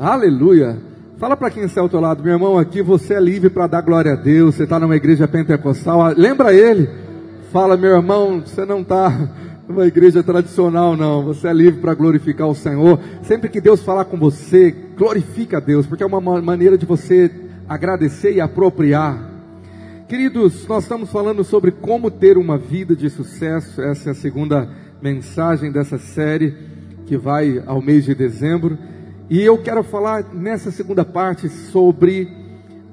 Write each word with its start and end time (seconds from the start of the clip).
Aleluia. 0.00 0.78
Fala 1.18 1.36
para 1.36 1.50
quem 1.50 1.62
está 1.62 1.82
ao 1.82 1.88
teu 1.88 2.00
lado, 2.00 2.24
meu 2.24 2.32
irmão, 2.32 2.56
aqui 2.56 2.80
você 2.80 3.12
é 3.12 3.20
livre 3.20 3.50
para 3.50 3.66
dar 3.66 3.82
glória 3.82 4.14
a 4.14 4.16
Deus. 4.16 4.54
Você 4.54 4.62
está 4.62 4.80
numa 4.80 4.96
igreja 4.96 5.28
pentecostal, 5.28 6.00
ah, 6.00 6.14
lembra 6.16 6.54
ele. 6.54 6.88
Fala, 7.52 7.76
meu 7.76 7.90
irmão, 7.90 8.40
você 8.40 8.64
não 8.64 8.80
está 8.80 9.28
numa 9.68 9.86
igreja 9.86 10.22
tradicional, 10.22 10.96
não. 10.96 11.22
Você 11.24 11.48
é 11.48 11.52
livre 11.52 11.82
para 11.82 11.92
glorificar 11.92 12.48
o 12.48 12.54
Senhor. 12.54 12.98
Sempre 13.24 13.50
que 13.50 13.60
Deus 13.60 13.82
falar 13.82 14.06
com 14.06 14.16
você, 14.16 14.74
glorifica 14.96 15.58
a 15.58 15.60
Deus, 15.60 15.86
porque 15.86 16.02
é 16.02 16.06
uma 16.06 16.40
maneira 16.40 16.78
de 16.78 16.86
você 16.86 17.30
agradecer 17.68 18.32
e 18.32 18.40
apropriar. 18.40 19.30
Queridos, 20.08 20.66
nós 20.66 20.84
estamos 20.84 21.10
falando 21.10 21.44
sobre 21.44 21.72
como 21.72 22.10
ter 22.10 22.38
uma 22.38 22.56
vida 22.56 22.96
de 22.96 23.10
sucesso. 23.10 23.82
Essa 23.82 24.08
é 24.08 24.12
a 24.12 24.14
segunda 24.14 24.66
mensagem 25.02 25.70
dessa 25.70 25.98
série 25.98 26.54
que 27.04 27.18
vai 27.18 27.62
ao 27.66 27.82
mês 27.82 28.06
de 28.06 28.14
dezembro. 28.14 28.78
E 29.30 29.40
eu 29.42 29.56
quero 29.58 29.84
falar 29.84 30.24
nessa 30.34 30.72
segunda 30.72 31.04
parte 31.04 31.48
sobre 31.48 32.36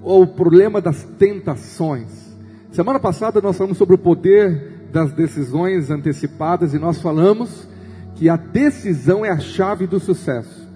o 0.03 0.27
problema 0.27 0.79
das 0.79 1.03
tentações. 1.17 2.37
Semana 2.71 2.99
passada 2.99 3.41
nós 3.41 3.57
falamos 3.57 3.75
sobre 3.75 3.95
o 3.95 3.97
poder 3.97 4.87
das 4.93 5.11
decisões 5.11 5.89
antecipadas 5.89 6.75
e 6.75 6.77
nós 6.77 7.01
falamos 7.01 7.67
que 8.13 8.29
a 8.29 8.37
decisão 8.37 9.25
é 9.25 9.31
a 9.31 9.39
chave 9.39 9.87
do 9.87 9.99
sucesso. 9.99 10.69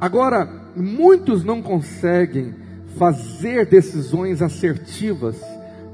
Agora, 0.00 0.48
muitos 0.76 1.42
não 1.42 1.60
conseguem 1.62 2.54
fazer 2.96 3.66
decisões 3.66 4.40
assertivas 4.40 5.36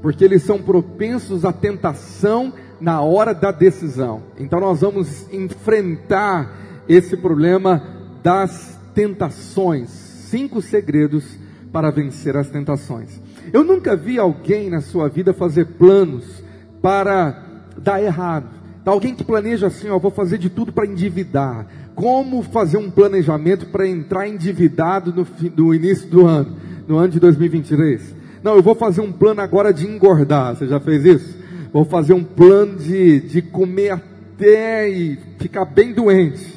porque 0.03 0.23
eles 0.23 0.43
são 0.43 0.61
propensos 0.61 1.45
à 1.45 1.51
tentação 1.51 2.53
na 2.79 3.01
hora 3.01 3.33
da 3.33 3.51
decisão. 3.51 4.21
Então 4.37 4.59
nós 4.59 4.81
vamos 4.81 5.27
enfrentar 5.33 6.83
esse 6.87 7.17
problema 7.17 7.81
das 8.21 8.74
tentações, 8.95 9.89
cinco 9.89 10.61
segredos 10.61 11.37
para 11.71 11.91
vencer 11.91 12.37
as 12.37 12.49
tentações. 12.49 13.21
Eu 13.51 13.63
nunca 13.63 13.95
vi 13.95 14.17
alguém 14.17 14.69
na 14.69 14.81
sua 14.81 15.09
vida 15.09 15.33
fazer 15.33 15.65
planos 15.65 16.41
para 16.81 17.43
dar 17.77 18.01
errado. 18.01 18.47
Tá 18.83 18.91
alguém 18.91 19.13
que 19.13 19.23
planeja 19.23 19.67
assim, 19.67 19.89
ó, 19.89 19.99
vou 19.99 20.11
fazer 20.11 20.37
de 20.37 20.49
tudo 20.49 20.71
para 20.71 20.85
endividar. 20.85 21.67
Como 21.93 22.41
fazer 22.43 22.77
um 22.77 22.89
planejamento 22.89 23.67
para 23.67 23.87
entrar 23.87 24.27
endividado 24.27 25.13
no, 25.13 25.27
no 25.55 25.73
início 25.73 26.07
do 26.07 26.25
ano, 26.25 26.55
no 26.87 26.97
ano 26.97 27.09
de 27.09 27.19
2023? 27.19 28.15
Não, 28.41 28.55
eu 28.55 28.63
vou 28.63 28.75
fazer 28.75 29.01
um 29.01 29.11
plano 29.11 29.41
agora 29.41 29.73
de 29.73 29.85
engordar. 29.87 30.55
Você 30.55 30.67
já 30.67 30.79
fez 30.79 31.03
isso? 31.03 31.37
Vou 31.73 31.83
fazer 31.83 32.13
um 32.13 32.23
plano 32.23 32.77
de, 32.77 33.19
de 33.21 33.41
comer 33.41 33.91
até 33.91 34.87
e 34.89 35.17
ficar 35.39 35.65
bem 35.65 35.91
doente. 35.91 36.54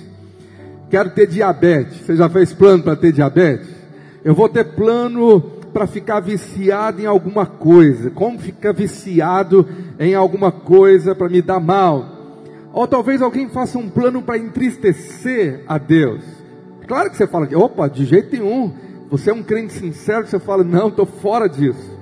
Quero 0.90 1.10
ter 1.10 1.26
diabetes. 1.26 1.98
Você 1.98 2.16
já 2.16 2.28
fez 2.28 2.52
plano 2.52 2.82
para 2.82 2.96
ter 2.96 3.12
diabetes? 3.12 3.68
Eu 4.24 4.34
vou 4.34 4.48
ter 4.48 4.64
plano 4.64 5.40
para 5.72 5.86
ficar 5.86 6.20
viciado 6.20 7.00
em 7.00 7.06
alguma 7.06 7.46
coisa. 7.46 8.10
Como 8.10 8.38
ficar 8.38 8.72
viciado 8.72 9.66
em 9.98 10.14
alguma 10.14 10.50
coisa 10.50 11.14
para 11.14 11.28
me 11.28 11.42
dar 11.42 11.60
mal? 11.60 12.18
Ou 12.72 12.86
talvez 12.86 13.20
alguém 13.20 13.48
faça 13.48 13.78
um 13.78 13.88
plano 13.88 14.22
para 14.22 14.38
entristecer 14.38 15.62
a 15.66 15.78
Deus. 15.78 16.22
Claro 16.86 17.10
que 17.10 17.16
você 17.16 17.26
fala, 17.26 17.48
opa, 17.54 17.88
de 17.88 18.04
jeito 18.04 18.32
nenhum. 18.32 18.72
Você 19.10 19.30
é 19.30 19.34
um 19.34 19.42
crente 19.42 19.72
sincero, 19.72 20.26
você 20.26 20.38
fala, 20.38 20.64
não, 20.64 20.88
estou 20.88 21.06
fora 21.06 21.48
disso. 21.48 21.98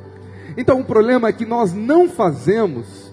Então 0.57 0.81
o 0.81 0.85
problema 0.85 1.29
é 1.29 1.33
que 1.33 1.45
nós 1.45 1.73
não 1.73 2.09
fazemos 2.09 3.13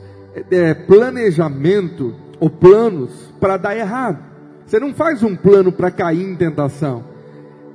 é, 0.50 0.74
planejamento 0.74 2.16
ou 2.40 2.50
planos 2.50 3.12
para 3.40 3.58
dar 3.58 3.76
errado. 3.76 4.33
Você 4.66 4.80
não 4.80 4.94
faz 4.94 5.24
um 5.24 5.36
plano 5.36 5.72
para 5.72 5.92
cair 5.92 6.24
em 6.24 6.36
tentação. 6.36 7.04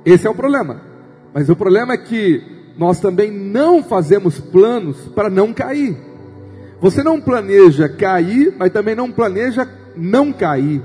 Esse 0.05 0.27
é 0.27 0.29
o 0.29 0.35
problema. 0.35 0.81
Mas 1.33 1.49
o 1.49 1.55
problema 1.55 1.93
é 1.93 1.97
que 1.97 2.41
nós 2.77 2.99
também 2.99 3.31
não 3.31 3.83
fazemos 3.83 4.39
planos 4.39 4.97
para 5.09 5.29
não 5.29 5.53
cair. 5.53 5.97
Você 6.81 7.03
não 7.03 7.19
planeja 7.19 7.89
cair, 7.89 8.55
mas 8.57 8.71
também 8.71 8.95
não 8.95 9.11
planeja 9.11 9.67
não 9.95 10.31
cair. 10.31 10.81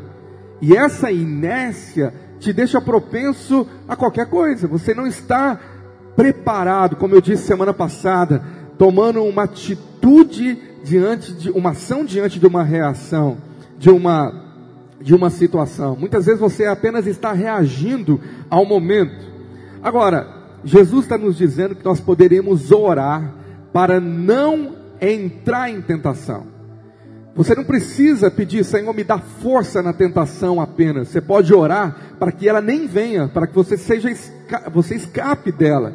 E 0.60 0.76
essa 0.76 1.10
inércia 1.10 2.12
te 2.41 2.53
deixa 2.53 2.81
propenso 2.81 3.66
a 3.88 3.94
qualquer 3.94 4.26
coisa. 4.26 4.66
Você 4.66 4.93
não 4.93 5.06
está 5.06 5.59
preparado, 6.16 6.97
como 6.97 7.14
eu 7.14 7.20
disse 7.20 7.44
semana 7.44 7.72
passada, 7.72 8.44
tomando 8.76 9.22
uma 9.22 9.44
atitude 9.44 10.59
diante 10.82 11.32
de 11.32 11.50
uma 11.50 11.70
ação 11.70 12.04
diante 12.04 12.38
de 12.38 12.47
uma 12.47 12.62
reação, 12.62 13.38
de 13.78 13.91
uma 13.91 14.44
de 15.00 15.15
uma 15.15 15.31
situação. 15.31 15.97
Muitas 15.97 16.27
vezes 16.27 16.41
você 16.41 16.66
apenas 16.66 17.06
está 17.06 17.32
reagindo 17.32 18.21
ao 18.49 18.65
momento. 18.65 19.25
Agora, 19.82 20.27
Jesus 20.65 21.05
está 21.05 21.19
nos 21.19 21.37
dizendo 21.37 21.75
que 21.75 21.84
nós 21.84 22.00
poderemos 22.00 22.72
orar 22.72 23.34
para 23.72 24.00
não 24.00 24.77
entrar 25.00 25.71
em 25.71 25.81
tentação. 25.82 26.47
Você 27.37 27.55
não 27.55 27.65
precisa 27.65 28.31
pedir, 28.31 28.65
Senhor, 28.65 28.94
me 28.94 29.03
dá 29.03 29.19
força 29.19 29.82
na 29.82 29.93
tentação 29.93 30.60
apenas. 30.60 31.09
Você 31.09 31.21
pode 31.21 31.53
orar 31.53 32.15
para 32.19 32.31
que 32.31 32.49
ela 32.49 32.61
nem 32.61 32.87
venha, 32.87 33.26
para 33.26 33.47
que 33.47 33.55
você 33.55 33.76
seja 33.76 34.09
você 34.72 34.94
escape 34.94 35.50
dela. 35.50 35.94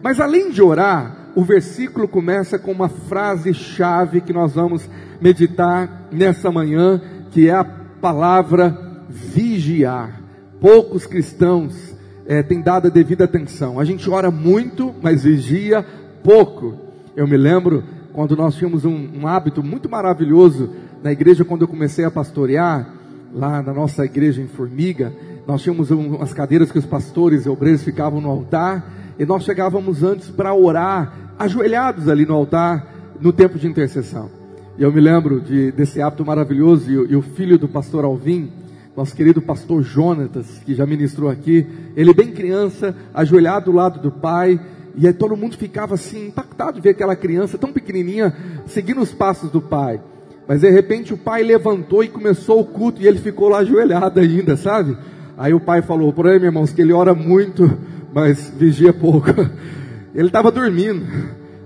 Mas 0.00 0.20
além 0.20 0.50
de 0.50 0.62
orar, 0.62 1.32
o 1.34 1.44
versículo 1.44 2.06
começa 2.06 2.58
com 2.58 2.70
uma 2.70 2.88
frase 2.88 3.52
chave 3.52 4.20
que 4.20 4.32
nós 4.32 4.54
vamos 4.54 4.88
meditar 5.20 6.08
nessa 6.12 6.50
manhã, 6.50 7.00
que 7.32 7.48
é 7.48 7.54
a 7.54 7.79
palavra 8.00 9.04
vigiar. 9.08 10.20
Poucos 10.60 11.06
cristãos 11.06 11.94
é, 12.26 12.42
têm 12.42 12.60
dado 12.60 12.86
a 12.86 12.90
devida 12.90 13.24
atenção. 13.24 13.78
A 13.78 13.84
gente 13.84 14.08
ora 14.08 14.30
muito, 14.30 14.94
mas 15.02 15.24
vigia 15.24 15.84
pouco. 16.22 16.76
Eu 17.16 17.26
me 17.26 17.36
lembro 17.36 17.82
quando 18.12 18.36
nós 18.36 18.54
tínhamos 18.56 18.84
um, 18.84 19.08
um 19.20 19.26
hábito 19.26 19.62
muito 19.62 19.88
maravilhoso 19.88 20.70
na 21.02 21.12
igreja, 21.12 21.44
quando 21.44 21.62
eu 21.62 21.68
comecei 21.68 22.04
a 22.04 22.10
pastorear, 22.10 22.94
lá 23.32 23.62
na 23.62 23.72
nossa 23.72 24.04
igreja 24.04 24.42
em 24.42 24.48
Formiga, 24.48 25.12
nós 25.46 25.62
tínhamos 25.62 25.90
um, 25.90 26.16
umas 26.16 26.34
cadeiras 26.34 26.70
que 26.70 26.78
os 26.78 26.86
pastores 26.86 27.46
e 27.46 27.48
obreiros 27.48 27.82
ficavam 27.82 28.20
no 28.20 28.28
altar, 28.28 28.84
e 29.18 29.24
nós 29.24 29.44
chegávamos 29.44 30.02
antes 30.02 30.28
para 30.28 30.54
orar, 30.54 31.32
ajoelhados 31.38 32.08
ali 32.08 32.26
no 32.26 32.34
altar, 32.34 32.86
no 33.20 33.32
tempo 33.32 33.58
de 33.58 33.66
intercessão. 33.66 34.39
Eu 34.80 34.90
me 34.90 34.98
lembro 34.98 35.42
de, 35.42 35.70
desse 35.72 36.00
hábito 36.00 36.24
maravilhoso, 36.24 36.90
e, 36.90 37.12
e, 37.12 37.14
o 37.14 37.20
filho 37.20 37.58
do 37.58 37.68
pastor 37.68 38.02
Alvim, 38.02 38.50
nosso 38.96 39.14
querido 39.14 39.42
pastor 39.42 39.82
Jonatas, 39.82 40.62
que 40.64 40.74
já 40.74 40.86
ministrou 40.86 41.28
aqui, 41.28 41.66
ele 41.94 42.14
bem 42.14 42.28
criança, 42.28 42.96
ajoelhado 43.12 43.66
do 43.66 43.76
lado 43.76 44.00
do 44.00 44.10
pai, 44.10 44.58
e 44.96 45.06
aí 45.06 45.12
todo 45.12 45.36
mundo 45.36 45.58
ficava 45.58 45.96
assim, 45.96 46.28
impactado 46.28 46.76
de 46.76 46.80
ver 46.80 46.90
aquela 46.92 47.14
criança 47.14 47.58
tão 47.58 47.70
pequenininha, 47.74 48.34
seguindo 48.64 49.02
os 49.02 49.12
passos 49.12 49.50
do 49.50 49.60
pai. 49.60 50.00
Mas 50.48 50.62
de 50.62 50.70
repente 50.70 51.12
o 51.12 51.18
pai 51.18 51.42
levantou 51.42 52.02
e 52.02 52.08
começou 52.08 52.58
o 52.58 52.64
culto, 52.64 53.02
e 53.02 53.06
ele 53.06 53.18
ficou 53.18 53.50
lá 53.50 53.58
ajoelhado 53.58 54.18
ainda, 54.18 54.56
sabe? 54.56 54.96
Aí 55.36 55.52
o 55.52 55.60
pai 55.60 55.82
falou, 55.82 56.10
por 56.10 56.26
aí, 56.26 56.38
meus 56.38 56.44
irmãos, 56.44 56.72
que 56.72 56.80
ele 56.80 56.94
ora 56.94 57.12
muito, 57.14 57.70
mas 58.14 58.50
vigia 58.56 58.94
pouco. 58.94 59.28
Ele 60.14 60.26
estava 60.26 60.50
dormindo, 60.50 61.06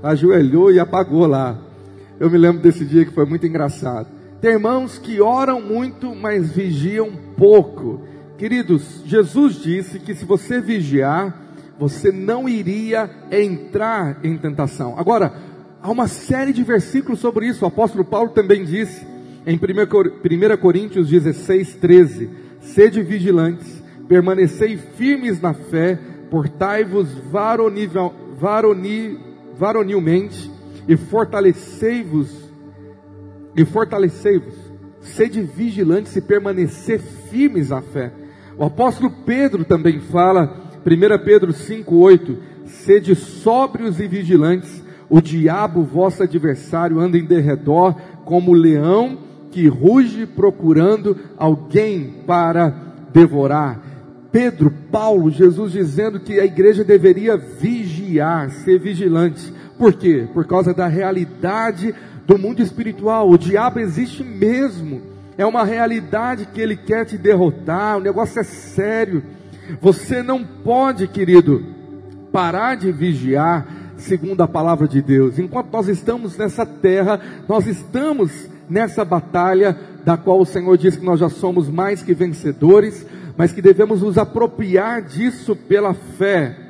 ajoelhou 0.03 0.71
e 0.71 0.79
apagou 0.79 1.27
lá. 1.27 1.74
Eu 2.19 2.31
me 2.31 2.39
lembro 2.39 2.63
desse 2.63 2.85
dia 2.85 3.05
que 3.05 3.13
foi 3.13 3.27
muito 3.27 3.47
engraçado. 3.47 4.07
Tem 4.41 4.53
irmãos 4.53 4.99
que 4.99 5.21
oram 5.21 5.61
muito, 5.61 6.15
mas 6.15 6.53
vigiam 6.53 7.11
pouco. 7.37 8.03
Queridos, 8.39 9.03
Jesus 9.05 9.57
disse 9.57 9.99
que 9.99 10.15
se 10.15 10.25
você 10.25 10.61
vigiar, 10.61 11.43
você 11.79 12.13
não 12.13 12.49
iria 12.49 13.11
entrar 13.33 14.21
em 14.23 14.37
tentação. 14.37 14.99
Agora, 14.99 15.33
há 15.83 15.91
uma 15.91 16.07
série 16.07 16.53
de 16.53 16.63
versículos 16.63 17.19
sobre 17.19 17.49
isso. 17.49 17.65
O 17.65 17.69
apóstolo 17.69 18.05
Paulo 18.05 18.31
também 18.31 18.65
disse 18.65 19.05
em 19.47 19.57
1 19.57 20.57
Coríntios 20.61 21.09
16, 21.09 21.75
13: 21.77 22.31
Sede 22.61 23.03
vigilantes, 23.03 23.83
permanecei 24.07 24.77
firmes 24.77 25.41
na 25.41 25.53
fé, 25.53 25.99
portai-vos 26.31 27.09
varonilmente 29.59 30.54
e 30.87 30.97
fortalecei-vos, 30.97 32.31
e 33.57 33.65
fortalecei-vos, 33.65 34.55
sede 35.01 35.43
vigilantes 35.43 36.15
e 36.17 36.21
permanecer 36.21 37.01
firmes 37.01 37.71
na 37.71 37.81
fé. 37.81 38.13
O 38.57 38.65
apóstolo 38.65 39.11
Pedro 39.25 39.65
também 39.65 40.01
fala, 40.01 40.73
1 40.85 41.25
Pedro 41.25 41.53
5,8: 41.53 42.37
sede 42.67 43.15
sóbrios 43.15 44.01
e 44.01 44.07
vigilantes, 44.07 44.83
o 45.09 45.21
diabo, 45.21 45.83
vosso 45.83 46.23
adversário, 46.23 47.01
anda 47.01 47.19
em 47.19 47.25
derredor 47.25 47.95
como 48.25 48.53
leão 48.53 49.19
que 49.51 49.69
ruge 49.69 50.27
procurando 50.27 51.17
alguém 51.37 52.23
para 52.27 52.71
devorar. 53.13 53.81
Pedro, 54.33 54.69
Paulo, 54.91 55.31
Jesus 55.31 55.71
dizendo 55.71 56.19
que 56.19 56.41
a 56.41 56.45
igreja 56.45 56.83
deveria 56.83 57.37
vigiar, 57.37 58.51
ser 58.51 58.81
vigilante. 58.81 59.55
Por 59.79 59.93
quê? 59.95 60.29
Por 60.33 60.47
causa 60.47 60.73
da 60.73 60.87
realidade 60.87 61.95
do 62.27 62.39
mundo 62.39 62.63
espiritual. 62.63 63.29
O 63.29 63.39
diabo 63.39 63.81
existe 63.81 64.23
mesmo. 64.23 65.03
É 65.37 65.45
uma 65.45 65.65
realidade 65.65 66.47
que 66.47 66.61
ele 66.61 66.77
quer 66.77 67.05
te 67.05 67.19
derrotar. 67.19 67.99
O 67.99 68.01
negócio 68.01 68.41
é 68.41 68.45
sério. 68.45 69.23
Você 69.81 70.23
não 70.23 70.45
pode, 70.45 71.09
querido, 71.09 71.65
parar 72.33 72.77
de 72.77 72.93
vigiar 72.93 73.67
segundo 73.97 74.43
a 74.43 74.49
palavra 74.49 74.87
de 74.87 75.01
Deus. 75.01 75.39
Enquanto 75.39 75.73
nós 75.73 75.89
estamos 75.89 76.37
nessa 76.37 76.67
terra, 76.67 77.21
nós 77.49 77.67
estamos 77.67 78.49
nessa 78.69 79.05
batalha 79.05 79.77
da 80.05 80.17
qual 80.17 80.41
o 80.41 80.47
Senhor 80.47 80.77
diz 80.77 80.97
que 80.97 81.05
nós 81.05 81.21
já 81.21 81.29
somos 81.29 81.69
mais 81.69 82.03
que 82.03 82.13
vencedores, 82.13 83.07
mas 83.37 83.53
que 83.53 83.63
devemos 83.63 84.03
nos 84.03 84.19
apropriar 84.19 85.03
disso 85.03 85.57
pela 85.57 85.95
fé. 85.95 86.64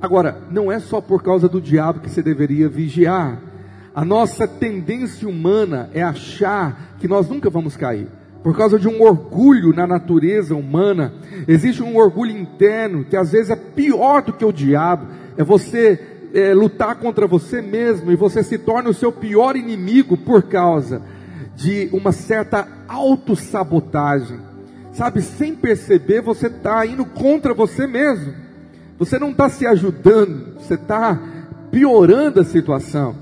Agora, 0.00 0.38
não 0.50 0.70
é 0.70 0.78
só 0.78 1.00
por 1.00 1.22
causa 1.22 1.48
do 1.48 1.60
diabo 1.60 2.00
que 2.00 2.10
você 2.10 2.22
deveria 2.22 2.68
vigiar. 2.68 3.40
A 3.94 4.04
nossa 4.04 4.46
tendência 4.46 5.28
humana 5.28 5.90
é 5.92 6.02
achar 6.02 6.94
que 7.00 7.08
nós 7.08 7.28
nunca 7.28 7.50
vamos 7.50 7.76
cair. 7.76 8.06
Por 8.42 8.56
causa 8.56 8.78
de 8.78 8.86
um 8.86 9.02
orgulho 9.02 9.74
na 9.74 9.86
natureza 9.86 10.54
humana, 10.54 11.12
existe 11.48 11.82
um 11.82 11.96
orgulho 11.96 12.30
interno 12.30 13.04
que 13.04 13.16
às 13.16 13.32
vezes 13.32 13.50
é 13.50 13.56
pior 13.56 14.22
do 14.22 14.32
que 14.32 14.44
o 14.44 14.52
diabo. 14.52 15.08
É 15.36 15.42
você 15.42 16.00
é, 16.32 16.54
lutar 16.54 16.96
contra 16.96 17.26
você 17.26 17.60
mesmo 17.60 18.12
e 18.12 18.16
você 18.16 18.44
se 18.44 18.56
torna 18.56 18.90
o 18.90 18.94
seu 18.94 19.10
pior 19.10 19.56
inimigo 19.56 20.16
por 20.16 20.44
causa 20.44 21.02
de 21.56 21.88
uma 21.92 22.12
certa 22.12 22.68
autossabotagem. 22.86 24.38
Sabe, 24.92 25.22
sem 25.22 25.56
perceber, 25.56 26.20
você 26.20 26.46
está 26.46 26.86
indo 26.86 27.04
contra 27.04 27.52
você 27.52 27.86
mesmo. 27.86 28.47
Você 28.98 29.18
não 29.18 29.30
está 29.30 29.48
se 29.48 29.64
ajudando, 29.66 30.54
você 30.58 30.74
está 30.74 31.18
piorando 31.70 32.40
a 32.40 32.44
situação. 32.44 33.14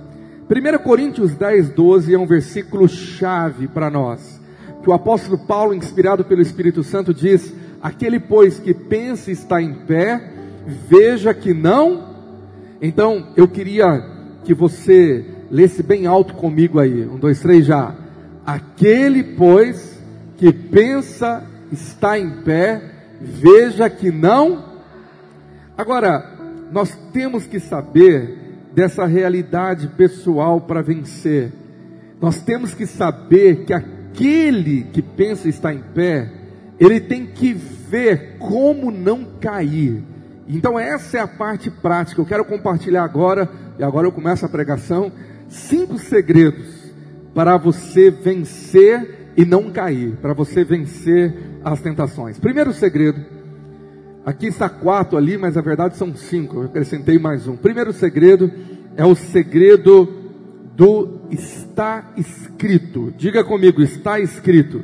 1 0.49 0.79
Coríntios 0.83 1.35
10, 1.35 1.71
12 1.71 2.15
é 2.15 2.19
um 2.19 2.27
versículo 2.27 2.89
chave 2.89 3.69
para 3.69 3.91
nós. 3.91 4.41
Que 4.83 4.89
o 4.89 4.93
apóstolo 4.93 5.39
Paulo, 5.39 5.75
inspirado 5.75 6.25
pelo 6.25 6.41
Espírito 6.41 6.83
Santo, 6.83 7.13
diz: 7.13 7.53
Aquele, 7.83 8.19
pois, 8.19 8.59
que 8.59 8.73
pensa 8.73 9.31
estar 9.31 9.61
em 9.61 9.75
pé, 9.75 10.33
veja 10.89 11.35
que 11.35 11.53
não. 11.53 12.15
Então, 12.81 13.29
eu 13.37 13.47
queria 13.49 14.03
que 14.45 14.55
você 14.55 15.25
lesse 15.51 15.83
bem 15.83 16.07
alto 16.07 16.35
comigo 16.35 16.79
aí. 16.79 17.05
Um, 17.07 17.19
dois, 17.19 17.41
três 17.41 17.67
já. 17.67 17.95
Aquele, 18.47 19.23
pois, 19.23 19.99
que 20.37 20.53
pensa 20.53 21.45
está 21.73 22.19
em 22.19 22.31
pé, 22.43 22.81
veja 23.21 23.91
que 23.91 24.11
não. 24.11 24.76
Agora, 25.77 26.37
nós 26.73 26.97
temos 27.13 27.47
que 27.47 27.61
saber 27.61 28.47
dessa 28.75 29.07
realidade 29.07 29.89
pessoal 29.89 30.61
para 30.61 30.83
vencer. 30.83 31.53
Nós 32.21 32.41
temos 32.41 32.75
que 32.75 32.87
saber 32.87 33.65
que 33.65 33.73
aquele 33.73 34.85
que 34.85 35.03
pensa 35.03 35.49
estar 35.49 35.75
em 35.75 35.83
pé, 35.95 36.31
ele 36.79 37.01
tem 37.01 37.27
que 37.27 37.53
ver 37.53 38.37
como 38.39 38.91
não 38.91 39.25
cair. 39.41 40.03
Então 40.49 40.79
essa 40.79 41.19
é 41.19 41.21
a 41.21 41.29
parte 41.29 41.71
prática. 41.71 42.21
Eu 42.21 42.27
quero 42.27 42.45
compartilhar 42.45 43.05
agora, 43.05 43.49
e 43.79 43.85
agora 43.85 44.07
eu 44.07 44.13
começo 44.13 44.47
a 44.47 44.49
pregação, 44.49 45.13
cinco 45.49 45.99
segredos 45.99 46.93
para 47.35 47.57
você 47.57 48.11
vencer 48.11 49.33
e 49.37 49.45
não 49.45 49.71
cair, 49.71 50.17
para 50.23 50.33
você 50.33 50.65
vencer 50.65 51.35
as 51.63 51.81
tentações. 51.81 52.39
Primeiro 52.39 52.73
segredo, 52.73 53.36
aqui 54.27 54.49
está 54.49 54.69
quatro 54.69 55.17
ali, 55.17 55.39
mas 55.39 55.57
a 55.57 55.61
verdade 55.61 55.97
são 55.97 56.13
cinco, 56.17 56.57
eu 56.57 56.63
acrescentei 56.65 57.17
mais 57.17 57.47
um. 57.47 57.57
Primeiro 57.57 57.93
segredo 57.93 58.51
é 58.97 59.07
o 59.07 59.15
segredo 59.15 60.13
do 60.75 61.21
está 61.31 62.13
escrito. 62.17 63.15
Diga 63.17 63.45
comigo, 63.45 63.81
está 63.81 64.19
escrito. 64.19 64.83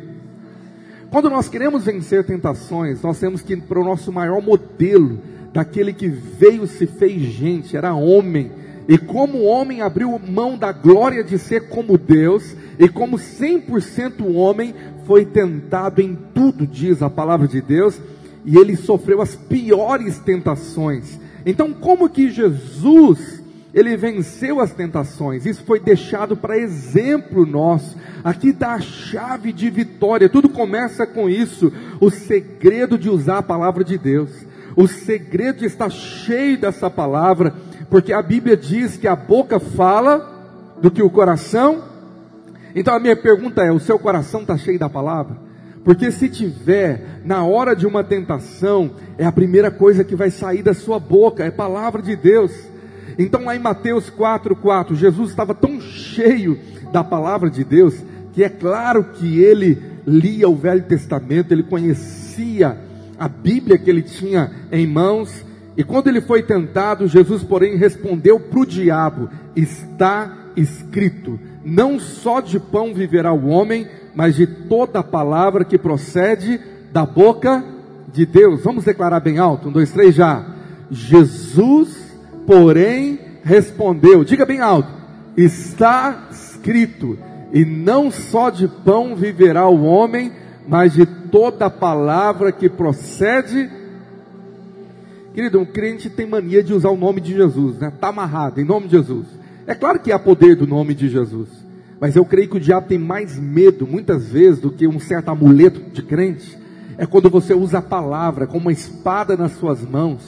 Quando 1.11 1.29
nós 1.29 1.49
queremos 1.49 1.85
vencer 1.85 2.25
tentações, 2.25 3.03
nós 3.03 3.19
temos 3.19 3.43
que 3.43 3.55
ir 3.55 3.63
para 3.63 3.81
o 3.81 3.85
nosso 3.85 4.13
maior 4.13 4.41
modelo, 4.41 5.21
daquele 5.53 5.93
que 5.93 6.09
veio, 6.09 6.67
se 6.67 6.87
fez 6.87 7.21
gente, 7.23 7.77
era 7.77 7.93
homem, 7.93 8.53
e 8.89 8.97
como 8.97 9.43
homem 9.43 9.83
abriu 9.83 10.19
mão 10.19 10.57
da 10.57 10.73
glória 10.73 11.23
de 11.23 11.37
ser 11.37 11.69
como 11.69 11.99
Deus, 11.99 12.57
e 12.79 12.89
como 12.89 13.19
100% 13.19 14.35
homem, 14.35 14.75
foi 15.05 15.27
tentado 15.27 16.01
em 16.01 16.17
tudo, 16.33 16.67
diz 16.67 17.03
a 17.03 17.11
palavra 17.11 17.47
de 17.47 17.61
Deus, 17.61 18.01
e 18.45 18.57
ele 18.57 18.77
sofreu 18.77 19.21
as 19.21 19.35
piores 19.35 20.19
tentações. 20.19 21.19
Então, 21.45 21.73
como 21.73 22.09
que 22.09 22.31
Jesus 22.31 23.43
ele 23.75 23.97
venceu 23.97 24.61
as 24.61 24.73
tentações? 24.73 25.47
Isso 25.47 25.65
foi 25.65 25.81
deixado 25.81 26.37
para 26.37 26.59
exemplo 26.59 27.47
nosso. 27.47 27.97
Aqui 28.23 28.51
está 28.51 28.75
a 28.75 28.81
chave 28.81 29.53
de 29.53 29.71
vitória. 29.71 30.29
Tudo 30.29 30.49
começa 30.49 31.07
com 31.07 31.29
isso, 31.29 31.73
o 32.01 32.11
segredo 32.11 32.99
de 32.99 33.09
usar 33.09 33.39
a 33.39 33.43
palavra 33.43 33.83
de 33.83 33.97
Deus. 33.97 34.31
O 34.77 34.87
segredo 34.87 35.65
estar 35.65 35.91
cheio 35.91 36.59
dessa 36.59 36.89
palavra 36.89 37.55
porque 37.93 38.11
a 38.11 38.23
Bíblia 38.23 38.57
diz 38.57 38.97
que 38.97 39.07
a 39.07 39.15
boca 39.15 39.61
fala 39.61 40.75
do 40.81 40.91
que 40.91 41.03
o 41.03 41.11
coração. 41.11 41.85
Então 42.75 42.95
a 42.95 42.99
minha 42.99 43.15
pergunta 43.15 43.63
é: 43.63 43.71
o 43.71 43.79
seu 43.79 43.99
coração 43.99 44.41
está 44.41 44.57
cheio 44.57 44.79
da 44.79 44.89
palavra? 44.89 45.37
Porque 45.85 46.13
se 46.13 46.29
tiver, 46.29 47.21
na 47.25 47.45
hora 47.45 47.75
de 47.75 47.87
uma 47.87 48.05
tentação, 48.05 48.93
é 49.19 49.25
a 49.25 49.33
primeira 49.33 49.71
coisa 49.71 50.05
que 50.05 50.15
vai 50.15 50.31
sair 50.31 50.63
da 50.63 50.75
sua 50.75 50.99
boca, 50.99 51.45
é 51.45 51.51
palavra 51.51 52.01
de 52.01 52.15
Deus. 52.15 52.53
Então 53.19 53.45
lá 53.45 53.57
em 53.57 53.59
Mateus 53.59 54.11
4,4, 54.11 54.95
Jesus 54.95 55.31
estava 55.31 55.55
tão 55.55 55.81
cheio 55.81 56.59
da 56.93 57.03
palavra 57.03 57.51
de 57.51 57.65
Deus, 57.65 57.95
que 58.33 58.45
é 58.45 58.49
claro 58.49 59.05
que 59.05 59.41
ele 59.41 59.83
lia 60.07 60.49
o 60.49 60.57
Velho 60.57 60.83
Testamento, 60.83 61.53
ele 61.53 61.63
conhecia 61.63 62.77
a 63.19 63.29
Bíblia 63.29 63.79
que 63.79 63.91
ele 63.91 64.03
tinha 64.03 64.51
em 64.71 64.87
mãos, 64.87 65.45
e 65.77 65.83
quando 65.83 66.09
ele 66.09 66.21
foi 66.21 66.43
tentado, 66.43 67.09
Jesus, 67.09 67.43
porém, 67.43 67.77
respondeu 67.77 68.39
para 68.39 68.61
o 68.61 68.67
diabo: 68.67 69.31
Está 69.57 70.51
escrito, 70.57 71.41
não 71.65 71.99
só 71.99 72.41
de 72.41 72.61
pão 72.61 72.93
viverá 72.93 73.33
o 73.33 73.47
homem, 73.47 73.87
mas 74.15 74.35
de 74.35 74.47
toda 74.47 75.03
palavra 75.03 75.65
que 75.65 75.79
procede 75.79 76.61
da 76.93 77.07
boca 77.07 77.65
de 78.13 78.27
Deus. 78.27 78.63
Vamos 78.63 78.85
declarar 78.85 79.21
bem 79.21 79.39
alto: 79.39 79.69
um, 79.69 79.73
dois, 79.73 79.91
três, 79.91 80.15
já. 80.15 80.45
Jesus, 80.91 81.97
porém, 82.47 83.19
respondeu: 83.43 84.25
Diga 84.25 84.45
bem 84.45 84.61
alto: 84.61 84.91
Está 85.37 86.29
escrito, 86.31 87.19
e 87.53 87.65
não 87.65 88.11
só 88.11 88.51
de 88.51 88.69
pão 88.69 89.17
viverá 89.17 89.69
o 89.69 89.85
homem, 89.85 90.33
mas 90.69 90.93
de 90.93 91.07
toda 91.07 91.71
palavra 91.71 92.53
que 92.53 92.69
procede 92.69 93.71
Querido, 95.33 95.61
um 95.61 95.65
crente 95.65 96.11
tem 96.11 96.27
mania 96.27 96.63
de 96.63 96.75
usar 96.75 96.91
o 96.91 96.97
nome 96.97 97.21
de 97.21 97.33
Jesus, 97.33 97.79
né? 97.79 97.89
Está 97.89 98.09
amarrado, 98.09 98.61
em 98.61 98.65
nome 98.65 98.87
de 98.87 98.99
Jesus. 98.99 99.27
É 99.67 99.75
claro 99.75 99.99
que 99.99 100.13
há 100.13 100.19
poder 100.19 100.57
do 100.57 100.67
nome 100.67 100.95
de 100.95 101.09
Jesus. 101.09 101.49
Mas 102.03 102.17
eu 102.17 102.25
creio 102.25 102.49
que 102.49 102.57
o 102.57 102.61
diabo 102.61 102.89
tem 102.89 102.99
mais 102.99 103.39
medo, 103.39 103.87
muitas 103.87 104.27
vezes, 104.27 104.59
do 104.59 104.73
que 104.73 104.89
um 104.89 104.99
certo 104.99 105.29
amuleto 105.29 105.81
de 105.93 106.03
crente. 106.03 106.59
É 106.99 107.07
quando 107.07 107.31
você 107.31 107.55
usa 107.55 107.79
a 107.79 107.83
palavra 107.83 108.45
como 108.45 108.63
uma 108.63 108.73
espada 108.73 109.37
nas 109.37 109.53
suas 109.53 109.89
mãos. 109.89 110.21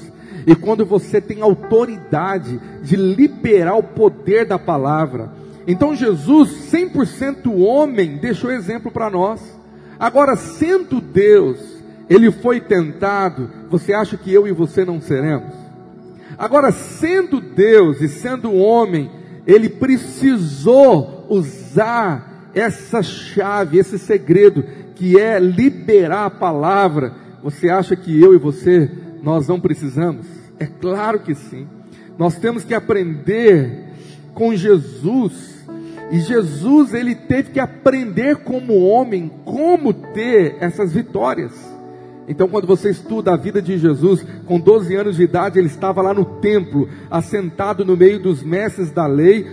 E 0.47 0.54
quando 0.54 0.87
você 0.87 1.21
tem 1.21 1.43
autoridade 1.43 2.61
de 2.81 2.95
liberar 2.95 3.75
o 3.75 3.83
poder 3.83 4.47
da 4.47 4.57
palavra. 4.57 5.33
Então 5.66 5.97
Jesus, 5.97 6.71
100% 6.71 7.52
homem, 7.61 8.19
deixou 8.19 8.52
exemplo 8.52 8.93
para 8.93 9.11
nós. 9.11 9.40
Agora, 9.99 10.37
sendo 10.37 11.00
Deus, 11.00 11.59
ele 12.09 12.31
foi 12.31 12.61
tentado, 12.61 13.50
você 13.69 13.93
acha 13.93 14.16
que 14.16 14.33
eu 14.33 14.47
e 14.47 14.52
você 14.52 14.85
não 14.85 15.00
seremos? 15.00 15.52
Agora, 16.38 16.71
sendo 16.71 17.40
Deus 17.40 18.00
e 18.00 18.09
sendo 18.09 18.54
homem, 18.54 19.11
ele 19.45 19.69
precisou 19.69 21.13
usar 21.28 22.50
essa 22.54 23.02
chave, 23.02 23.78
esse 23.78 23.99
segredo, 23.99 24.64
que 24.95 25.19
é 25.19 25.38
liberar 25.38 26.26
a 26.26 26.31
palavra. 26.31 27.14
Você 27.43 27.69
acha 27.69 27.97
que 27.97 28.21
eu 28.21 28.35
e 28.35 28.38
você, 28.38 28.90
nós 29.23 29.49
não 29.49 29.61
precisamos? 29.61 30.26
É 30.59 30.66
claro 30.66 31.21
que 31.21 31.35
sim. 31.35 31.66
Nós 32.16 32.37
temos 32.37 32.64
que 32.64 32.75
aprender 32.75 33.85
com 34.33 34.54
Jesus. 34.54 35.54
E 36.11 36.21
Jesus, 36.21 36.95
ele 36.95 37.14
teve 37.14 37.50
que 37.50 37.61
aprender 37.61 38.37
como 38.37 38.85
homem, 38.85 39.31
como 39.45 39.93
ter 39.93 40.57
essas 40.61 40.93
vitórias. 40.93 41.52
Então, 42.26 42.49
quando 42.49 42.66
você 42.66 42.90
estuda 42.90 43.35
a 43.35 43.37
vida 43.37 43.61
de 43.61 43.76
Jesus, 43.76 44.25
com 44.47 44.59
12 44.59 44.95
anos 44.95 45.16
de 45.16 45.25
idade, 45.25 45.59
ele 45.59 45.66
estava 45.66 46.00
lá 46.00 46.14
no 46.14 46.25
templo, 46.25 46.88
assentado 47.11 47.85
no 47.85 47.97
meio 47.97 48.19
dos 48.19 48.43
mestres 48.43 48.90
da 48.90 49.07
lei, 49.07 49.47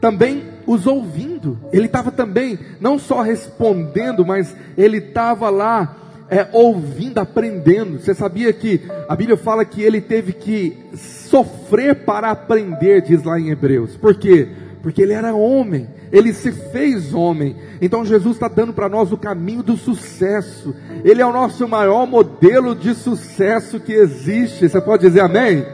também 0.00 0.51
os 0.72 0.86
ouvindo. 0.86 1.58
Ele 1.72 1.86
estava 1.86 2.10
também, 2.10 2.58
não 2.80 2.98
só 2.98 3.22
respondendo, 3.22 4.24
mas 4.24 4.54
ele 4.76 4.98
estava 4.98 5.50
lá 5.50 5.96
é, 6.28 6.48
ouvindo, 6.52 7.18
aprendendo. 7.18 7.98
Você 7.98 8.14
sabia 8.14 8.52
que 8.52 8.80
a 9.08 9.14
Bíblia 9.14 9.36
fala 9.36 9.64
que 9.64 9.82
ele 9.82 10.00
teve 10.00 10.32
que 10.32 10.76
sofrer 10.94 12.04
para 12.04 12.30
aprender, 12.30 13.02
diz 13.02 13.22
lá 13.22 13.38
em 13.38 13.50
Hebreus. 13.50 13.96
Por 13.96 14.14
quê? 14.14 14.48
Porque 14.82 15.02
ele 15.02 15.12
era 15.12 15.34
homem 15.34 15.88
ele 16.12 16.34
se 16.34 16.52
fez 16.52 17.14
homem. 17.14 17.56
Então 17.80 18.04
Jesus 18.04 18.36
está 18.36 18.46
dando 18.46 18.74
para 18.74 18.88
nós 18.88 19.10
o 19.10 19.16
caminho 19.16 19.62
do 19.62 19.78
sucesso. 19.78 20.74
Ele 21.02 21.22
é 21.22 21.26
o 21.26 21.32
nosso 21.32 21.66
maior 21.66 22.06
modelo 22.06 22.76
de 22.76 22.94
sucesso 22.94 23.80
que 23.80 23.94
existe. 23.94 24.68
Você 24.68 24.80
pode 24.80 25.06
dizer 25.08 25.20
amém? 25.20 25.64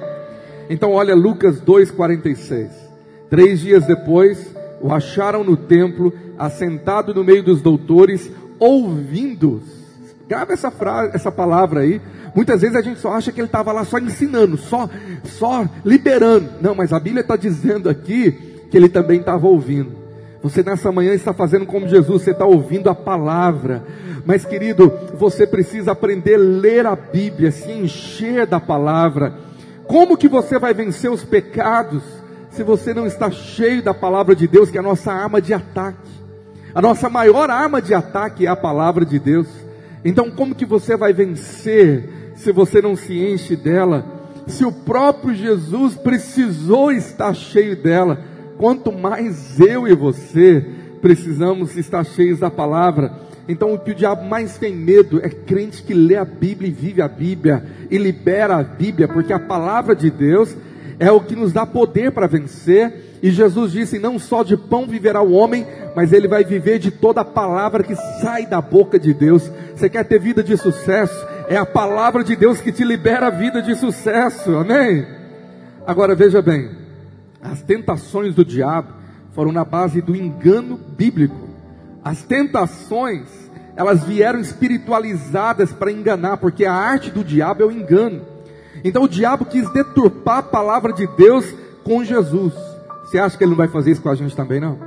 Então 0.70 0.92
olha 0.92 1.14
Lucas 1.14 1.60
2,46. 1.60 2.68
Três 3.28 3.60
dias 3.60 3.84
depois, 3.84 4.54
o 4.80 4.92
acharam 4.92 5.42
no 5.42 5.56
templo, 5.56 6.12
assentado 6.38 7.14
no 7.14 7.24
meio 7.24 7.42
dos 7.42 7.60
doutores, 7.60 8.30
ouvindo. 8.58 9.62
Grava 10.28 10.52
essa 10.52 10.70
frase, 10.70 11.14
essa 11.14 11.32
palavra 11.32 11.80
aí. 11.80 12.00
Muitas 12.34 12.60
vezes 12.60 12.76
a 12.76 12.82
gente 12.82 13.00
só 13.00 13.12
acha 13.12 13.32
que 13.32 13.40
ele 13.40 13.48
estava 13.48 13.72
lá 13.72 13.84
só 13.84 13.98
ensinando, 13.98 14.56
só, 14.56 14.88
só 15.24 15.66
liberando. 15.84 16.50
Não, 16.60 16.74
mas 16.74 16.92
a 16.92 17.00
Bíblia 17.00 17.22
está 17.22 17.36
dizendo 17.36 17.88
aqui 17.88 18.32
que 18.70 18.76
ele 18.76 18.88
também 18.88 19.20
estava 19.20 19.46
ouvindo. 19.46 19.96
Você 20.42 20.62
nessa 20.62 20.92
manhã 20.92 21.14
está 21.14 21.32
fazendo 21.32 21.66
como 21.66 21.88
Jesus, 21.88 22.22
você 22.22 22.30
está 22.30 22.44
ouvindo 22.44 22.88
a 22.88 22.94
palavra. 22.94 23.82
Mas 24.24 24.44
querido, 24.44 24.92
você 25.14 25.46
precisa 25.46 25.92
aprender 25.92 26.34
a 26.34 26.38
ler 26.38 26.86
a 26.86 26.94
Bíblia, 26.94 27.50
se 27.50 27.72
encher 27.72 28.46
da 28.46 28.60
palavra. 28.60 29.34
Como 29.86 30.16
que 30.16 30.28
você 30.28 30.58
vai 30.58 30.74
vencer 30.74 31.10
os 31.10 31.24
pecados 31.24 32.17
se 32.58 32.64
você 32.64 32.92
não 32.92 33.06
está 33.06 33.30
cheio 33.30 33.80
da 33.84 33.94
palavra 33.94 34.34
de 34.34 34.48
Deus, 34.48 34.68
que 34.68 34.76
é 34.76 34.80
a 34.80 34.82
nossa 34.82 35.12
arma 35.12 35.40
de 35.40 35.54
ataque? 35.54 36.10
A 36.74 36.82
nossa 36.82 37.08
maior 37.08 37.48
arma 37.50 37.80
de 37.80 37.94
ataque 37.94 38.46
é 38.46 38.48
a 38.48 38.56
palavra 38.56 39.06
de 39.06 39.16
Deus. 39.16 39.46
Então, 40.04 40.28
como 40.28 40.56
que 40.56 40.66
você 40.66 40.96
vai 40.96 41.12
vencer 41.12 42.32
se 42.34 42.50
você 42.50 42.82
não 42.82 42.96
se 42.96 43.16
enche 43.16 43.54
dela? 43.54 44.04
Se 44.48 44.64
o 44.64 44.72
próprio 44.72 45.36
Jesus 45.36 45.94
precisou 45.94 46.90
estar 46.90 47.32
cheio 47.32 47.80
dela, 47.80 48.24
quanto 48.56 48.90
mais 48.90 49.60
eu 49.60 49.86
e 49.86 49.94
você 49.94 50.66
precisamos 51.00 51.76
estar 51.76 52.02
cheios 52.02 52.40
da 52.40 52.50
palavra. 52.50 53.20
Então, 53.48 53.72
o 53.72 53.78
que 53.78 53.92
o 53.92 53.94
diabo 53.94 54.28
mais 54.28 54.58
tem 54.58 54.74
medo 54.74 55.20
é 55.24 55.28
crente 55.28 55.80
que 55.80 55.94
lê 55.94 56.16
a 56.16 56.24
Bíblia 56.24 56.68
e 56.68 56.72
vive 56.72 57.00
a 57.00 57.06
Bíblia 57.06 57.64
e 57.88 57.96
libera 57.96 58.56
a 58.56 58.64
Bíblia, 58.64 59.06
porque 59.06 59.32
a 59.32 59.38
palavra 59.38 59.94
de 59.94 60.10
Deus 60.10 60.56
é 60.98 61.10
o 61.12 61.20
que 61.20 61.36
nos 61.36 61.52
dá 61.52 61.64
poder 61.64 62.12
para 62.12 62.26
vencer. 62.26 63.18
E 63.22 63.30
Jesus 63.30 63.72
disse: 63.72 63.98
Não 63.98 64.18
só 64.18 64.42
de 64.42 64.56
pão 64.56 64.86
viverá 64.86 65.22
o 65.22 65.32
homem, 65.32 65.66
mas 65.94 66.12
ele 66.12 66.28
vai 66.28 66.44
viver 66.44 66.78
de 66.78 66.90
toda 66.90 67.20
a 67.20 67.24
palavra 67.24 67.82
que 67.82 67.94
sai 68.20 68.46
da 68.46 68.60
boca 68.60 68.98
de 68.98 69.14
Deus. 69.14 69.50
Você 69.74 69.88
quer 69.88 70.04
ter 70.04 70.18
vida 70.18 70.42
de 70.42 70.56
sucesso? 70.56 71.26
É 71.48 71.56
a 71.56 71.66
palavra 71.66 72.22
de 72.22 72.36
Deus 72.36 72.60
que 72.60 72.72
te 72.72 72.84
libera 72.84 73.28
a 73.28 73.30
vida 73.30 73.62
de 73.62 73.74
sucesso, 73.74 74.56
amém? 74.56 75.06
Agora 75.86 76.14
veja 76.14 76.42
bem, 76.42 76.70
as 77.40 77.62
tentações 77.62 78.34
do 78.34 78.44
diabo 78.44 78.92
foram 79.32 79.52
na 79.52 79.64
base 79.64 80.02
do 80.02 80.14
engano 80.14 80.76
bíblico. 80.76 81.48
As 82.04 82.22
tentações, 82.22 83.28
elas 83.76 84.04
vieram 84.04 84.40
espiritualizadas 84.40 85.72
para 85.72 85.92
enganar, 85.92 86.36
porque 86.38 86.64
a 86.64 86.74
arte 86.74 87.10
do 87.10 87.24
diabo 87.24 87.62
é 87.62 87.66
o 87.66 87.72
engano. 87.72 88.22
Então 88.84 89.04
o 89.04 89.08
diabo 89.08 89.44
quis 89.44 89.70
deturpar 89.72 90.38
a 90.38 90.42
palavra 90.42 90.92
de 90.92 91.06
Deus 91.16 91.44
com 91.84 92.04
Jesus. 92.04 92.52
Você 93.04 93.18
acha 93.18 93.36
que 93.36 93.44
ele 93.44 93.50
não 93.50 93.56
vai 93.56 93.68
fazer 93.68 93.92
isso 93.92 94.02
com 94.02 94.10
a 94.10 94.14
gente 94.14 94.36
também, 94.36 94.60
não? 94.60 94.78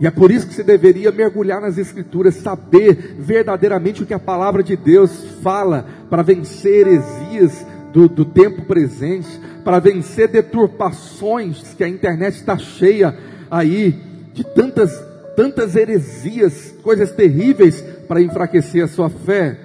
E 0.00 0.06
é 0.06 0.10
por 0.10 0.30
isso 0.30 0.46
que 0.46 0.54
você 0.54 0.64
deveria 0.64 1.12
mergulhar 1.12 1.60
nas 1.60 1.78
Escrituras, 1.78 2.34
saber 2.34 3.14
verdadeiramente 3.18 4.02
o 4.02 4.06
que 4.06 4.14
a 4.14 4.18
palavra 4.18 4.62
de 4.62 4.76
Deus 4.76 5.24
fala 5.40 5.86
para 6.10 6.22
vencer 6.22 6.86
heresias 6.86 7.64
do, 7.92 8.08
do 8.08 8.24
tempo 8.24 8.62
presente, 8.62 9.28
para 9.64 9.78
vencer 9.78 10.28
deturpações 10.28 11.74
que 11.74 11.84
a 11.84 11.88
internet 11.88 12.34
está 12.34 12.58
cheia 12.58 13.16
aí 13.48 13.92
de 14.32 14.42
tantas, 14.42 14.90
tantas 15.36 15.76
heresias, 15.76 16.74
coisas 16.82 17.12
terríveis 17.12 17.80
para 18.08 18.20
enfraquecer 18.20 18.82
a 18.82 18.88
sua 18.88 19.08
fé. 19.08 19.58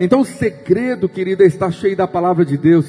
Então 0.00 0.20
o 0.20 0.24
segredo, 0.24 1.08
querido, 1.08 1.42
é 1.42 1.46
estar 1.46 1.70
cheio 1.70 1.96
da 1.96 2.06
palavra 2.06 2.44
de 2.44 2.56
Deus. 2.56 2.86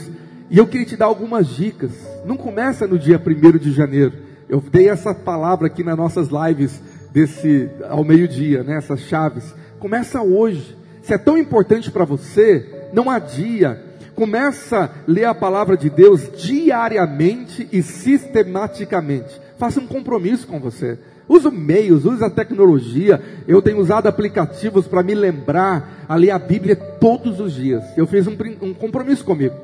E 0.50 0.58
eu 0.58 0.68
queria 0.68 0.86
te 0.86 0.98
dar 0.98 1.06
algumas 1.06 1.48
dicas. 1.48 1.92
Não 2.26 2.38
começa 2.38 2.88
no 2.88 2.98
dia 2.98 3.22
1 3.24 3.58
de 3.58 3.72
janeiro. 3.72 4.14
Eu 4.48 4.62
dei 4.62 4.90
essa 4.90 5.14
palavra 5.14 5.68
aqui 5.68 5.84
nas 5.84 5.98
nossas 5.98 6.30
lives 6.30 6.80
desse 7.12 7.70
ao 7.90 8.04
meio-dia, 8.04 8.64
né, 8.64 8.78
essas 8.78 9.02
chaves. 9.02 9.56
Começa 9.80 10.22
hoje. 10.22 10.78
Se 11.02 11.14
é 11.14 11.18
tão 11.18 11.38
importante 11.38 11.92
para 11.92 12.06
você, 12.06 12.90
não 12.94 13.10
adia. 13.10 13.82
Começa 14.16 14.86
a 14.86 14.90
ler 15.08 15.26
a 15.26 15.36
palavra 15.36 15.76
de 15.76 15.90
Deus 15.90 16.30
diariamente 16.36 17.68
e 17.72 17.84
sistematicamente. 17.84 19.42
Faça 19.58 19.80
um 19.80 19.88
compromisso 19.88 20.48
com 20.48 20.60
você. 20.60 20.98
Use 21.28 21.50
meios, 21.50 22.06
use 22.06 22.24
a 22.24 22.30
tecnologia. 22.30 23.22
Eu 23.48 23.62
tenho 23.62 23.80
usado 23.80 24.08
aplicativos 24.08 24.88
para 24.88 25.02
me 25.02 25.16
lembrar 25.16 26.06
a 26.08 26.16
ler 26.16 26.32
a 26.32 26.40
Bíblia 26.40 26.76
todos 26.76 27.40
os 27.40 27.54
dias. 27.54 27.84
Eu 27.98 28.06
fiz 28.06 28.28
um, 28.28 28.36
um 28.62 28.74
compromisso 28.74 29.26
comigo. 29.26 29.56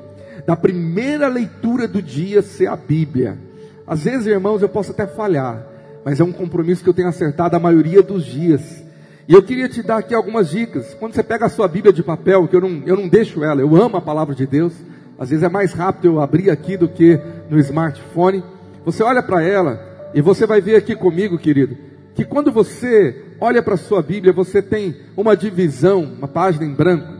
Da 0.46 0.56
primeira 0.56 1.27
leitura 1.27 1.88
do 1.88 2.01
dia 2.01 2.41
ser 2.41 2.68
a 2.68 2.75
Bíblia. 2.75 3.38
Às 3.86 4.03
vezes, 4.03 4.25
irmãos, 4.25 4.62
eu 4.62 4.70
posso 4.70 4.91
até 4.91 5.06
falhar, 5.06 5.63
mas 6.03 6.20
é 6.20 6.24
um 6.24 6.32
compromisso 6.32 6.84
que 6.84 6.89
eu 6.89 6.94
tenho 6.94 7.10
acertado 7.10 7.56
a 7.56 7.60
maioria 7.60 8.01
dos 8.01 8.25
dias. 8.25 8.84
E 9.27 9.34
eu 9.34 9.44
queria 9.44 9.70
te 9.70 9.84
dar 9.84 9.98
aqui 9.98 10.15
algumas 10.15 10.50
dicas. 10.50 10.96
Quando 10.96 11.13
você 11.13 11.22
pega 11.22 11.46
a 11.46 11.50
sua 11.50 11.68
Bíblia 11.68 11.94
de 11.94 12.01
papel, 12.01 12.48
que 12.48 12.56
eu 12.56 12.62
não, 12.62 12.82
eu 12.86 12.96
não 12.96 13.08
deixo 13.08 13.44
ela, 13.44 13.62
eu 13.62 13.75
amo 13.75 13.98
a 13.98 14.01
palavra 14.01 14.34
de 14.34 14.48
Deus. 14.48 14.74
Às 15.20 15.30
vezes 15.30 15.44
é 15.44 15.50
mais 15.50 15.74
rápido 15.74 16.06
eu 16.06 16.20
abrir 16.20 16.50
aqui 16.50 16.75
do 16.75 16.88
que 16.88 17.20
no 17.50 17.60
smartphone. 17.60 18.44
Você 18.84 19.03
olha 19.03 19.22
para 19.22 19.44
ela 19.44 19.90
e 20.13 20.22
você 20.22 20.46
vai 20.46 20.62
ver 20.62 20.75
aqui 20.75 20.96
comigo, 20.96 21.38
querido, 21.38 21.77
que 22.13 22.25
quando 22.25 22.51
você 22.51 23.24
olha 23.39 23.63
para 23.63 23.75
a 23.75 23.77
sua 23.77 24.01
Bíblia, 24.01 24.34
você 24.34 24.62
tem 24.62 24.96
uma 25.15 25.36
divisão, 25.36 26.03
uma 26.03 26.27
página 26.27 26.65
em 26.65 26.74
branco. 26.74 27.13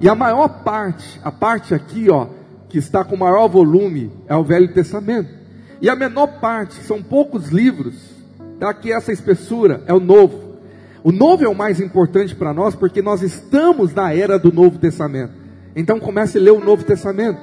E 0.00 0.08
a 0.08 0.14
maior 0.14 0.62
parte, 0.62 1.20
a 1.22 1.30
parte 1.30 1.74
aqui, 1.74 2.10
ó, 2.10 2.28
que 2.68 2.78
está 2.78 3.04
com 3.04 3.16
maior 3.16 3.48
volume, 3.48 4.10
é 4.26 4.34
o 4.34 4.44
Velho 4.44 4.72
Testamento. 4.72 5.30
E 5.80 5.88
a 5.88 5.96
menor 5.96 6.40
parte, 6.40 6.74
são 6.74 7.02
poucos 7.02 7.48
livros, 7.48 7.94
tá? 8.58 8.72
que 8.74 8.92
essa 8.92 9.12
espessura 9.12 9.82
é 9.86 9.94
o 9.94 10.00
Novo. 10.00 10.56
O 11.04 11.12
Novo 11.12 11.44
é 11.44 11.48
o 11.48 11.54
mais 11.54 11.80
importante 11.80 12.34
para 12.34 12.52
nós, 12.52 12.74
porque 12.74 13.00
nós 13.00 13.22
estamos 13.22 13.94
na 13.94 14.12
era 14.12 14.38
do 14.38 14.52
Novo 14.52 14.78
Testamento. 14.78 15.32
Então 15.76 16.00
comece 16.00 16.38
a 16.38 16.40
ler 16.40 16.50
o 16.52 16.64
Novo 16.64 16.84
Testamento. 16.84 17.40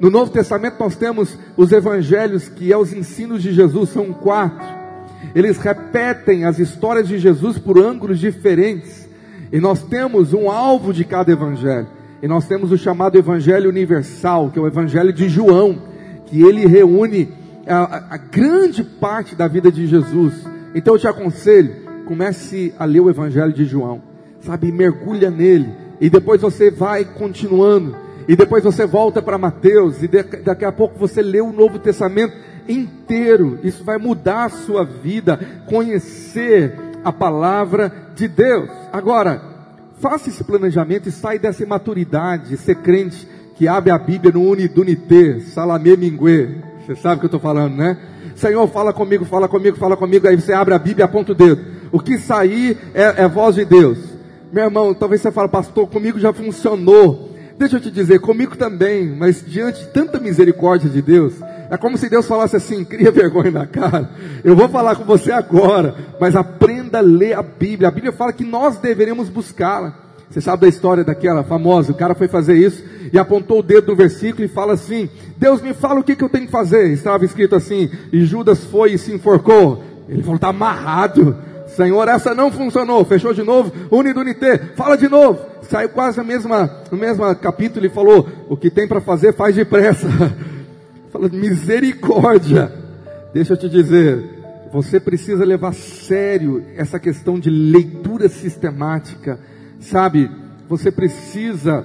No 0.00 0.08
Novo 0.08 0.32
Testamento 0.32 0.76
nós 0.80 0.96
temos 0.96 1.38
os 1.58 1.70
evangelhos, 1.72 2.48
que 2.48 2.72
é 2.72 2.76
os 2.76 2.90
ensinos 2.90 3.42
de 3.42 3.52
Jesus, 3.52 3.90
são 3.90 4.14
quatro. 4.14 4.66
Eles 5.34 5.58
repetem 5.58 6.46
as 6.46 6.58
histórias 6.58 7.06
de 7.06 7.18
Jesus 7.18 7.58
por 7.58 7.78
ângulos 7.78 8.18
diferentes. 8.18 9.06
E 9.52 9.60
nós 9.60 9.82
temos 9.82 10.32
um 10.32 10.50
alvo 10.50 10.92
de 10.92 11.04
cada 11.04 11.30
evangelho. 11.30 11.86
E 12.22 12.28
nós 12.28 12.46
temos 12.46 12.72
o 12.72 12.78
chamado 12.78 13.18
Evangelho 13.18 13.68
Universal, 13.68 14.50
que 14.50 14.58
é 14.58 14.62
o 14.62 14.66
Evangelho 14.66 15.12
de 15.12 15.28
João, 15.28 15.82
que 16.26 16.42
ele 16.42 16.66
reúne 16.66 17.28
a, 17.66 18.14
a 18.14 18.16
grande 18.16 18.82
parte 18.82 19.34
da 19.34 19.48
vida 19.48 19.70
de 19.70 19.86
Jesus. 19.86 20.34
Então 20.74 20.94
eu 20.94 20.98
te 20.98 21.08
aconselho, 21.08 21.74
comece 22.06 22.74
a 22.78 22.84
ler 22.84 23.00
o 23.00 23.10
Evangelho 23.10 23.52
de 23.52 23.64
João, 23.64 24.02
sabe, 24.40 24.70
mergulha 24.70 25.30
nele, 25.30 25.68
e 26.00 26.08
depois 26.08 26.40
você 26.40 26.70
vai 26.70 27.04
continuando 27.04 27.96
e 28.30 28.36
depois 28.36 28.62
você 28.62 28.86
volta 28.86 29.20
para 29.20 29.36
Mateus, 29.36 30.04
e 30.04 30.06
daqui 30.06 30.64
a 30.64 30.70
pouco 30.70 30.96
você 30.96 31.20
lê 31.20 31.40
o 31.40 31.52
Novo 31.52 31.80
Testamento 31.80 32.32
inteiro. 32.68 33.58
Isso 33.64 33.82
vai 33.82 33.98
mudar 33.98 34.44
a 34.44 34.48
sua 34.48 34.84
vida, 34.84 35.36
conhecer 35.66 36.78
a 37.02 37.12
palavra 37.12 37.92
de 38.14 38.28
Deus. 38.28 38.70
Agora, 38.92 39.42
faça 39.98 40.28
esse 40.28 40.44
planejamento 40.44 41.08
e 41.08 41.10
sai 41.12 41.40
dessa 41.40 41.64
imaturidade, 41.64 42.56
ser 42.56 42.76
crente 42.76 43.26
que 43.56 43.66
abre 43.66 43.90
a 43.90 43.98
Bíblia 43.98 44.32
no 44.32 44.48
Unidunité, 44.48 45.40
Salamé 45.40 45.96
Minguê. 45.96 46.50
Você 46.86 46.94
sabe 46.94 47.16
o 47.16 47.18
que 47.18 47.24
eu 47.24 47.36
estou 47.36 47.40
falando, 47.40 47.74
né? 47.74 47.98
Senhor, 48.36 48.64
fala 48.68 48.92
comigo, 48.92 49.24
fala 49.24 49.48
comigo, 49.48 49.76
fala 49.76 49.96
comigo. 49.96 50.28
Aí 50.28 50.40
você 50.40 50.52
abre 50.52 50.72
a 50.72 50.78
Bíblia 50.78 51.02
e 51.02 51.04
aponta 51.04 51.32
o 51.32 51.34
dedo. 51.34 51.64
O 51.90 51.98
que 51.98 52.16
sair 52.16 52.78
é, 52.94 53.24
é 53.24 53.28
voz 53.28 53.56
de 53.56 53.64
Deus. 53.64 53.98
Meu 54.52 54.66
irmão, 54.66 54.94
talvez 54.94 55.20
você 55.20 55.32
fale, 55.32 55.48
pastor, 55.48 55.88
comigo 55.88 56.16
já 56.16 56.32
funcionou. 56.32 57.29
Deixa 57.60 57.76
eu 57.76 57.80
te 57.82 57.90
dizer, 57.90 58.20
comigo 58.20 58.56
também, 58.56 59.14
mas 59.14 59.44
diante 59.46 59.80
de 59.80 59.88
tanta 59.88 60.18
misericórdia 60.18 60.88
de 60.88 61.02
Deus, 61.02 61.34
é 61.68 61.76
como 61.76 61.98
se 61.98 62.08
Deus 62.08 62.26
falasse 62.26 62.56
assim: 62.56 62.86
cria 62.86 63.10
vergonha 63.12 63.50
na 63.50 63.66
cara. 63.66 64.08
Eu 64.42 64.56
vou 64.56 64.66
falar 64.66 64.96
com 64.96 65.04
você 65.04 65.30
agora, 65.30 65.94
mas 66.18 66.34
aprenda 66.34 66.96
a 66.96 67.02
ler 67.02 67.34
a 67.34 67.42
Bíblia. 67.42 67.88
A 67.88 67.90
Bíblia 67.90 68.12
fala 68.12 68.32
que 68.32 68.46
nós 68.46 68.78
deveremos 68.78 69.28
buscá-la. 69.28 69.94
Você 70.30 70.40
sabe 70.40 70.62
da 70.62 70.68
história 70.68 71.04
daquela 71.04 71.44
famosa? 71.44 71.92
O 71.92 71.94
cara 71.94 72.14
foi 72.14 72.28
fazer 72.28 72.56
isso 72.56 72.82
e 73.12 73.18
apontou 73.18 73.58
o 73.58 73.62
dedo 73.62 73.88
no 73.88 73.96
versículo 73.96 74.42
e 74.42 74.48
fala 74.48 74.72
assim: 74.72 75.10
Deus 75.36 75.60
me 75.60 75.74
fala 75.74 76.00
o 76.00 76.02
que, 76.02 76.16
que 76.16 76.24
eu 76.24 76.30
tenho 76.30 76.46
que 76.46 76.52
fazer. 76.52 76.90
Estava 76.90 77.26
escrito 77.26 77.54
assim: 77.54 77.90
e 78.10 78.24
Judas 78.24 78.64
foi 78.64 78.94
e 78.94 78.98
se 78.98 79.12
enforcou. 79.12 79.84
Ele 80.08 80.22
falou: 80.22 80.36
está 80.36 80.48
amarrado. 80.48 81.36
Senhor, 81.76 82.08
essa 82.08 82.34
não 82.34 82.50
funcionou. 82.50 83.04
Fechou 83.04 83.32
de 83.32 83.42
novo. 83.42 83.72
Unidunité. 83.90 84.58
Fala 84.76 84.96
de 84.96 85.08
novo 85.08 85.50
saiu 85.70 85.88
quase 85.88 86.18
no 86.18 86.24
mesmo, 86.24 86.52
no 86.90 86.98
mesmo 86.98 87.34
capítulo 87.36 87.86
e 87.86 87.88
falou: 87.88 88.28
o 88.48 88.56
que 88.56 88.70
tem 88.70 88.88
para 88.88 89.00
fazer, 89.00 89.32
faz 89.32 89.54
depressa. 89.54 90.08
Fala, 91.10 91.28
misericórdia. 91.28 92.72
Deixa 93.32 93.52
eu 93.52 93.56
te 93.56 93.68
dizer, 93.68 94.38
Você 94.72 95.00
precisa 95.00 95.44
levar 95.44 95.68
a 95.68 95.72
sério 95.72 96.64
essa 96.76 96.98
questão 96.98 97.38
de 97.38 97.50
leitura 97.50 98.28
sistemática, 98.28 99.38
sabe? 99.80 100.30
Você 100.68 100.90
precisa 100.90 101.84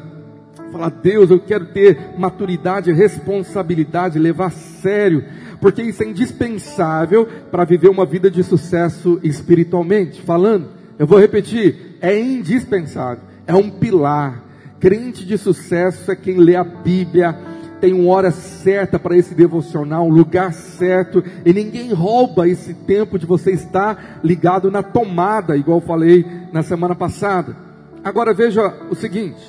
falar, 0.72 0.90
Deus, 0.90 1.32
eu 1.32 1.40
quero 1.40 1.68
ter 1.68 1.98
maturidade, 2.18 2.92
responsabilidade, 2.92 4.20
levar 4.20 4.48
a 4.48 4.52
sério, 4.52 5.24
porque 5.66 5.82
isso 5.82 6.04
é 6.04 6.06
indispensável 6.06 7.28
para 7.50 7.66
viver 7.66 7.90
uma 7.90 8.06
vida 8.06 8.30
de 8.30 8.44
sucesso 8.44 9.20
espiritualmente. 9.24 10.22
Falando, 10.22 10.68
eu 11.00 11.08
vou 11.08 11.18
repetir, 11.18 11.98
é 12.00 12.16
indispensável, 12.20 13.24
é 13.48 13.56
um 13.56 13.72
pilar. 13.72 14.44
Crente 14.80 15.26
de 15.26 15.40
sucesso 15.40 16.12
é 16.12 16.16
quem 16.16 16.38
lê 16.38 16.56
a 16.56 16.64
Bíblia, 16.64 17.36
tem 17.82 17.94
uma 17.94 18.14
hora 18.14 18.30
certa 18.30 19.00
para 19.00 19.18
esse 19.18 19.34
devocional, 19.34 20.06
um 20.06 20.14
lugar 20.14 20.54
certo, 20.54 21.24
e 21.44 21.52
ninguém 21.52 21.92
rouba 21.92 22.48
esse 22.48 22.76
tempo 22.76 23.18
de 23.18 23.26
você 23.26 23.50
estar 23.50 24.20
ligado 24.24 24.70
na 24.70 24.84
tomada, 24.84 25.58
igual 25.58 25.80
eu 25.80 25.88
falei 25.88 26.28
na 26.54 26.62
semana 26.62 26.94
passada. 26.94 27.58
Agora 28.04 28.36
veja 28.36 28.72
o 28.92 28.94
seguinte: 28.94 29.42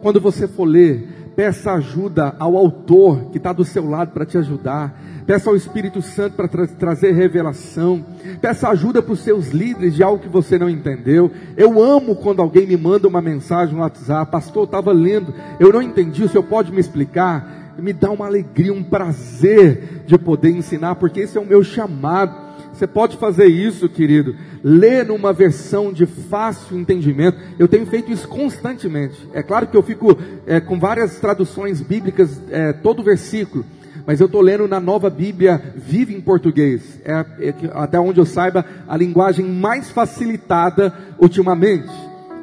quando 0.00 0.20
você 0.20 0.46
for 0.46 0.66
ler, 0.66 1.23
peça 1.34 1.72
ajuda 1.72 2.34
ao 2.38 2.56
autor 2.56 3.30
que 3.30 3.38
está 3.38 3.52
do 3.52 3.64
seu 3.64 3.88
lado 3.88 4.12
para 4.12 4.24
te 4.24 4.38
ajudar. 4.38 5.00
Peça 5.26 5.48
ao 5.48 5.56
Espírito 5.56 6.02
Santo 6.02 6.36
para 6.36 6.48
tra 6.48 6.66
trazer 6.66 7.12
revelação. 7.12 8.04
Peça 8.40 8.68
ajuda 8.68 9.02
para 9.02 9.12
os 9.12 9.20
seus 9.20 9.48
líderes 9.48 9.94
de 9.94 10.02
algo 10.02 10.22
que 10.22 10.28
você 10.28 10.58
não 10.58 10.68
entendeu. 10.68 11.30
Eu 11.56 11.82
amo 11.82 12.16
quando 12.16 12.42
alguém 12.42 12.66
me 12.66 12.76
manda 12.76 13.08
uma 13.08 13.22
mensagem 13.22 13.74
no 13.74 13.80
WhatsApp. 13.80 14.30
Pastor, 14.30 14.64
estava 14.64 14.92
lendo, 14.92 15.34
eu 15.58 15.72
não 15.72 15.82
entendi, 15.82 16.22
o 16.22 16.28
senhor 16.28 16.44
pode 16.44 16.72
me 16.72 16.80
explicar? 16.80 17.62
me 17.76 17.92
dá 17.92 18.10
uma 18.10 18.26
alegria, 18.26 18.72
um 18.72 18.84
prazer 18.84 20.04
de 20.06 20.16
poder 20.16 20.50
ensinar, 20.50 20.94
porque 20.94 21.20
esse 21.20 21.36
é 21.36 21.40
o 21.40 21.46
meu 21.46 21.62
chamado. 21.64 22.43
Você 22.74 22.88
pode 22.88 23.16
fazer 23.16 23.46
isso, 23.46 23.88
querido. 23.88 24.34
Ler 24.62 25.06
numa 25.06 25.32
versão 25.32 25.92
de 25.92 26.06
fácil 26.06 26.76
entendimento. 26.76 27.38
Eu 27.56 27.68
tenho 27.68 27.86
feito 27.86 28.10
isso 28.10 28.26
constantemente. 28.26 29.16
É 29.32 29.44
claro 29.44 29.68
que 29.68 29.76
eu 29.76 29.82
fico 29.82 30.18
é, 30.44 30.58
com 30.58 30.78
várias 30.78 31.20
traduções 31.20 31.80
bíblicas, 31.80 32.42
é, 32.50 32.72
todo 32.72 33.04
versículo. 33.04 33.64
Mas 34.04 34.20
eu 34.20 34.26
estou 34.26 34.40
lendo 34.40 34.66
na 34.66 34.80
nova 34.80 35.08
Bíblia 35.08 35.62
Vive 35.76 36.16
em 36.16 36.20
Português. 36.20 37.00
É, 37.04 37.24
é, 37.38 37.54
até 37.74 37.98
onde 38.00 38.18
eu 38.18 38.26
saiba, 38.26 38.64
a 38.88 38.96
linguagem 38.96 39.46
mais 39.46 39.90
facilitada 39.90 40.92
ultimamente. 41.16 41.92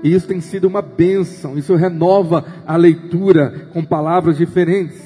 E 0.02 0.14
isso 0.14 0.28
tem 0.28 0.40
sido 0.40 0.66
uma 0.66 0.82
bênção. 0.82 1.58
Isso 1.58 1.76
renova 1.76 2.46
a 2.66 2.78
leitura 2.78 3.68
com 3.74 3.84
palavras 3.84 4.38
diferentes. 4.38 4.98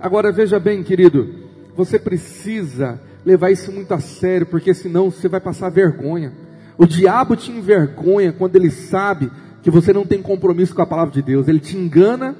Agora 0.00 0.30
veja 0.30 0.60
bem, 0.60 0.84
querido, 0.84 1.34
você 1.76 1.98
precisa 1.98 3.07
levar 3.24 3.50
isso 3.50 3.72
muito 3.72 3.92
a 3.92 4.00
sério, 4.00 4.46
porque 4.46 4.72
senão 4.72 5.10
você 5.10 5.28
vai 5.28 5.40
passar 5.40 5.70
vergonha. 5.70 6.32
O 6.76 6.86
diabo 6.86 7.36
te 7.36 7.50
envergonha 7.50 8.32
quando 8.32 8.56
ele 8.56 8.70
sabe 8.70 9.30
que 9.62 9.70
você 9.70 9.92
não 9.92 10.06
tem 10.06 10.22
compromisso 10.22 10.74
com 10.74 10.82
a 10.82 10.86
palavra 10.86 11.12
de 11.12 11.22
Deus. 11.22 11.48
Ele 11.48 11.58
te 11.58 11.76
engana, 11.76 12.36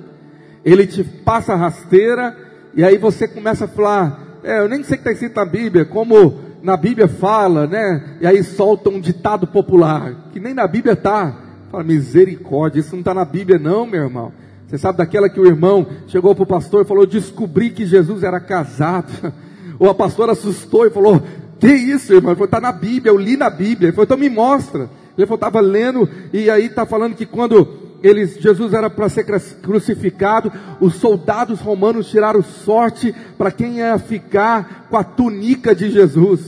ele 0.64 0.86
te 0.86 1.02
passa 1.02 1.54
rasteira, 1.54 2.36
e 2.74 2.84
aí 2.84 2.96
você 2.96 3.26
começa 3.26 3.64
a 3.64 3.68
falar, 3.68 4.40
é, 4.44 4.60
eu 4.60 4.68
nem 4.68 4.82
sei 4.84 4.96
o 4.96 5.00
que 5.00 5.08
está 5.08 5.12
escrito 5.12 5.36
na 5.36 5.44
Bíblia, 5.44 5.84
como 5.84 6.40
na 6.62 6.76
Bíblia 6.76 7.08
fala, 7.08 7.66
né? 7.66 8.16
E 8.20 8.26
aí 8.26 8.42
solta 8.42 8.90
um 8.90 9.00
ditado 9.00 9.46
popular, 9.46 10.30
que 10.32 10.40
nem 10.40 10.54
na 10.54 10.66
Bíblia 10.66 10.94
está. 10.94 11.36
Fala, 11.70 11.84
misericórdia, 11.84 12.80
isso 12.80 12.92
não 12.92 13.00
está 13.00 13.12
na 13.12 13.24
Bíblia 13.24 13.58
não, 13.58 13.86
meu 13.86 14.04
irmão. 14.04 14.32
Você 14.66 14.78
sabe 14.78 14.98
daquela 14.98 15.28
que 15.28 15.40
o 15.40 15.46
irmão 15.46 15.86
chegou 16.06 16.34
para 16.34 16.44
o 16.44 16.46
pastor 16.46 16.84
e 16.84 16.88
falou: 16.88 17.06
Descobri 17.06 17.70
que 17.70 17.86
Jesus 17.86 18.22
era 18.22 18.38
casado. 18.38 19.32
Ou 19.78 19.88
a 19.88 19.94
pastora 19.94 20.32
assustou 20.32 20.86
e 20.86 20.90
falou: 20.90 21.22
Que 21.58 21.68
isso, 21.68 22.12
irmão? 22.12 22.32
Ele 22.32 22.36
falou: 22.36 22.46
Está 22.46 22.60
na 22.60 22.72
Bíblia, 22.72 23.10
eu 23.10 23.18
li 23.18 23.36
na 23.36 23.50
Bíblia. 23.50 23.88
Ele 23.88 23.92
falou: 23.92 24.04
Então 24.04 24.18
me 24.18 24.28
mostra. 24.28 24.90
Ele 25.16 25.26
falou: 25.26 25.36
Estava 25.36 25.60
lendo, 25.60 26.08
e 26.32 26.50
aí 26.50 26.66
está 26.66 26.84
falando 26.84 27.14
que 27.14 27.26
quando 27.26 27.68
eles, 28.02 28.36
Jesus 28.38 28.72
era 28.72 28.88
para 28.88 29.08
ser 29.08 29.24
crucificado, 29.60 30.52
os 30.80 30.94
soldados 30.94 31.60
romanos 31.60 32.08
tiraram 32.08 32.42
sorte 32.42 33.14
para 33.36 33.50
quem 33.50 33.78
ia 33.78 33.98
ficar 33.98 34.86
com 34.88 34.96
a 34.96 35.04
túnica 35.04 35.74
de 35.74 35.90
Jesus. 35.90 36.40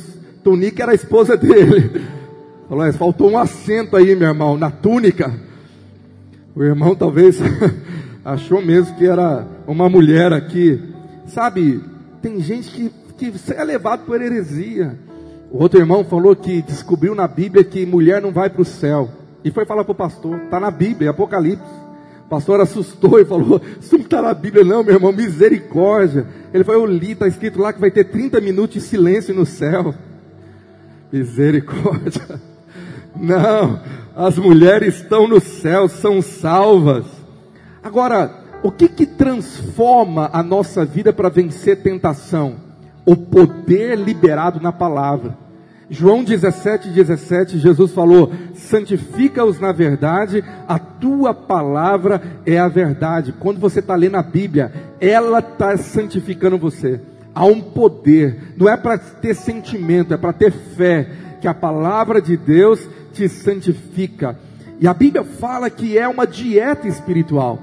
Túnica 0.45 0.83
era 0.83 0.93
a 0.93 0.95
esposa 0.95 1.37
dele. 1.37 2.03
Falou: 2.69 2.93
Faltou 2.93 3.31
um 3.31 3.39
assento 3.39 3.97
aí, 3.97 4.15
meu 4.15 4.29
irmão, 4.29 4.57
na 4.57 4.71
túnica. 4.71 5.33
O 6.55 6.63
irmão 6.63 6.95
talvez 6.95 7.39
achou 8.25 8.61
mesmo 8.63 8.97
que 8.97 9.07
era 9.07 9.47
uma 9.67 9.89
mulher 9.89 10.33
aqui. 10.33 10.81
Sabe, 11.27 11.81
tem 12.21 12.41
gente 12.41 12.71
que, 12.71 12.91
que 13.21 13.53
é 13.53 13.63
levado 13.63 14.07
por 14.07 14.23
heresia. 14.23 14.99
O 15.51 15.63
outro 15.63 15.79
irmão 15.79 16.03
falou 16.03 16.35
que 16.35 16.63
descobriu 16.63 17.15
na 17.15 17.29
Bíblia 17.29 17.63
que 17.63 17.85
mulher 17.85 18.23
não 18.23 18.33
vai 18.33 18.49
para 18.49 18.63
o 18.63 18.65
céu. 18.65 19.11
E 19.45 19.51
foi 19.51 19.67
falar 19.67 19.85
para 19.85 19.93
o 19.93 19.97
pastor, 19.97 20.39
está 20.45 20.59
na 20.59 20.71
Bíblia, 20.71 21.11
Apocalipse. 21.11 21.81
O 22.25 22.29
pastor 22.31 22.61
assustou 22.61 23.21
e 23.21 23.25
falou: 23.25 23.61
Isso 23.79 23.97
não 23.97 24.05
está 24.05 24.23
na 24.23 24.33
Bíblia, 24.33 24.65
não, 24.65 24.83
meu 24.83 24.95
irmão, 24.95 25.13
misericórdia. 25.13 26.27
Ele 26.55 26.65
falou: 26.65 26.83
Eu 26.83 26.87
li, 26.87 27.13
está 27.13 27.27
escrito 27.29 27.61
lá 27.61 27.73
que 27.73 27.81
vai 27.81 27.91
ter 27.91 28.05
30 28.05 28.41
minutos 28.41 28.75
de 28.75 28.81
silêncio 28.81 29.35
no 29.35 29.45
céu. 29.45 29.95
Misericórdia. 31.13 32.41
Não, 33.21 33.81
as 34.15 34.39
mulheres 34.39 34.95
estão 34.95 35.27
no 35.27 35.41
céu, 35.41 35.89
são 35.89 36.23
salvas. 36.23 37.05
Agora, 37.83 38.33
o 38.63 38.71
que 38.71 38.89
que 38.89 39.05
transforma 39.05 40.31
a 40.33 40.45
nossa 40.45 40.85
vida 40.85 41.13
para 41.13 41.29
vencer 41.29 41.83
tentação? 41.83 42.70
O 43.05 43.17
poder 43.17 43.97
liberado 43.97 44.61
na 44.61 44.73
palavra. 44.73 45.37
João 45.91 46.23
17, 46.23 46.91
17, 46.91 47.59
Jesus 47.59 47.93
falou: 47.93 48.33
santifica-os 48.55 49.59
na 49.59 49.73
verdade, 49.73 50.45
a 50.69 50.79
tua 50.79 51.35
palavra 51.35 52.23
é 52.47 52.59
a 52.59 52.69
verdade. 52.69 53.35
Quando 53.39 53.59
você 53.59 53.81
está 53.81 53.97
lendo 53.97 54.17
a 54.17 54.23
Bíblia, 54.23 54.73
ela 55.01 55.41
está 55.41 55.77
santificando 55.77 56.57
você. 56.57 57.01
Há 57.35 57.45
um 57.45 57.61
poder, 57.61 58.55
não 58.57 58.69
é 58.69 58.77
para 58.77 58.99
ter 58.99 59.35
sentimento, 59.35 60.15
é 60.15 60.17
para 60.17 60.33
ter 60.33 60.53
fé, 60.53 61.09
que 61.41 61.49
a 61.49 61.55
palavra 61.55 62.23
de 62.23 62.37
Deus 62.37 62.89
te 63.13 63.29
santifica. 63.29 64.39
E 64.79 64.87
a 64.87 64.95
Bíblia 64.95 65.25
fala 65.25 65.69
que 65.69 65.99
é 65.99 66.07
uma 66.07 66.27
dieta 66.27 66.87
espiritual. 66.87 67.59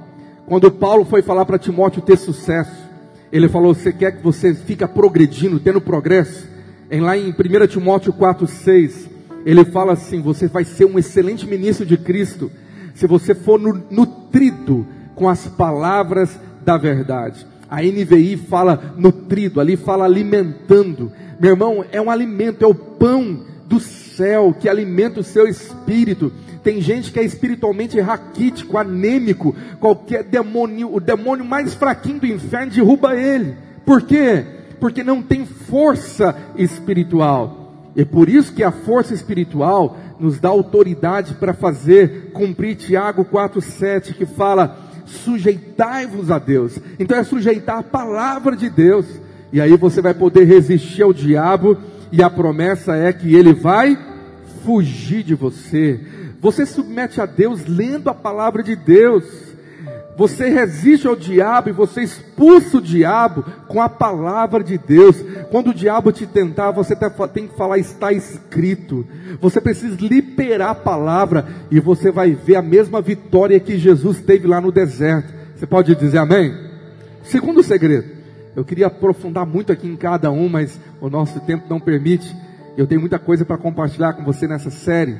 Quando 0.45 0.71
Paulo 0.71 1.05
foi 1.05 1.21
falar 1.21 1.45
para 1.45 1.57
Timóteo 1.57 2.01
ter 2.01 2.17
sucesso, 2.17 2.86
ele 3.31 3.47
falou: 3.47 3.73
Você 3.73 3.91
quer 3.91 4.17
que 4.17 4.23
você 4.23 4.53
fique 4.53 4.85
progredindo, 4.87 5.59
tendo 5.59 5.81
progresso? 5.81 6.47
Em, 6.89 7.01
lá 7.01 7.17
em 7.17 7.29
1 7.29 7.67
Timóteo 7.67 8.13
4,6, 8.13 9.07
ele 9.45 9.65
fala 9.65 9.93
assim: 9.93 10.21
Você 10.21 10.47
vai 10.47 10.63
ser 10.63 10.85
um 10.85 10.97
excelente 10.97 11.45
ministro 11.45 11.85
de 11.85 11.97
Cristo, 11.97 12.51
se 12.93 13.07
você 13.07 13.35
for 13.35 13.59
nutrido 13.59 14.87
com 15.15 15.27
as 15.27 15.47
palavras 15.47 16.39
da 16.63 16.77
verdade. 16.77 17.45
A 17.69 17.81
NVI 17.81 18.37
fala 18.37 18.93
nutrido, 18.97 19.59
ali 19.59 19.75
fala 19.75 20.05
alimentando. 20.05 21.11
Meu 21.39 21.51
irmão, 21.51 21.83
é 21.91 22.01
um 22.01 22.09
alimento, 22.09 22.63
é 22.63 22.67
o 22.67 22.73
pão 22.73 23.45
do 23.67 23.79
céu 23.79 24.06
que 24.59 24.67
alimenta 24.67 25.19
o 25.19 25.23
seu 25.23 25.47
espírito. 25.47 26.31
Tem 26.63 26.81
gente 26.81 27.11
que 27.11 27.19
é 27.19 27.23
espiritualmente 27.23 27.99
raquítico, 27.99 28.77
anêmico, 28.77 29.55
qualquer 29.79 30.23
demônio, 30.23 30.93
o 30.93 30.99
demônio 30.99 31.45
mais 31.45 31.73
fraquinho 31.73 32.19
do 32.19 32.27
inferno 32.27 32.71
derruba 32.71 33.15
ele. 33.15 33.55
Por 33.85 34.01
quê? 34.01 34.43
Porque 34.79 35.03
não 35.03 35.21
tem 35.21 35.45
força 35.45 36.35
espiritual. 36.55 37.91
É 37.95 38.05
por 38.05 38.29
isso 38.29 38.53
que 38.53 38.63
a 38.63 38.71
força 38.71 39.13
espiritual 39.13 39.97
nos 40.19 40.39
dá 40.39 40.49
autoridade 40.49 41.33
para 41.35 41.53
fazer 41.53 42.31
cumprir 42.33 42.75
Tiago 42.75 43.25
4:7 43.25 44.13
que 44.13 44.25
fala: 44.25 44.77
"Sujeitai-vos 45.05 46.29
a 46.29 46.37
Deus". 46.37 46.77
Então 46.99 47.17
é 47.17 47.23
sujeitar 47.23 47.79
a 47.79 47.83
palavra 47.83 48.55
de 48.55 48.69
Deus. 48.69 49.05
E 49.51 49.61
aí 49.61 49.75
você 49.77 50.01
vai 50.01 50.13
poder 50.13 50.43
resistir 50.43 51.01
ao 51.01 51.13
diabo 51.13 51.77
e 52.11 52.23
a 52.23 52.29
promessa 52.29 52.95
é 52.95 53.11
que 53.11 53.35
ele 53.35 53.53
vai 53.53 53.97
fugir 54.63 55.23
de 55.23 55.35
você. 55.35 55.99
Você 56.39 56.65
submete 56.65 57.19
a 57.19 57.25
Deus 57.25 57.65
lendo 57.65 58.09
a 58.09 58.13
palavra 58.13 58.61
de 58.61 58.75
Deus. 58.75 59.23
Você 60.17 60.49
resiste 60.49 61.07
ao 61.07 61.15
diabo 61.15 61.69
e 61.69 61.71
você 61.71 62.01
expulsa 62.01 62.77
o 62.77 62.81
diabo 62.81 63.45
com 63.67 63.79
a 63.79 63.87
palavra 63.87 64.63
de 64.63 64.77
Deus. 64.77 65.15
Quando 65.51 65.69
o 65.69 65.73
diabo 65.73 66.11
te 66.11 66.25
tentar, 66.25 66.71
você 66.71 66.95
tem 67.31 67.47
que 67.47 67.55
falar, 67.55 67.77
está 67.77 68.11
escrito. 68.11 69.05
Você 69.39 69.61
precisa 69.61 69.95
liberar 70.01 70.71
a 70.71 70.75
palavra 70.75 71.47
e 71.69 71.79
você 71.79 72.11
vai 72.11 72.31
ver 72.31 72.55
a 72.55 72.63
mesma 72.63 72.99
vitória 72.99 73.59
que 73.59 73.77
Jesus 73.77 74.19
teve 74.19 74.47
lá 74.47 74.59
no 74.59 74.71
deserto. 74.71 75.31
Você 75.55 75.67
pode 75.67 75.95
dizer 75.95 76.17
amém? 76.17 76.65
Segundo 77.23 77.61
segredo, 77.61 78.16
eu 78.57 78.65
queria 78.65 78.87
aprofundar 78.87 79.45
muito 79.45 79.71
aqui 79.71 79.87
em 79.87 79.95
cada 79.95 80.31
um, 80.31 80.49
mas 80.49 80.79
o 80.99 81.11
nosso 81.11 81.39
tempo 81.41 81.65
não 81.69 81.79
permite. 81.79 82.35
Eu 82.75 82.87
tenho 82.87 82.99
muita 82.99 83.19
coisa 83.19 83.45
para 83.45 83.55
compartilhar 83.55 84.13
com 84.13 84.23
você 84.23 84.47
nessa 84.47 84.71
série. 84.71 85.15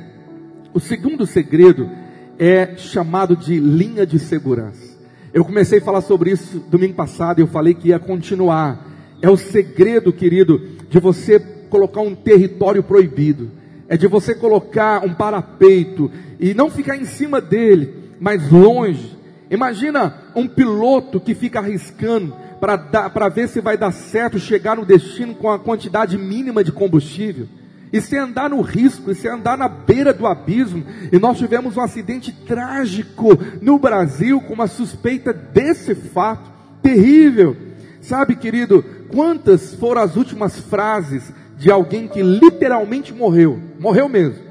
O 0.74 0.80
segundo 0.80 1.24
segredo 1.24 1.88
é 2.36 2.74
chamado 2.76 3.36
de 3.36 3.60
linha 3.60 4.04
de 4.04 4.18
segurança. 4.18 4.98
Eu 5.32 5.44
comecei 5.44 5.78
a 5.78 5.82
falar 5.82 6.00
sobre 6.00 6.32
isso 6.32 6.58
domingo 6.68 6.94
passado 6.94 7.38
e 7.38 7.42
eu 7.42 7.46
falei 7.46 7.74
que 7.74 7.90
ia 7.90 8.00
continuar. 8.00 8.84
É 9.22 9.30
o 9.30 9.36
segredo, 9.36 10.12
querido, 10.12 10.60
de 10.90 10.98
você 10.98 11.38
colocar 11.38 12.00
um 12.00 12.16
território 12.16 12.82
proibido. 12.82 13.52
É 13.88 13.96
de 13.96 14.08
você 14.08 14.34
colocar 14.34 15.04
um 15.04 15.14
parapeito 15.14 16.10
e 16.40 16.54
não 16.54 16.68
ficar 16.68 16.96
em 16.96 17.04
cima 17.04 17.40
dele, 17.40 17.94
mas 18.18 18.50
longe. 18.50 19.16
Imagina 19.48 20.24
um 20.34 20.48
piloto 20.48 21.20
que 21.20 21.36
fica 21.36 21.60
arriscando 21.60 22.34
para 22.60 23.28
ver 23.28 23.48
se 23.48 23.60
vai 23.60 23.76
dar 23.76 23.92
certo 23.92 24.38
chegar 24.38 24.76
no 24.76 24.84
destino 24.84 25.34
com 25.34 25.50
a 25.50 25.58
quantidade 25.58 26.18
mínima 26.18 26.62
de 26.62 26.72
combustível. 26.72 27.46
E 27.92 28.00
se 28.00 28.16
andar 28.16 28.50
no 28.50 28.60
risco, 28.60 29.10
e 29.10 29.14
se 29.14 29.26
andar 29.26 29.56
na 29.56 29.68
beira 29.68 30.12
do 30.12 30.26
abismo, 30.26 30.84
e 31.10 31.18
nós 31.18 31.38
tivemos 31.38 31.76
um 31.76 31.80
acidente 31.80 32.32
trágico 32.32 33.30
no 33.62 33.78
Brasil 33.78 34.40
com 34.42 34.52
uma 34.52 34.66
suspeita 34.66 35.32
desse 35.32 35.94
fato, 35.94 36.50
terrível. 36.82 37.56
Sabe, 38.02 38.36
querido, 38.36 38.84
quantas 39.10 39.74
foram 39.74 40.02
as 40.02 40.16
últimas 40.16 40.60
frases 40.60 41.32
de 41.56 41.70
alguém 41.70 42.06
que 42.06 42.22
literalmente 42.22 43.14
morreu? 43.14 43.58
Morreu 43.80 44.08
mesmo. 44.08 44.44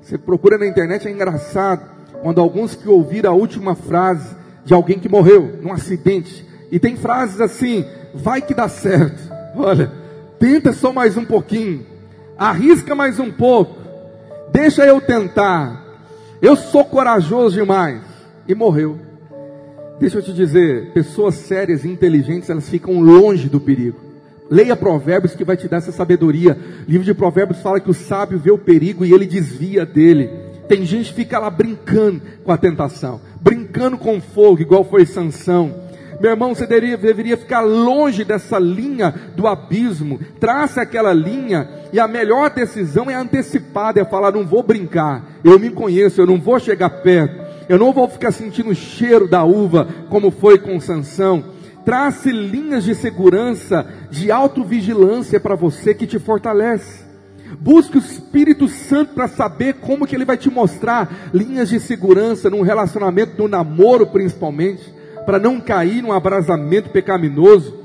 Você 0.00 0.16
procura 0.16 0.56
na 0.56 0.66
internet, 0.66 1.06
é 1.06 1.10
engraçado, 1.10 1.86
quando 2.22 2.40
alguns 2.40 2.74
que 2.74 2.88
ouviram 2.88 3.30
a 3.30 3.34
última 3.34 3.74
frase 3.74 4.34
de 4.64 4.72
alguém 4.72 4.98
que 4.98 5.10
morreu 5.10 5.58
num 5.62 5.72
acidente, 5.72 6.47
e 6.70 6.78
tem 6.78 6.96
frases 6.96 7.40
assim: 7.40 7.84
vai 8.14 8.40
que 8.42 8.54
dá 8.54 8.68
certo. 8.68 9.22
Olha, 9.56 9.90
tenta 10.38 10.72
só 10.72 10.92
mais 10.92 11.16
um 11.16 11.24
pouquinho, 11.24 11.84
arrisca 12.36 12.94
mais 12.94 13.18
um 13.18 13.30
pouco, 13.30 13.76
deixa 14.52 14.84
eu 14.84 15.00
tentar. 15.00 15.84
Eu 16.40 16.54
sou 16.56 16.84
corajoso 16.84 17.56
demais. 17.56 18.02
E 18.46 18.54
morreu. 18.54 18.98
Deixa 20.00 20.18
eu 20.18 20.22
te 20.22 20.32
dizer, 20.32 20.92
pessoas 20.92 21.34
sérias 21.34 21.84
e 21.84 21.88
inteligentes, 21.88 22.48
elas 22.48 22.68
ficam 22.68 23.00
longe 23.00 23.48
do 23.48 23.60
perigo. 23.60 23.98
Leia 24.48 24.76
Provérbios 24.76 25.34
que 25.34 25.44
vai 25.44 25.56
te 25.56 25.68
dar 25.68 25.78
essa 25.78 25.92
sabedoria. 25.92 26.56
O 26.86 26.90
livro 26.90 27.04
de 27.04 27.12
Provérbios 27.12 27.60
fala 27.60 27.80
que 27.80 27.90
o 27.90 27.94
sábio 27.94 28.38
vê 28.38 28.50
o 28.50 28.56
perigo 28.56 29.04
e 29.04 29.12
ele 29.12 29.26
desvia 29.26 29.84
dele. 29.84 30.30
Tem 30.68 30.86
gente 30.86 31.10
que 31.10 31.16
fica 31.16 31.38
lá 31.38 31.50
brincando 31.50 32.22
com 32.44 32.52
a 32.52 32.56
tentação, 32.56 33.20
brincando 33.40 33.98
com 33.98 34.20
fogo, 34.20 34.62
igual 34.62 34.84
foi 34.84 35.04
Sansão 35.04 35.87
meu 36.20 36.32
irmão, 36.32 36.52
você 36.52 36.66
deveria, 36.66 36.96
deveria 36.96 37.36
ficar 37.36 37.60
longe 37.60 38.24
dessa 38.24 38.58
linha 38.58 39.14
do 39.36 39.46
abismo. 39.46 40.18
Traça 40.40 40.82
aquela 40.82 41.12
linha 41.12 41.68
e 41.92 42.00
a 42.00 42.08
melhor 42.08 42.50
decisão 42.50 43.08
é 43.08 43.14
antecipada, 43.14 44.00
é 44.00 44.04
falar, 44.04 44.32
não 44.32 44.44
vou 44.44 44.62
brincar. 44.62 45.24
Eu 45.44 45.58
me 45.60 45.70
conheço, 45.70 46.20
eu 46.20 46.26
não 46.26 46.40
vou 46.40 46.58
chegar 46.58 46.90
perto. 46.90 47.46
Eu 47.68 47.78
não 47.78 47.92
vou 47.92 48.08
ficar 48.08 48.32
sentindo 48.32 48.70
o 48.70 48.74
cheiro 48.74 49.28
da 49.28 49.44
uva, 49.44 49.86
como 50.08 50.30
foi 50.30 50.58
com 50.58 50.80
Sansão. 50.80 51.44
Trace 51.84 52.32
linhas 52.32 52.82
de 52.82 52.94
segurança, 52.94 53.86
de 54.10 54.32
autovigilância 54.32 55.38
para 55.38 55.54
você 55.54 55.94
que 55.94 56.06
te 56.06 56.18
fortalece. 56.18 57.06
Busque 57.60 57.96
o 57.96 58.00
Espírito 58.00 58.68
Santo 58.68 59.14
para 59.14 59.28
saber 59.28 59.74
como 59.74 60.06
que 60.06 60.16
ele 60.16 60.24
vai 60.24 60.36
te 60.36 60.50
mostrar 60.50 61.30
linhas 61.32 61.68
de 61.68 61.78
segurança 61.78 62.50
num 62.50 62.62
relacionamento, 62.62 63.40
no 63.40 63.48
namoro 63.48 64.06
principalmente 64.08 64.97
para 65.28 65.38
não 65.38 65.60
cair 65.60 66.00
num 66.00 66.10
abrasamento 66.10 66.88
pecaminoso. 66.88 67.76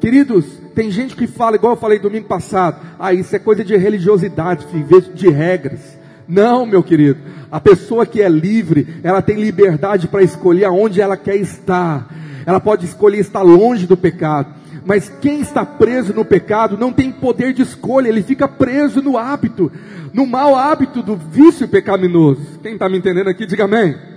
Queridos, 0.00 0.44
tem 0.74 0.90
gente 0.90 1.14
que 1.14 1.28
fala, 1.28 1.54
igual 1.54 1.74
eu 1.74 1.80
falei 1.80 2.00
domingo 2.00 2.26
passado, 2.26 2.84
ah, 2.98 3.14
isso 3.14 3.36
é 3.36 3.38
coisa 3.38 3.64
de 3.64 3.76
religiosidade, 3.76 4.66
de 5.14 5.28
regras. 5.30 5.96
Não, 6.26 6.66
meu 6.66 6.82
querido, 6.82 7.20
a 7.48 7.60
pessoa 7.60 8.04
que 8.04 8.20
é 8.20 8.28
livre, 8.28 8.88
ela 9.04 9.22
tem 9.22 9.36
liberdade 9.36 10.08
para 10.08 10.24
escolher 10.24 10.64
aonde 10.64 11.00
ela 11.00 11.16
quer 11.16 11.36
estar. 11.36 12.12
Ela 12.44 12.58
pode 12.58 12.86
escolher 12.86 13.20
estar 13.20 13.42
longe 13.42 13.86
do 13.86 13.96
pecado. 13.96 14.52
Mas 14.84 15.08
quem 15.20 15.42
está 15.42 15.64
preso 15.64 16.12
no 16.12 16.24
pecado 16.24 16.76
não 16.76 16.92
tem 16.92 17.12
poder 17.12 17.52
de 17.52 17.62
escolha, 17.62 18.08
ele 18.08 18.24
fica 18.24 18.48
preso 18.48 19.00
no 19.00 19.16
hábito, 19.16 19.70
no 20.12 20.26
mau 20.26 20.56
hábito 20.56 21.04
do 21.04 21.14
vício 21.14 21.68
pecaminoso. 21.68 22.58
Quem 22.60 22.72
está 22.72 22.88
me 22.88 22.98
entendendo 22.98 23.28
aqui, 23.28 23.46
diga 23.46 23.66
amém. 23.66 24.09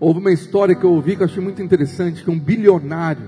Houve 0.00 0.20
uma 0.20 0.32
história 0.32 0.74
que 0.74 0.84
eu 0.84 0.92
ouvi 0.92 1.16
que 1.16 1.22
eu 1.22 1.26
achei 1.26 1.42
muito 1.42 1.60
interessante, 1.60 2.22
que 2.22 2.30
um 2.30 2.38
bilionário 2.38 3.24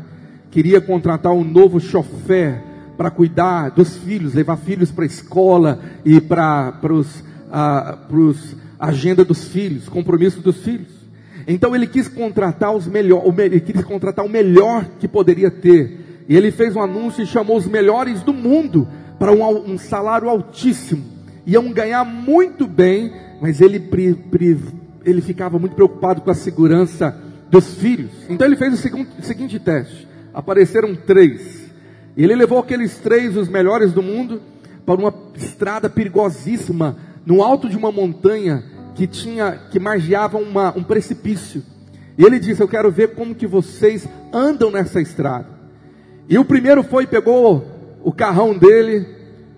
queria 0.51 0.81
contratar 0.81 1.33
um 1.33 1.45
novo 1.45 1.81
chofer 1.81 2.63
para 2.97 3.11
cuidar 3.11 3.71
dos 3.71 3.97
filhos, 3.97 4.35
levar 4.35 4.57
filhos 4.57 4.93
para 4.93 5.05
a 5.05 5.07
escola 5.07 5.81
e 6.05 6.21
para 6.21 6.79
os 6.93 7.25
a 7.51 7.99
agenda 8.79 9.25
dos 9.25 9.45
filhos, 9.45 9.89
compromisso 9.89 10.41
dos 10.41 10.59
filhos. 10.59 10.89
Então 11.47 11.75
ele 11.75 11.87
quis 11.87 12.09
contratar 12.09 12.75
os 12.75 12.87
melhor, 12.87 13.23
ele 13.39 13.61
quis 13.61 13.83
contratar 13.83 14.25
o 14.25 14.29
melhor 14.29 14.87
que 14.99 15.09
poderia 15.09 15.51
ter. 15.51 16.25
E 16.29 16.37
ele 16.37 16.51
fez 16.51 16.77
um 16.77 16.81
anúncio 16.81 17.23
e 17.23 17.27
chamou 17.27 17.57
os 17.57 17.67
melhores 17.67 18.23
do 18.23 18.33
mundo 18.33 18.87
para 19.19 19.33
um, 19.33 19.73
um 19.73 19.77
salário 19.77 20.29
altíssimo. 20.29 21.05
Iam 21.47 21.73
ganhar 21.73 22.05
muito 22.05 22.67
bem, 22.67 23.13
mas 23.41 23.61
ele 23.61 23.81
pri, 23.81 24.15
pri, 24.15 24.59
ele 25.05 25.21
ficava 25.21 25.59
muito 25.59 25.75
preocupado 25.75 26.21
com 26.21 26.31
a 26.31 26.35
segurança 26.35 27.17
dos 27.51 27.75
filhos. 27.75 28.11
Então 28.29 28.47
ele 28.47 28.57
fez 28.57 28.75
o 28.75 28.77
seguinte, 28.77 29.11
o 29.19 29.23
seguinte 29.23 29.59
teste: 29.59 30.07
apareceram 30.33 30.95
três. 30.95 31.71
E 32.17 32.25
ele 32.25 32.35
levou 32.35 32.59
aqueles 32.59 32.99
três, 32.99 33.37
os 33.37 33.49
melhores 33.49 33.93
do 33.93 34.03
mundo, 34.03 34.43
para 34.85 35.01
uma 35.01 35.15
estrada 35.37 35.89
perigosíssima, 35.89 36.97
no 37.25 37.43
alto 37.43 37.69
de 37.69 37.77
uma 37.77 37.93
montanha 37.93 38.65
que 38.95 39.07
tinha, 39.07 39.53
que 39.71 39.79
margeava 39.79 40.39
uma, 40.39 40.77
um 40.77 40.83
precipício. 40.83 41.63
E 42.19 42.25
ele 42.25 42.39
disse: 42.39 42.63
Eu 42.63 42.69
quero 42.69 42.91
ver 42.91 43.15
como 43.15 43.35
que 43.35 43.47
vocês 43.47 44.07
andam 44.33 44.71
nessa 44.71 45.01
estrada. 45.01 45.49
E 46.29 46.39
o 46.39 46.45
primeiro 46.45 46.83
foi, 46.83 47.07
pegou 47.07 47.67
o 48.03 48.13
carrão 48.13 48.57
dele, 48.57 49.07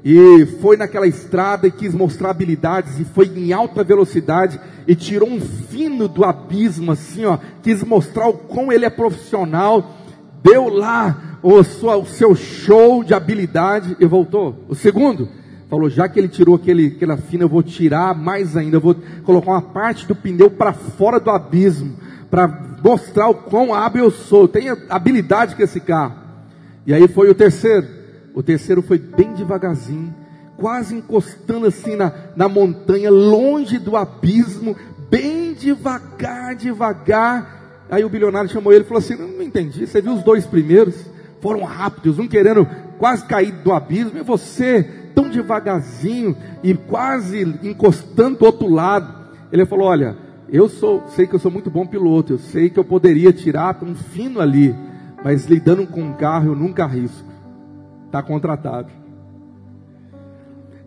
e 0.04 0.44
foi 0.60 0.76
naquela 0.76 1.06
estrada 1.06 1.66
e 1.66 1.70
quis 1.70 1.94
mostrar 1.94 2.30
habilidades 2.30 2.98
e 2.98 3.04
foi 3.04 3.26
em 3.26 3.52
alta 3.52 3.84
velocidade 3.84 4.60
e 4.86 4.96
tirou 4.96 5.28
um 5.28 5.40
fino 5.40 6.08
do 6.08 6.24
abismo 6.24 6.90
assim, 6.90 7.24
ó, 7.24 7.38
quis 7.62 7.84
mostrar 7.84 8.28
o 8.28 8.34
quão 8.34 8.72
ele 8.72 8.84
é 8.84 8.90
profissional, 8.90 9.96
deu 10.42 10.68
lá 10.68 11.38
o, 11.40 11.62
sua, 11.62 11.96
o 11.96 12.04
seu 12.04 12.34
show 12.34 13.04
de 13.04 13.14
habilidade 13.14 13.96
e 14.00 14.04
voltou. 14.04 14.64
O 14.68 14.74
segundo 14.74 15.28
falou, 15.70 15.88
já 15.88 16.08
que 16.08 16.18
ele 16.18 16.28
tirou 16.28 16.56
aquele, 16.56 16.88
aquela 16.88 17.16
fina, 17.16 17.44
eu 17.44 17.48
vou 17.48 17.62
tirar 17.62 18.12
mais 18.12 18.56
ainda, 18.56 18.78
eu 18.78 18.80
vou 18.80 18.96
colocar 19.22 19.52
uma 19.52 19.62
parte 19.62 20.06
do 20.06 20.16
pneu 20.16 20.50
para 20.50 20.72
fora 20.72 21.20
do 21.20 21.30
abismo, 21.30 21.96
para 22.28 22.48
mostrar 22.82 23.28
o 23.28 23.34
quão 23.34 23.72
hábil 23.72 24.04
eu 24.04 24.10
sou, 24.10 24.48
tenho 24.48 24.76
habilidade 24.90 25.54
com 25.54 25.62
esse 25.62 25.78
carro. 25.78 26.16
E 26.84 26.92
aí 26.92 27.06
foi 27.06 27.30
o 27.30 27.34
terceiro 27.34 28.01
o 28.34 28.42
terceiro 28.42 28.82
foi 28.82 28.98
bem 28.98 29.34
devagarzinho, 29.34 30.14
quase 30.56 30.94
encostando 30.94 31.66
assim 31.66 31.96
na, 31.96 32.12
na 32.34 32.48
montanha, 32.48 33.10
longe 33.10 33.78
do 33.78 33.96
abismo, 33.96 34.76
bem 35.10 35.52
devagar, 35.54 36.54
devagar. 36.54 37.84
Aí 37.90 38.04
o 38.04 38.08
bilionário 38.08 38.48
chamou 38.48 38.72
ele 38.72 38.84
e 38.84 38.86
falou 38.86 39.00
assim: 39.00 39.16
não, 39.16 39.28
não 39.28 39.42
entendi, 39.42 39.86
você 39.86 40.00
viu 40.00 40.14
os 40.14 40.22
dois 40.22 40.46
primeiros? 40.46 40.94
Foram 41.40 41.64
rápidos, 41.64 42.18
um 42.18 42.28
querendo 42.28 42.66
quase 42.98 43.24
cair 43.26 43.52
do 43.52 43.72
abismo, 43.72 44.18
e 44.18 44.22
você 44.22 44.82
tão 45.14 45.28
devagarzinho 45.28 46.36
e 46.62 46.72
quase 46.72 47.42
encostando 47.62 48.38
do 48.38 48.46
outro 48.46 48.68
lado. 48.68 49.12
Ele 49.50 49.66
falou: 49.66 49.88
Olha, 49.88 50.16
eu 50.48 50.68
sou, 50.68 51.02
sei 51.08 51.26
que 51.26 51.34
eu 51.34 51.40
sou 51.40 51.50
muito 51.50 51.70
bom 51.70 51.84
piloto, 51.84 52.34
eu 52.34 52.38
sei 52.38 52.70
que 52.70 52.78
eu 52.78 52.84
poderia 52.84 53.32
tirar 53.32 53.76
um 53.82 53.94
fino 53.94 54.40
ali, 54.40 54.74
mas 55.22 55.44
lidando 55.46 55.86
com 55.86 56.00
um 56.00 56.14
carro 56.14 56.46
eu 56.46 56.56
nunca 56.56 56.84
arrisco 56.84 57.31
está 58.12 58.22
contratado. 58.22 58.90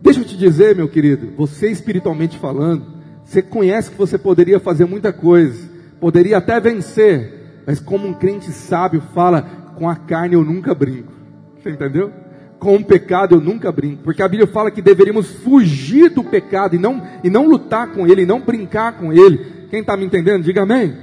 Deixa 0.00 0.20
eu 0.20 0.24
te 0.24 0.36
dizer, 0.36 0.76
meu 0.76 0.88
querido, 0.88 1.32
você 1.36 1.68
espiritualmente 1.68 2.38
falando, 2.38 2.86
você 3.24 3.42
conhece 3.42 3.90
que 3.90 3.98
você 3.98 4.16
poderia 4.16 4.60
fazer 4.60 4.84
muita 4.84 5.12
coisa, 5.12 5.68
poderia 5.98 6.38
até 6.38 6.60
vencer, 6.60 7.64
mas 7.66 7.80
como 7.80 8.06
um 8.06 8.14
crente 8.14 8.52
sábio 8.52 9.02
fala, 9.12 9.42
com 9.74 9.88
a 9.88 9.96
carne 9.96 10.36
eu 10.36 10.44
nunca 10.44 10.72
brinco. 10.72 11.12
Você 11.58 11.70
entendeu? 11.70 12.12
Com 12.60 12.76
o 12.76 12.84
pecado 12.84 13.34
eu 13.34 13.40
nunca 13.40 13.72
brinco, 13.72 14.04
porque 14.04 14.22
a 14.22 14.28
Bíblia 14.28 14.46
fala 14.46 14.70
que 14.70 14.80
deveríamos 14.80 15.28
fugir 15.28 16.10
do 16.10 16.22
pecado 16.22 16.76
e 16.76 16.78
não, 16.78 17.02
e 17.24 17.28
não 17.28 17.48
lutar 17.48 17.88
com 17.88 18.06
ele, 18.06 18.22
e 18.22 18.26
não 18.26 18.40
brincar 18.40 18.92
com 18.92 19.12
ele. 19.12 19.66
Quem 19.68 19.80
está 19.80 19.96
me 19.96 20.04
entendendo? 20.04 20.44
Diga 20.44 20.62
amém. 20.62 20.96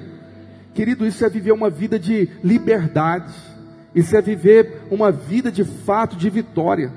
Querido, 0.74 1.06
isso 1.06 1.26
é 1.26 1.30
viver 1.30 1.52
uma 1.52 1.70
vida 1.70 2.00
de 2.00 2.30
liberdade. 2.42 3.53
Isso 3.96 4.16
é 4.16 4.22
viver 4.22 4.84
uma 4.90 5.12
vida 5.12 5.52
de 5.52 5.64
fato 5.64 6.16
de 6.16 6.30
vitória. 6.30 6.92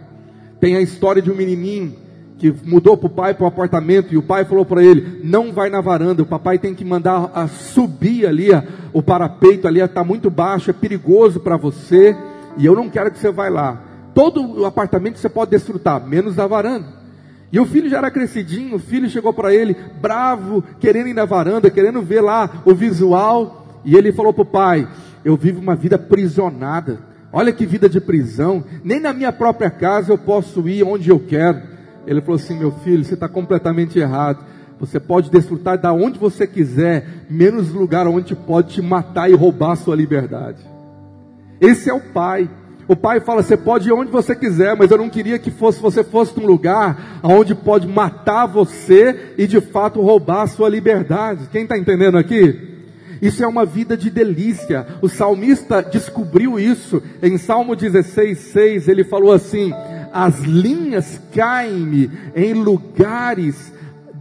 Tem 0.61 0.77
a 0.77 0.81
história 0.81 1.21
de 1.21 1.31
um 1.31 1.35
menininho 1.35 1.95
que 2.39 2.55
mudou 2.65 2.97
para 2.97 3.07
o 3.07 3.11
pai 3.11 3.35
para 3.35 3.45
o 3.45 3.49
apartamento 3.49 4.13
e 4.13 4.17
o 4.17 4.23
pai 4.23 4.45
falou 4.45 4.65
para 4.65 4.83
ele: 4.83 5.21
não 5.25 5.53
vai 5.53 5.71
na 5.71 5.81
varanda, 5.81 6.23
o 6.23 6.27
papai 6.27 6.59
tem 6.59 6.75
que 6.75 6.85
mandar 6.85 7.31
a 7.35 7.47
subir 7.49 8.27
ali, 8.27 8.53
a, 8.53 8.65
o 8.93 9.03
parapeito 9.03 9.67
ali 9.67 9.81
está 9.81 10.05
muito 10.05 10.31
baixo, 10.31 10.71
é 10.71 10.73
perigoso 10.73 11.41
para 11.41 11.57
você 11.57 12.17
e 12.57 12.65
eu 12.65 12.75
não 12.75 12.89
quero 12.89 13.11
que 13.11 13.19
você 13.19 13.31
vá 13.31 13.49
lá. 13.49 13.83
Todo 14.15 14.61
o 14.61 14.65
apartamento 14.65 15.19
você 15.19 15.29
pode 15.29 15.51
desfrutar, 15.51 16.07
menos 16.07 16.35
da 16.35 16.47
varanda. 16.47 16.87
E 17.53 17.61
o 17.61 17.67
filho 17.67 17.89
já 17.89 17.99
era 17.99 18.11
crescidinho, 18.11 18.77
o 18.77 18.79
filho 18.79 19.09
chegou 19.09 19.33
para 19.33 19.55
ele, 19.55 19.77
bravo, 20.01 20.65
querendo 20.81 21.09
ir 21.09 21.15
na 21.15 21.25
varanda, 21.25 21.71
querendo 21.71 22.03
ver 22.03 22.21
lá 22.21 22.63
o 22.65 22.75
visual. 22.75 23.81
E 23.85 23.95
ele 23.95 24.13
falou 24.13 24.33
para 24.33 24.43
o 24.43 24.47
pai: 24.47 24.89
eu 25.27 25.37
vivo 25.37 25.61
uma 25.61 25.75
vida 25.75 25.97
aprisionada. 25.97 27.01
Olha 27.33 27.53
que 27.53 27.67
vida 27.67 27.89
de 27.89 28.01
prisão. 28.01 28.63
Nem 28.85 29.01
na 29.01 29.13
minha 29.13 29.33
própria 29.33 29.69
casa 29.69 30.13
eu 30.13 30.17
posso 30.17 30.69
ir 30.69 30.85
onde 30.85 31.11
eu 31.11 31.19
quero. 31.19 31.61
Ele 32.07 32.21
falou 32.21 32.37
assim: 32.37 32.57
Meu 32.57 32.71
filho, 32.71 33.05
você 33.05 33.15
está 33.15 33.29
completamente 33.29 33.99
errado. 33.99 34.45
Você 34.79 35.01
pode 35.01 35.29
desfrutar 35.29 35.79
da 35.79 35.93
onde 35.93 36.17
você 36.17 36.47
quiser, 36.47 37.25
menos 37.29 37.73
lugar 37.73 38.07
onde 38.07 38.37
pode 38.37 38.75
te 38.75 38.83
matar 38.83 39.29
e 39.29 39.35
roubar 39.35 39.73
a 39.73 39.77
sua 39.77 39.97
liberdade. 39.97 40.63
Esse 41.61 41.91
é 41.91 41.93
o 41.93 42.01
pai. 42.01 42.49
O 42.87 42.95
pai 42.95 43.19
fala: 43.19 43.43
você 43.43 43.57
pode 43.57 43.89
ir 43.89 43.93
onde 43.93 44.13
você 44.13 44.33
quiser, 44.37 44.77
mas 44.77 44.93
eu 44.93 44.99
não 44.99 45.11
queria 45.11 45.41
que 45.41 45.51
fosse 45.51 45.83
você 45.83 46.05
fosse 46.05 46.39
num 46.39 46.47
lugar 46.47 47.19
onde 47.25 47.53
pode 47.53 47.89
matar 47.89 48.47
você 48.47 49.35
e 49.37 49.45
de 49.45 49.61
fato 49.61 50.01
roubar 50.01 50.43
a 50.43 50.47
sua 50.47 50.69
liberdade. 50.69 51.49
Quem 51.51 51.65
está 51.65 51.77
entendendo 51.77 52.17
aqui? 52.17 52.76
Isso 53.21 53.43
é 53.43 53.47
uma 53.47 53.65
vida 53.65 53.97
de 53.97 54.11
delícia. 54.11 54.87
O 55.01 55.09
salmista 55.09 55.83
descobriu 55.83 56.59
isso 56.59 57.03
em 57.23 57.39
Salmo 57.39 57.75
16, 57.75 58.39
6. 58.39 58.89
Ele 58.89 59.05
falou 59.05 59.33
assim: 59.33 59.73
As 60.13 60.41
linhas 60.41 61.21
caem-me 61.35 62.11
em 62.35 62.53
lugares 62.53 63.73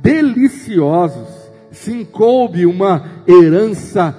deliciosos, 0.06 1.28
sim 1.72 2.06
coube 2.06 2.66
uma 2.66 3.24
herança 3.28 4.16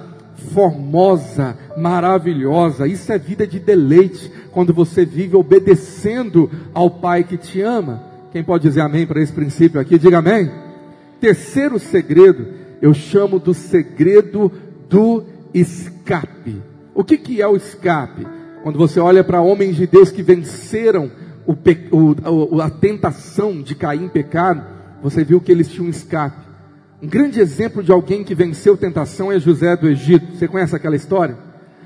formosa, 0.53 1.57
maravilhosa. 1.77 2.87
Isso 2.87 3.11
é 3.11 3.17
vida 3.17 3.47
de 3.47 3.59
deleite 3.59 4.31
quando 4.51 4.73
você 4.73 5.05
vive 5.05 5.35
obedecendo 5.35 6.49
ao 6.73 6.89
Pai 6.89 7.23
que 7.23 7.37
te 7.37 7.61
ama. 7.61 8.03
Quem 8.31 8.43
pode 8.43 8.63
dizer 8.63 8.81
amém 8.81 9.05
para 9.05 9.21
esse 9.21 9.31
princípio 9.31 9.79
aqui? 9.79 9.97
Diga 9.97 10.19
amém. 10.19 10.51
Terceiro 11.19 11.79
segredo, 11.79 12.47
eu 12.81 12.93
chamo 12.93 13.39
do 13.39 13.53
segredo 13.53 14.51
do 14.89 15.23
escape. 15.53 16.61
O 16.93 17.03
que, 17.03 17.17
que 17.17 17.41
é 17.41 17.47
o 17.47 17.55
escape? 17.55 18.25
Quando 18.63 18.77
você 18.77 18.99
olha 18.99 19.23
para 19.23 19.41
homens 19.41 19.75
de 19.75 19.87
Deus 19.87 20.09
que 20.11 20.23
venceram 20.23 21.11
o, 21.45 21.55
o, 22.53 22.61
a 22.61 22.69
tentação 22.69 23.61
de 23.61 23.75
cair 23.75 24.01
em 24.01 24.09
pecado, 24.09 24.63
você 25.01 25.23
viu 25.23 25.39
que 25.39 25.51
eles 25.51 25.69
tinham 25.69 25.89
escape. 25.89 26.45
Um 27.01 27.07
grande 27.07 27.39
exemplo 27.39 27.83
de 27.83 27.91
alguém 27.91 28.23
que 28.23 28.33
venceu 28.33 28.75
tentação 28.75 29.31
é 29.31 29.39
José 29.39 29.75
do 29.77 29.87
Egito. 29.87 30.35
Você 30.35 30.47
conhece 30.47 30.75
aquela 30.75 30.95
história? 30.95 31.37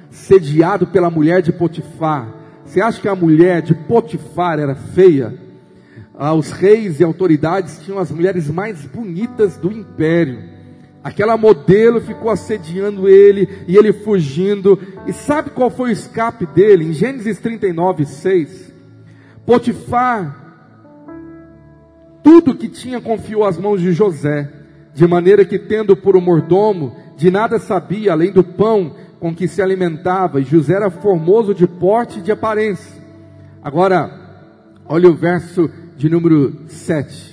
Sediado 0.10 0.88
pela 0.88 1.10
mulher 1.10 1.42
de 1.42 1.52
Potifar. 1.52 2.34
Você 2.66 2.80
acha 2.80 3.02
que 3.02 3.08
a 3.08 3.16
mulher 3.16 3.62
de 3.62 3.76
Potifar 3.76 4.58
era 4.58 4.74
feia? 4.74 5.38
Ah, 6.18 6.34
os 6.34 6.52
reis 6.52 7.00
e 7.00 7.04
autoridades 7.04 7.80
tinham 7.80 8.00
as 8.00 8.12
mulheres 8.12 8.50
mais 8.50 8.86
bonitas 8.86 9.58
do 9.58 9.72
império. 9.72 10.51
Aquela 11.04 11.36
modelo 11.36 12.00
ficou 12.00 12.30
assediando 12.30 13.10
ele 13.10 13.48
e 13.68 13.76
ele 13.76 13.92
fugindo. 13.92 14.80
E 15.08 15.14
sabe 15.14 15.50
qual 15.50 15.70
foi 15.70 15.90
o 15.90 15.94
escape 15.94 16.46
dele? 16.46 16.86
Em 16.86 16.94
Gênesis 16.94 17.40
39, 17.40 18.06
6. 18.06 18.72
Potifar, 19.46 20.38
tudo 22.24 22.56
que 22.56 22.68
tinha 22.68 23.02
confiou 23.02 23.44
às 23.44 23.58
mãos 23.58 23.82
de 23.82 23.92
José 23.92 24.62
de 24.94 25.08
maneira 25.08 25.46
que, 25.46 25.58
tendo 25.58 25.96
por 25.96 26.16
um 26.16 26.22
mordomo, 26.22 26.96
de 27.16 27.32
nada 27.32 27.60
sabia 27.60 28.12
além 28.12 28.32
do 28.32 28.44
pão 28.44 28.96
com 29.20 29.34
que 29.34 29.48
se 29.48 29.62
alimentava, 29.62 30.42
e 30.42 30.44
José 30.44 30.74
era 30.74 30.90
formoso 30.90 31.54
de 31.54 31.68
porte 31.68 32.20
e 32.20 32.22
de 32.22 32.32
aparência. 32.32 33.02
Agora, 33.62 34.12
olha 34.86 35.10
o 35.10 35.16
verso 35.16 35.70
de 35.96 36.10
número 36.10 36.64
7, 36.68 37.31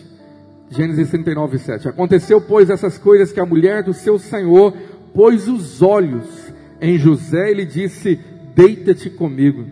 Gênesis 0.71 1.09
39, 1.09 1.59
7. 1.59 1.89
Aconteceu, 1.89 2.41
pois, 2.41 2.69
essas 2.69 2.99
coisas 2.99 3.33
que 3.33 3.41
a 3.41 3.47
mulher 3.47 3.83
do 3.83 3.95
seu 3.95 4.19
senhor 4.19 4.75
pôs 5.15 5.49
os 5.49 5.81
olhos 5.81 6.27
em 6.81 6.99
José 6.99 7.51
e 7.51 7.55
lhe 7.55 7.65
disse: 7.65 8.21
Deita-te 8.55 9.09
comigo. 9.09 9.65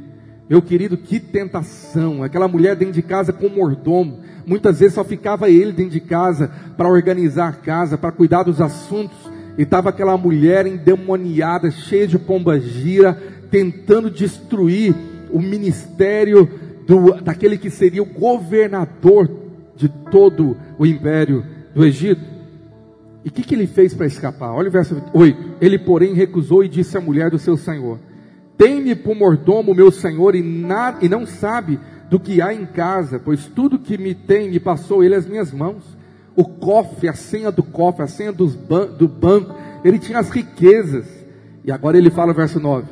Meu 0.49 0.63
querido, 0.63 0.97
que 0.97 1.21
tentação! 1.21 2.23
Aquela 2.23 2.49
mulher 2.49 2.77
dentro 2.77 2.95
de 2.95 3.03
casa 3.03 3.33
com 3.33 3.49
mordomo. 3.49 4.21
Muitas 4.47 4.79
vezes 4.79 4.95
só 4.95 5.05
ficava 5.05 5.51
ele 5.51 5.73
dentro 5.73 5.93
de 5.93 6.01
casa 6.01 6.51
para 6.77 6.89
organizar 6.89 7.49
a 7.49 7.53
casa, 7.53 7.99
para 7.99 8.13
cuidar 8.13 8.45
dos 8.45 8.61
assuntos. 8.61 9.19
E 9.59 9.63
estava 9.63 9.91
aquela 9.91 10.17
mulher 10.17 10.67
endemoniada, 10.67 11.71
cheia 11.71 12.07
de 12.07 12.19
pomba 12.19 12.59
gira, 12.59 13.21
tentando 13.51 14.11
destruir 14.11 14.95
o 15.31 15.41
ministério 15.41 16.49
do, 16.87 17.21
daquele 17.21 17.59
que 17.59 17.69
seria 17.69 18.03
o 18.03 18.07
governador 18.07 19.46
de 19.77 19.89
todo 19.89 20.57
o 20.79 20.87
império 20.87 21.45
do 21.75 21.85
Egito. 21.85 22.37
E 23.25 23.29
o 23.29 23.33
que, 23.33 23.43
que 23.43 23.55
ele 23.55 23.67
fez 23.67 23.93
para 23.93 24.07
escapar? 24.07 24.53
Olha 24.53 24.69
o 24.69 24.73
verso 24.73 25.03
8. 25.13 25.57
Ele, 25.61 25.79
porém, 25.79 26.15
recusou 26.15 26.65
e 26.65 26.69
disse 26.69 26.97
à 26.97 27.01
mulher 27.01 27.31
do 27.31 27.39
seu 27.39 27.57
senhor: 27.57 27.99
Tem-me 28.57 28.95
por 28.95 29.15
mordomo 29.15 29.75
meu 29.75 29.91
senhor 29.91 30.35
e, 30.35 30.43
nada, 30.43 31.05
e 31.05 31.09
não 31.09 31.27
sabe 31.27 31.79
do 32.09 32.21
que 32.21 32.41
há 32.41 32.55
em 32.55 32.65
casa, 32.65 33.19
pois 33.19 33.47
tudo 33.47 33.79
que 33.79 33.99
me 33.99 34.15
tem 34.15 34.51
me 34.51 34.61
passou 34.61 35.03
ele 35.03 35.15
às 35.15 35.27
minhas 35.27 35.53
mãos. 35.53 35.83
O 36.37 36.45
cofre, 36.45 37.09
a 37.09 37.15
senha 37.15 37.51
do 37.51 37.63
cofre, 37.63 38.05
a 38.05 38.07
senha 38.07 38.33
ban 38.33 38.87
do 38.87 39.09
banco, 39.09 39.55
ele 39.85 39.99
tinha 39.99 40.19
as 40.19 40.31
riquezas. 40.31 41.07
E 41.65 41.73
agora 41.73 41.99
ele 41.99 42.11
fala, 42.11 42.33
verso 42.33 42.61
9: 42.61 42.87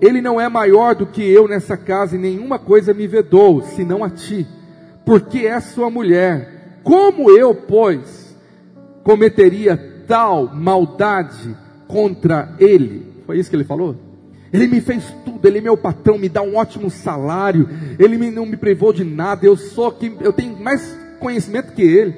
Ele 0.00 0.20
não 0.20 0.40
é 0.40 0.48
maior 0.48 0.94
do 0.94 1.04
que 1.04 1.22
eu 1.22 1.48
nessa 1.48 1.76
casa, 1.76 2.14
e 2.14 2.18
nenhuma 2.18 2.58
coisa 2.58 2.94
me 2.94 3.08
vedou, 3.08 3.60
senão 3.62 4.04
a 4.04 4.10
ti, 4.10 4.46
porque 5.04 5.40
é 5.40 5.60
sua 5.60 5.90
mulher. 5.90 6.80
Como 6.82 7.30
eu, 7.30 7.54
pois, 7.54 8.36
cometeria 9.02 9.76
tal 10.06 10.54
maldade 10.54 11.56
contra 11.86 12.54
ele? 12.58 13.06
Foi 13.26 13.38
isso 13.38 13.48
que 13.48 13.56
ele 13.56 13.64
falou? 13.64 13.96
Ele 14.52 14.68
me 14.68 14.80
fez 14.80 15.12
tudo, 15.24 15.46
ele 15.48 15.58
é 15.58 15.60
meu 15.60 15.76
patrão, 15.76 16.16
me 16.16 16.28
dá 16.28 16.40
um 16.40 16.56
ótimo 16.56 16.88
salário, 16.88 17.68
ele 17.98 18.16
me, 18.16 18.30
não 18.30 18.46
me 18.46 18.56
privou 18.56 18.92
de 18.92 19.02
nada, 19.02 19.44
eu 19.44 19.56
sou 19.56 19.90
que 19.90 20.16
eu 20.20 20.32
tenho 20.32 20.56
mais 20.56 20.96
conhecimento 21.18 21.72
que 21.72 21.82
ele. 21.82 22.14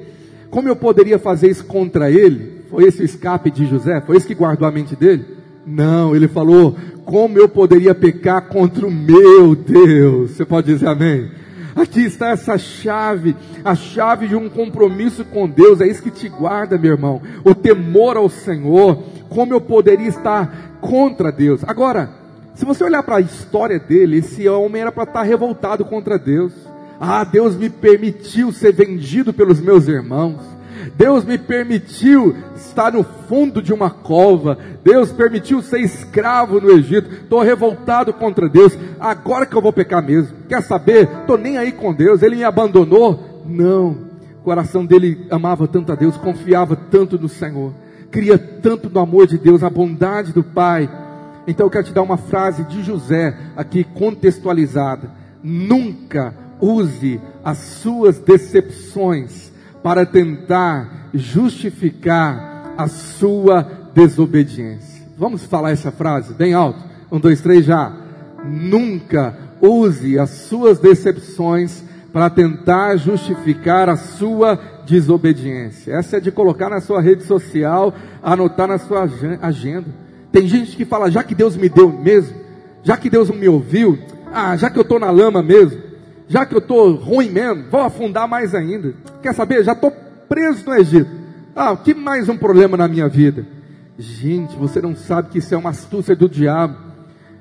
Como 0.49 0.69
eu 0.69 0.75
poderia 0.75 1.17
fazer 1.17 1.49
isso 1.49 1.65
contra 1.65 2.11
ele? 2.11 2.61
Foi 2.69 2.83
esse 2.83 3.01
o 3.01 3.05
escape 3.05 3.49
de 3.49 3.65
José? 3.65 4.01
Foi 4.01 4.17
esse 4.17 4.27
que 4.27 4.35
guardou 4.35 4.67
a 4.67 4.71
mente 4.71 4.95
dele? 4.95 5.25
Não, 5.65 6.15
ele 6.15 6.27
falou: 6.27 6.75
como 7.05 7.37
eu 7.37 7.49
poderia 7.49 7.95
pecar 7.95 8.47
contra 8.47 8.85
o 8.85 8.91
meu 8.91 9.55
Deus? 9.55 10.31
Você 10.31 10.45
pode 10.45 10.67
dizer 10.67 10.87
amém? 10.87 11.29
Aqui 11.77 12.03
está 12.03 12.29
essa 12.29 12.57
chave, 12.57 13.35
a 13.63 13.75
chave 13.75 14.27
de 14.27 14.35
um 14.35 14.49
compromisso 14.49 15.23
com 15.23 15.47
Deus, 15.47 15.79
é 15.79 15.87
isso 15.87 16.01
que 16.01 16.09
te 16.09 16.27
guarda, 16.27 16.77
meu 16.77 16.91
irmão. 16.91 17.21
O 17.45 17.53
temor 17.53 18.17
ao 18.17 18.29
Senhor, 18.29 19.03
como 19.29 19.53
eu 19.53 19.61
poderia 19.61 20.07
estar 20.07 20.79
contra 20.81 21.31
Deus. 21.31 21.61
Agora, 21.67 22.09
se 22.55 22.65
você 22.65 22.83
olhar 22.83 23.03
para 23.03 23.17
a 23.17 23.21
história 23.21 23.79
dele, 23.79 24.17
esse 24.17 24.49
homem 24.49 24.81
era 24.81 24.91
para 24.91 25.03
estar 25.03 25.21
revoltado 25.21 25.85
contra 25.85 26.17
Deus. 26.17 26.51
Ah, 26.99 27.23
Deus 27.23 27.55
me 27.55 27.69
permitiu 27.69 28.51
ser 28.51 28.73
vendido 28.73 29.31
pelos 29.31 29.61
meus 29.61 29.87
irmãos. 29.87 30.56
Deus 30.95 31.25
me 31.25 31.37
permitiu 31.37 32.35
estar 32.55 32.91
no 32.91 33.03
fundo 33.03 33.61
de 33.61 33.73
uma 33.73 33.89
cova. 33.89 34.57
Deus 34.83 35.11
permitiu 35.11 35.61
ser 35.61 35.81
escravo 35.81 36.59
no 36.59 36.71
Egito. 36.71 37.13
Estou 37.13 37.41
revoltado 37.41 38.13
contra 38.13 38.47
Deus. 38.47 38.77
Agora 38.99 39.45
que 39.45 39.55
eu 39.55 39.61
vou 39.61 39.73
pecar 39.73 40.03
mesmo. 40.03 40.37
Quer 40.47 40.61
saber? 40.61 41.09
Estou 41.21 41.37
nem 41.37 41.57
aí 41.57 41.71
com 41.71 41.93
Deus. 41.93 42.21
Ele 42.21 42.37
me 42.37 42.43
abandonou. 42.43 43.43
Não. 43.45 44.07
O 44.39 44.43
coração 44.43 44.85
dele 44.85 45.25
amava 45.29 45.67
tanto 45.67 45.91
a 45.91 45.95
Deus, 45.95 46.15
confiava 46.15 46.75
tanto 46.75 47.19
no 47.19 47.27
Senhor, 47.27 47.73
cria 48.09 48.37
tanto 48.37 48.89
no 48.89 48.99
amor 49.01 49.27
de 49.27 49.37
Deus, 49.37 49.61
a 49.61 49.69
bondade 49.69 50.31
do 50.31 50.41
Pai 50.41 50.89
então 51.47 51.65
eu 51.65 51.69
quero 51.71 51.85
te 51.85 51.93
dar 51.93 52.01
uma 52.01 52.17
frase 52.17 52.65
de 52.65 52.83
José 52.83 53.35
aqui 53.55 53.85
contextualizada. 53.85 55.09
Nunca 55.41 56.35
use 56.59 57.21
as 57.41 57.57
suas 57.57 58.19
decepções 58.19 59.46
para 59.87 60.05
tentar 60.05 61.07
justificar 61.13 62.73
a 62.77 62.89
sua 62.89 63.65
desobediência. 63.93 65.07
Vamos 65.17 65.45
falar 65.45 65.71
essa 65.71 65.93
frase 65.93 66.33
bem 66.33 66.53
alto? 66.53 66.83
Um, 67.09 67.17
dois, 67.17 67.39
três, 67.39 67.63
já. 67.63 67.95
Nunca 68.43 69.33
use 69.61 70.19
as 70.19 70.29
suas 70.29 70.77
decepções 70.77 71.85
para 72.11 72.29
tentar 72.29 72.97
justificar 72.97 73.87
a 73.87 73.95
sua 73.95 74.59
desobediência. 74.85 75.93
Essa 75.93 76.17
é 76.17 76.19
de 76.19 76.33
colocar 76.33 76.69
na 76.69 76.81
sua 76.81 76.99
rede 76.99 77.23
social, 77.23 77.93
anotar 78.21 78.67
na 78.67 78.79
sua 78.79 79.09
agenda. 79.41 79.87
Tem 80.33 80.49
gente 80.49 80.75
que 80.75 80.83
fala, 80.83 81.09
já 81.09 81.23
que 81.23 81.33
Deus 81.33 81.55
me 81.55 81.69
deu 81.69 81.89
mesmo, 81.89 82.35
já 82.83 82.97
que 82.97 83.09
Deus 83.09 83.29
não 83.29 83.37
me 83.37 83.47
ouviu, 83.47 83.97
ah, 84.33 84.57
já 84.57 84.69
que 84.69 84.77
eu 84.77 84.83
estou 84.83 84.99
na 84.99 85.09
lama 85.11 85.41
mesmo, 85.41 85.86
já 86.27 86.45
que 86.45 86.53
eu 86.53 86.59
estou 86.59 86.95
ruim 86.95 87.29
mesmo, 87.29 87.65
vou 87.69 87.81
afundar 87.81 88.27
mais 88.27 88.53
ainda. 88.53 88.93
Quer 89.21 89.33
saber? 89.33 89.63
Já 89.63 89.73
estou 89.73 89.91
preso 90.27 90.65
no 90.65 90.75
Egito. 90.75 91.09
Ah, 91.55 91.75
que 91.75 91.93
mais 91.93 92.29
um 92.29 92.37
problema 92.37 92.77
na 92.77 92.87
minha 92.87 93.07
vida? 93.07 93.45
Gente, 93.97 94.55
você 94.55 94.81
não 94.81 94.95
sabe 94.95 95.29
que 95.29 95.39
isso 95.39 95.53
é 95.53 95.57
uma 95.57 95.71
astúcia 95.71 96.15
do 96.15 96.29
diabo. 96.29 96.77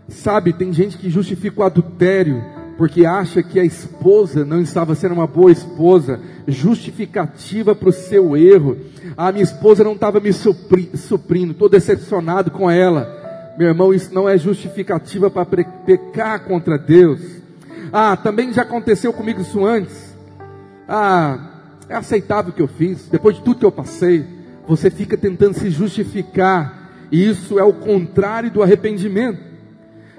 Sabe, 0.08 0.52
tem 0.52 0.72
gente 0.72 0.96
que 0.96 1.10
justifica 1.10 1.60
o 1.60 1.64
adultério 1.64 2.42
porque 2.76 3.06
acha 3.06 3.42
que 3.42 3.58
a 3.58 3.64
esposa 3.64 4.44
não 4.44 4.60
estava 4.60 4.94
sendo 4.94 5.14
uma 5.14 5.26
boa 5.26 5.50
esposa, 5.50 6.20
justificativa 6.46 7.74
para 7.74 7.88
o 7.88 7.92
seu 7.92 8.36
erro. 8.36 8.76
A 9.16 9.32
minha 9.32 9.44
esposa 9.44 9.82
não 9.82 9.92
estava 9.92 10.20
me 10.20 10.32
supri, 10.32 10.90
suprindo, 10.94 11.52
estou 11.52 11.68
decepcionado 11.68 12.50
com 12.50 12.70
ela. 12.70 13.54
Meu 13.58 13.68
irmão, 13.68 13.94
isso 13.94 14.12
não 14.12 14.28
é 14.28 14.36
justificativa 14.36 15.30
para 15.30 15.46
pecar 15.46 16.44
contra 16.44 16.78
Deus. 16.78 17.20
Ah, 17.98 18.14
também 18.14 18.52
já 18.52 18.60
aconteceu 18.60 19.10
comigo 19.10 19.40
isso 19.40 19.64
antes. 19.64 20.14
Ah, 20.86 21.38
é 21.88 21.94
aceitável 21.94 22.52
o 22.52 22.54
que 22.54 22.60
eu 22.60 22.68
fiz, 22.68 23.08
depois 23.08 23.36
de 23.36 23.42
tudo 23.42 23.60
que 23.60 23.64
eu 23.64 23.72
passei. 23.72 24.22
Você 24.68 24.90
fica 24.90 25.16
tentando 25.16 25.54
se 25.54 25.70
justificar, 25.70 26.90
e 27.10 27.26
isso 27.26 27.58
é 27.58 27.64
o 27.64 27.72
contrário 27.72 28.50
do 28.50 28.62
arrependimento. 28.62 29.40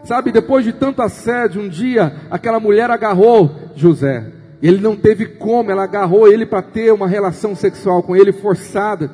Sabe, 0.04 0.32
depois 0.32 0.66
de 0.66 0.74
tanto 0.74 1.04
assédio, 1.04 1.62
um 1.62 1.70
dia 1.70 2.16
aquela 2.32 2.60
mulher 2.60 2.90
agarrou 2.90 3.56
José. 3.76 4.26
Ele 4.60 4.82
não 4.82 4.96
teve 4.96 5.28
como, 5.28 5.70
ela 5.70 5.84
agarrou 5.84 6.28
ele 6.28 6.48
para 6.48 6.64
ter 6.64 6.92
uma 6.92 7.08
relação 7.08 7.56
sexual 7.56 8.02
com 8.02 8.16
ele 8.16 8.32
forçada. 8.32 9.12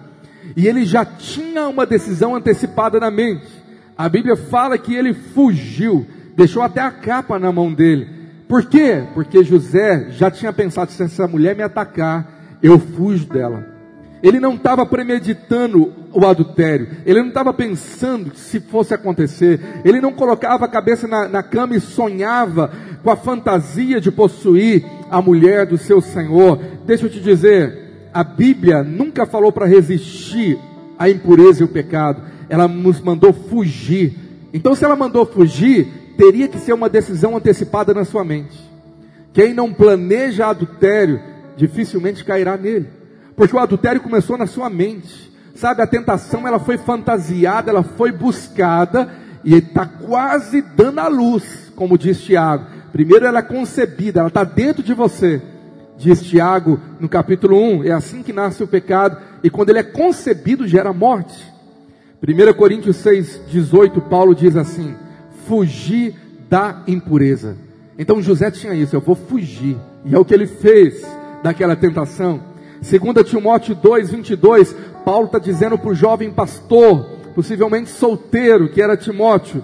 E 0.56 0.70
ele 0.70 0.86
já 0.86 1.04
tinha 1.04 1.68
uma 1.68 1.86
decisão 1.86 2.34
antecipada 2.34 2.98
na 2.98 3.12
mente. 3.12 3.62
A 3.98 4.08
Bíblia 4.08 4.38
fala 4.38 4.78
que 4.78 4.96
ele 4.96 5.14
fugiu, 5.14 6.08
deixou 6.34 6.64
até 6.64 6.80
a 6.80 6.92
capa 6.92 7.38
na 7.38 7.52
mão 7.52 7.74
dele. 7.74 8.13
Por 8.54 8.66
quê? 8.66 9.02
Porque 9.16 9.44
José 9.44 10.12
já 10.12 10.30
tinha 10.30 10.54
pensado: 10.54 10.92
se 10.92 11.02
essa 11.02 11.28
mulher 11.28 11.56
me 11.56 11.64
atacar, 11.64 12.60
eu 12.62 12.78
fujo 12.78 13.26
dela. 13.26 13.66
Ele 14.22 14.40
não 14.40 14.54
estava 14.54 14.86
premeditando 14.86 15.92
o 16.14 16.24
adultério, 16.24 16.88
ele 17.04 17.20
não 17.20 17.30
estava 17.30 17.52
pensando 17.52 18.30
que 18.30 18.40
se 18.40 18.60
fosse 18.60 18.94
acontecer, 18.94 19.60
ele 19.84 20.00
não 20.00 20.14
colocava 20.14 20.66
a 20.66 20.68
cabeça 20.68 21.08
na, 21.08 21.28
na 21.28 21.42
cama 21.42 21.76
e 21.76 21.80
sonhava 21.80 22.72
com 23.02 23.10
a 23.10 23.16
fantasia 23.16 24.00
de 24.00 24.12
possuir 24.12 24.86
a 25.10 25.20
mulher 25.20 25.66
do 25.66 25.80
seu 25.80 26.00
Senhor. 26.00 26.60
Deixa 26.86 27.08
eu 27.08 27.10
te 27.10 27.20
dizer, 27.20 28.10
a 28.14 28.24
Bíblia 28.24 28.84
nunca 28.84 29.26
falou 29.26 29.52
para 29.52 29.66
resistir 29.66 30.60
à 31.00 31.10
impureza 31.10 31.64
e 31.64 31.66
o 31.66 31.70
pecado, 31.70 32.22
ela 32.48 32.68
nos 32.68 33.02
mandou 33.02 33.34
fugir. 33.34 34.14
Então, 34.54 34.76
se 34.76 34.86
ela 34.86 34.96
mandou 34.96 35.26
fugir, 35.26 36.03
teria 36.18 36.48
que 36.48 36.60
ser 36.60 36.74
uma 36.74 36.90
decisão 36.90 37.36
antecipada 37.36 37.94
na 37.94 38.06
sua 38.06 38.24
mente. 38.24 38.60
Quem 39.34 39.54
não 39.54 39.74
planeja 39.74 40.48
adultério, 40.48 41.20
dificilmente 41.58 42.24
cairá 42.24 42.56
nele. 42.56 42.88
Porque 43.36 43.56
o 43.56 43.60
adultério 43.60 44.02
começou 44.02 44.38
na 44.38 44.46
sua 44.46 44.70
mente. 44.70 45.32
Sabe, 45.56 45.82
a 45.82 45.88
tentação 45.88 46.48
ela 46.48 46.60
foi 46.60 46.78
fantasiada, 46.78 47.70
ela 47.70 47.84
foi 47.84 48.12
buscada 48.12 49.10
e 49.44 49.56
está 49.56 49.86
quase 49.86 50.62
dando 50.62 51.00
a 51.00 51.08
luz, 51.08 51.72
como 51.76 51.98
diz 51.98 52.22
Tiago. 52.22 52.66
Primeiro 52.92 53.26
ela 53.26 53.40
é 53.40 53.44
concebida, 53.44 54.20
ela 54.20 54.30
está 54.30 54.44
dentro 54.44 54.84
de 54.84 54.94
você. 54.94 55.42
Diz 55.98 56.22
Tiago 56.24 56.80
no 57.00 57.08
capítulo 57.08 57.58
1, 57.58 57.84
é 57.86 57.92
assim 57.92 58.24
que 58.24 58.34
nasce 58.34 58.64
o 58.64 58.68
pecado, 58.68 59.18
e 59.44 59.50
quando 59.50 59.70
ele 59.70 59.80
é 59.80 59.84
concebido 59.84 60.68
gera 60.68 60.92
morte. 60.92 61.52
1 62.22 62.54
Coríntios 62.54 62.98
6, 62.98 63.42
18, 63.50 64.02
Paulo 64.02 64.34
diz 64.34 64.56
assim: 64.56 64.96
fugir 65.48 66.16
da 66.50 66.84
impureza. 66.88 67.58
Então 67.98 68.22
José 68.22 68.52
tinha 68.52 68.74
isso, 68.74 68.96
eu 68.96 69.02
vou 69.02 69.16
fugir. 69.16 69.78
E 70.06 70.14
é 70.14 70.20
o 70.20 70.26
que 70.26 70.34
ele 70.34 70.48
fez 70.48 71.02
daquela 71.42 71.76
tentação. 71.76 72.42
2 72.82 73.30
Timóteo 73.30 73.76
2, 73.76 74.10
22, 74.10 74.76
Paulo 75.06 75.28
está 75.28 75.40
dizendo 75.40 75.78
para 75.78 75.90
o 75.90 75.96
jovem 75.96 76.32
pastor, 76.32 77.06
possivelmente 77.34 77.90
solteiro, 77.90 78.70
que 78.70 78.82
era 78.82 78.98
Timóteo, 78.98 79.64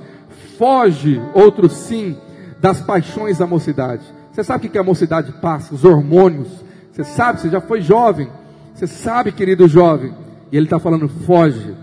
foge, 0.58 1.22
outro 1.34 1.70
sim, 1.70 2.18
das 2.62 2.82
paixões 2.82 3.38
da 3.38 3.48
mocidade. 3.48 4.04
Você 4.32 4.44
sabe 4.44 4.68
o 4.68 4.70
que 4.70 4.78
a 4.78 4.84
mocidade 4.84 5.34
passa? 5.42 5.74
Os 5.74 5.84
hormônios. 5.84 6.48
Você 6.92 7.04
sabe, 7.04 7.42
você 7.42 7.50
já 7.50 7.60
foi 7.60 7.82
jovem. 7.82 8.30
Você 8.74 8.88
sabe, 8.88 9.32
querido 9.32 9.68
jovem. 9.68 10.14
E 10.52 10.58
ele 10.58 10.66
está 10.66 10.80
falando, 10.80 11.10
foge. 11.10 11.76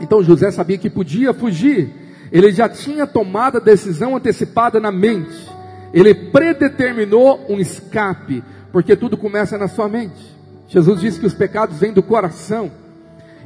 Então 0.00 0.22
José 0.22 0.50
sabia 0.50 0.78
que 0.78 0.90
podia 0.90 1.32
fugir. 1.32 2.07
Ele 2.30 2.52
já 2.52 2.68
tinha 2.68 3.06
tomado 3.06 3.56
a 3.56 3.60
decisão 3.60 4.16
antecipada 4.16 4.78
na 4.78 4.92
mente. 4.92 5.48
Ele 5.92 6.14
predeterminou 6.14 7.44
um 7.48 7.58
escape, 7.58 8.42
porque 8.70 8.94
tudo 8.94 9.16
começa 9.16 9.56
na 9.56 9.68
sua 9.68 9.88
mente. 9.88 10.36
Jesus 10.68 11.00
disse 11.00 11.18
que 11.18 11.26
os 11.26 11.34
pecados 11.34 11.78
vêm 11.78 11.92
do 11.92 12.02
coração. 12.02 12.70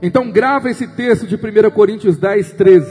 Então 0.03 0.31
grava 0.31 0.69
esse 0.69 0.87
texto 0.89 1.27
de 1.27 1.37
1 1.37 1.71
Coríntios 1.71 2.19
10, 2.19 2.53
13. 2.53 2.91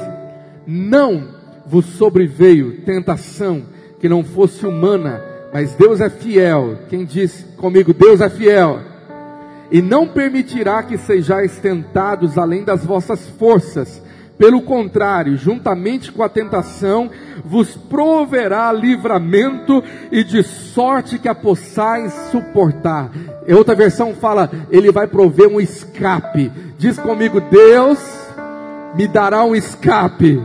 Não 0.65 1.27
vos 1.65 1.85
sobreveio 1.85 2.81
tentação 2.85 3.63
que 3.99 4.07
não 4.07 4.23
fosse 4.23 4.65
humana, 4.65 5.21
mas 5.53 5.75
Deus 5.75 5.99
é 5.99 6.09
fiel. 6.09 6.79
Quem 6.89 7.03
diz 7.03 7.45
comigo, 7.57 7.93
Deus 7.93 8.21
é 8.21 8.29
fiel. 8.29 8.79
E 9.69 9.81
não 9.81 10.07
permitirá 10.07 10.81
que 10.83 10.97
sejais 10.97 11.57
tentados 11.57 12.37
além 12.37 12.63
das 12.63 12.85
vossas 12.85 13.27
forças. 13.37 14.01
Pelo 14.41 14.63
contrário, 14.63 15.37
juntamente 15.37 16.11
com 16.11 16.23
a 16.23 16.27
tentação, 16.27 17.11
vos 17.45 17.75
proverá 17.75 18.73
livramento 18.73 19.83
e 20.11 20.23
de 20.23 20.41
sorte 20.41 21.19
que 21.19 21.29
a 21.29 21.35
possais 21.35 22.11
suportar. 22.31 23.11
E 23.47 23.53
outra 23.53 23.75
versão 23.75 24.15
fala, 24.15 24.49
ele 24.71 24.91
vai 24.91 25.05
prover 25.05 25.47
um 25.47 25.61
escape. 25.61 26.51
Diz 26.75 26.97
comigo, 26.97 27.39
Deus 27.39 27.99
me 28.95 29.07
dará 29.07 29.43
um 29.43 29.55
escape. 29.55 30.41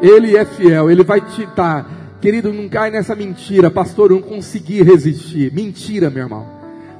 Ele 0.00 0.34
é 0.34 0.46
fiel, 0.46 0.90
ele 0.90 1.04
vai 1.04 1.20
te 1.20 1.46
dar. 1.54 1.86
Querido, 2.22 2.54
não 2.54 2.70
cai 2.70 2.90
nessa 2.90 3.14
mentira, 3.14 3.70
pastor, 3.70 4.12
eu 4.12 4.20
não 4.20 4.22
consegui 4.22 4.82
resistir. 4.82 5.52
Mentira, 5.52 6.08
meu 6.08 6.22
irmão. 6.22 6.46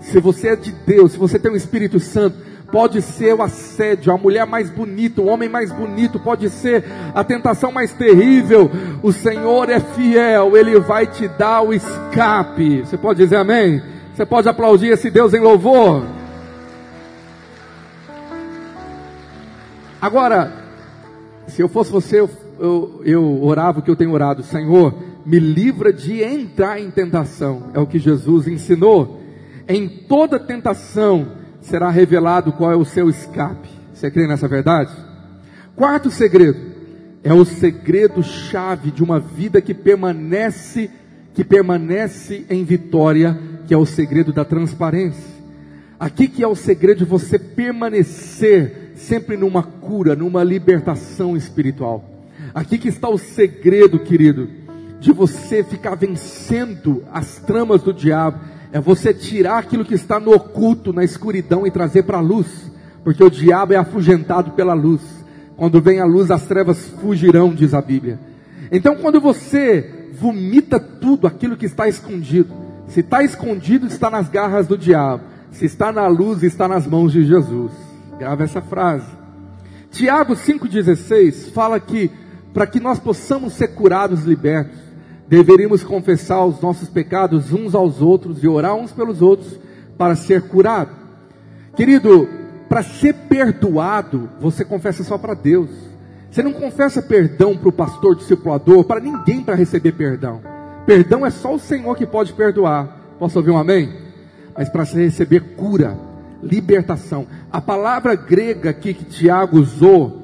Se 0.01 0.21
você 0.21 0.49
é 0.49 0.57
de 0.57 0.71
Deus, 0.87 1.13
se 1.13 1.19
você 1.19 1.39
tem 1.39 1.51
o 1.51 1.57
Espírito 1.57 1.99
Santo, 1.99 2.37
pode 2.75 3.01
ser 3.03 3.33
o 3.33 3.41
assédio, 3.41 4.13
a 4.13 4.19
mulher 4.19 4.45
mais 4.45 4.69
bonita, 4.69 5.23
o 5.23 5.27
homem 5.27 5.49
mais 5.49 5.71
bonito, 5.71 6.19
pode 6.19 6.51
ser 6.51 6.85
a 7.15 7.23
tentação 7.23 7.71
mais 7.71 7.93
terrível. 7.93 8.69
O 9.01 9.13
Senhor 9.13 9.71
é 9.71 9.79
fiel, 9.79 10.57
Ele 10.57 10.81
vai 10.81 11.07
te 11.07 11.29
dar 11.29 11.63
o 11.63 11.73
escape. 11.73 12.81
Você 12.81 12.99
pode 12.99 13.23
dizer 13.23 13.37
amém? 13.37 13.81
Você 14.13 14.27
pode 14.27 14.49
aplaudir 14.49 14.89
esse 14.89 15.09
Deus 15.09 15.33
em 15.33 15.39
louvor? 15.39 16.05
Agora, 20.03 20.53
se 21.47 21.63
eu 21.63 21.69
fosse 21.69 21.93
você, 21.93 22.19
eu, 22.19 22.31
eu, 22.59 23.03
eu, 23.05 23.45
orava 23.45 23.79
o 23.79 23.83
que 23.83 23.91
eu 23.91 23.97
tenho 23.97 24.11
orado, 24.11 24.43
Senhor, 24.43 24.93
me 25.25 25.39
livra 25.39 25.93
de 25.93 26.25
entrar 26.25 26.81
em 26.81 26.91
tentação, 26.91 27.71
é 27.73 27.79
o 27.79 27.87
que 27.87 28.01
Jesus 28.01 28.49
ensinou. 28.49 29.21
Em 29.69 29.87
toda 29.87 30.41
tentação 30.41 31.44
será 31.65 31.91
revelado 31.91 32.53
qual 32.53 32.73
é 32.73 32.77
o 32.77 32.85
seu 32.85 33.11
escape. 33.11 33.69
Você 33.93 34.11
crê 34.11 34.27
nessa 34.27 34.49
verdade? 34.49 34.93
Quarto 35.75 36.11
segredo, 36.11 36.59
é 37.23 37.33
o 37.33 37.45
segredo 37.45 38.23
chave 38.23 38.91
de 38.91 39.03
uma 39.03 39.19
vida 39.19 39.61
que 39.61 39.75
permanece, 39.75 40.91
que 41.35 41.43
permanece 41.43 42.47
em 42.49 42.65
vitória 42.65 43.39
que 43.67 43.75
é 43.75 43.77
o 43.77 43.87
segredo 43.87 44.33
da 44.33 44.45
transparência. 44.45 45.35
Aqui 45.99 46.29
que 46.29 46.43
é 46.43 46.47
o 46.47 46.55
segredo 46.55 46.99
de 46.99 47.05
você 47.05 47.39
permanecer 47.39 48.93
sempre 48.95 49.37
numa 49.37 49.63
cura, 49.63 50.15
numa 50.15 50.45
libertação 50.45 51.37
espiritual. 51.37 52.05
Aqui 52.55 52.77
que 52.79 52.89
está 52.89 53.09
o 53.09 53.19
segredo, 53.19 53.99
querido, 53.99 54.49
de 55.01 55.13
você 55.13 55.65
ficar 55.65 55.95
vencendo 55.95 57.05
as 57.13 57.39
tramas 57.39 57.83
do 57.83 57.93
diabo. 57.93 58.39
É 58.75 58.81
você 58.81 59.15
tirar 59.15 59.59
aquilo 59.59 59.85
que 59.85 59.95
está 59.95 60.19
no 60.19 60.35
oculto, 60.35 60.93
na 60.93 61.05
escuridão 61.05 61.65
e 61.65 61.71
trazer 61.71 62.03
para 62.03 62.19
a 62.19 62.21
luz. 62.21 62.49
Porque 63.05 63.23
o 63.23 63.31
diabo 63.31 63.73
é 63.73 63.77
afugentado 63.77 64.51
pela 64.51 64.75
luz. 64.75 65.01
Quando 65.57 65.81
vem 65.81 66.01
a 66.01 66.05
luz, 66.05 66.29
as 66.29 66.43
trevas 66.43 66.89
fugirão, 67.01 67.55
diz 67.55 67.73
a 67.73 67.81
Bíblia. 67.81 68.19
Então, 68.73 68.97
quando 68.97 69.21
você 69.21 70.09
vomita 70.19 70.81
tudo 70.81 71.29
aquilo 71.29 71.57
que 71.57 71.67
está 71.67 71.87
escondido, 71.87 72.53
se 72.89 72.99
está 72.99 73.23
escondido, 73.23 73.87
está 73.87 74.11
nas 74.11 74.29
garras 74.29 74.67
do 74.67 74.77
diabo. 74.77 75.23
Se 75.53 75.67
está 75.67 75.93
na 75.93 76.09
luz, 76.09 76.43
está 76.43 76.67
nas 76.67 76.85
mãos 76.85 77.13
de 77.13 77.25
Jesus. 77.25 77.71
Grava 78.19 78.43
essa 78.43 78.61
frase. 78.61 79.07
Tiago 79.93 80.35
5,16 80.35 81.53
fala 81.53 81.79
que 81.79 82.11
para 82.53 82.67
que 82.67 82.81
nós 82.81 82.99
possamos 82.99 83.53
ser 83.53 83.69
curados, 83.69 84.25
libertos, 84.25 84.84
deveríamos 85.27 85.83
confessar 85.83 86.45
os 86.45 86.61
nossos 86.61 86.89
pecados 86.89 87.53
uns 87.53 87.75
aos 87.75 88.01
outros 88.03 88.43
e 88.43 88.49
orar 88.49 88.75
uns 88.75 88.93
pelos 88.93 89.23
outros 89.23 89.59
para 89.97 90.17
ser 90.17 90.43
curado. 90.43 90.91
Querido, 91.77 92.29
para 92.69 92.83
ser 92.83 93.15
perdoado, 93.29 94.29
você 94.41 94.65
confessa 94.65 95.03
só 95.03 95.17
para 95.17 95.35
Deus. 95.35 95.71
Você 96.31 96.43
não 96.43 96.53
confessa 96.53 97.01
perdão 97.01 97.57
para 97.57 97.69
o 97.69 97.73
pastor 97.73 98.17
discipulador, 98.17 98.85
para 98.85 99.01
ninguém 99.01 99.43
para 99.43 99.55
receber 99.55 99.93
perdão. 99.93 100.41
Perdão 100.85 101.25
é 101.25 101.31
só 101.31 101.55
o 101.55 101.59
Senhor 101.59 101.97
que 101.97 102.07
pode 102.07 102.33
perdoar. 102.33 103.15
Posso 103.19 103.39
ouvir 103.39 103.51
um 103.51 103.59
amém? 103.59 103.93
Mas 104.57 104.69
para 104.69 104.85
receber 104.85 105.55
cura, 105.57 105.97
libertação. 106.43 107.27
A 107.51 107.61
palavra 107.61 108.15
grega 108.15 108.71
aqui 108.71 108.93
que 108.93 109.05
Tiago 109.05 109.59
usou, 109.59 110.23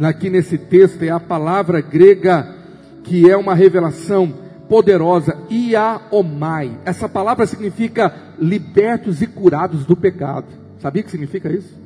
aqui 0.00 0.28
nesse 0.28 0.58
texto, 0.58 1.02
é 1.02 1.10
a 1.10 1.20
palavra 1.20 1.80
grega 1.80 2.56
que 3.04 3.30
é 3.30 3.36
uma 3.36 3.54
revelação 3.54 4.41
poderosa, 4.72 5.36
iaomai. 5.50 6.78
Essa 6.82 7.06
palavra 7.06 7.46
significa 7.46 8.10
libertos 8.38 9.20
e 9.20 9.26
curados 9.26 9.84
do 9.84 9.94
pecado. 9.94 10.46
Sabia 10.78 11.02
que 11.02 11.10
significa 11.10 11.52
isso? 11.52 11.78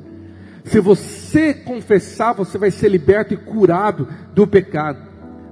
Se 0.63 0.79
você 0.79 1.53
confessar, 1.53 2.31
você 2.31 2.57
vai 2.57 2.71
ser 2.71 2.87
liberto 2.87 3.33
e 3.33 3.37
curado 3.37 4.07
do 4.33 4.47
pecado. 4.47 4.99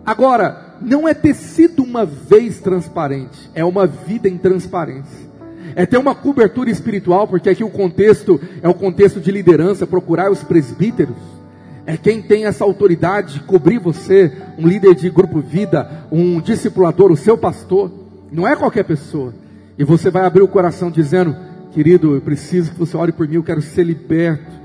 Agora, 0.06 0.78
não 0.80 1.06
é 1.06 1.14
ter 1.14 1.34
sido 1.34 1.84
uma 1.84 2.06
vez 2.06 2.62
transparente, 2.62 3.52
é 3.54 3.66
uma 3.66 3.86
vida 3.86 4.30
em 4.30 4.38
transparência. 4.38 5.30
É 5.76 5.86
ter 5.86 5.98
uma 5.98 6.16
cobertura 6.16 6.70
espiritual, 6.70 7.28
porque 7.28 7.50
aqui 7.50 7.66
o 7.66 7.70
contexto 7.70 8.40
é 8.62 8.70
o 8.70 8.74
contexto 8.74 9.20
de 9.20 9.30
liderança, 9.30 9.86
procurar 9.86 10.32
os 10.32 10.42
presbíteros. 10.42 11.18
É 11.86 11.96
quem 11.96 12.22
tem 12.22 12.46
essa 12.46 12.64
autoridade 12.64 13.36
de 13.36 13.40
cobrir 13.42 13.78
você, 13.78 14.32
um 14.58 14.68
líder 14.68 14.96
de 14.96 15.10
grupo 15.10 15.40
vida, 15.40 16.06
um 16.12 16.42
discipulador, 16.42 17.12
o 17.12 17.18
seu 17.18 17.38
pastor. 17.38 17.92
Não 18.32 18.48
é 18.48 18.56
qualquer 18.56 18.84
pessoa. 18.84 19.34
E 19.78 19.84
você 19.84 20.10
vai 20.10 20.26
abrir 20.26 20.42
o 20.42 20.48
coração 20.48 20.90
dizendo: 20.90 21.36
Querido, 21.72 22.16
eu 22.16 22.22
preciso 22.22 22.72
que 22.72 22.80
você 22.80 22.98
ore 22.98 23.12
por 23.12 23.28
mim, 23.28 23.36
eu 23.36 23.44
quero 23.44 23.62
ser 23.62 23.84
liberto. 23.84 24.56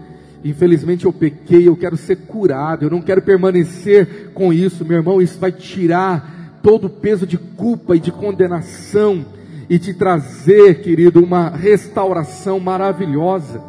Infelizmente 0.43 1.05
eu 1.05 1.13
pequei, 1.13 1.69
eu 1.69 1.77
quero 1.77 1.97
ser 1.97 2.17
curado, 2.17 2.87
eu 2.87 2.91
não 2.91 3.03
quero 3.03 3.21
permanecer 3.21 4.31
com 4.33 4.53
isso, 4.53 4.85
meu 4.85 4.97
irmão. 4.97 5.21
Isso 5.21 5.39
vai 5.39 5.53
tirar 5.53 6.59
todo 6.63 6.87
o 6.87 6.91
peso 6.91 7.27
de 7.27 7.37
culpa 7.37 7.97
e 7.97 8.01
de 8.01 8.11
condenação 8.11 9.27
e 9.69 9.79
te 9.79 9.93
trazer, 9.93 10.81
querido, 10.81 11.23
uma 11.23 11.51
restauração 11.51 12.59
maravilhosa. 12.59 13.63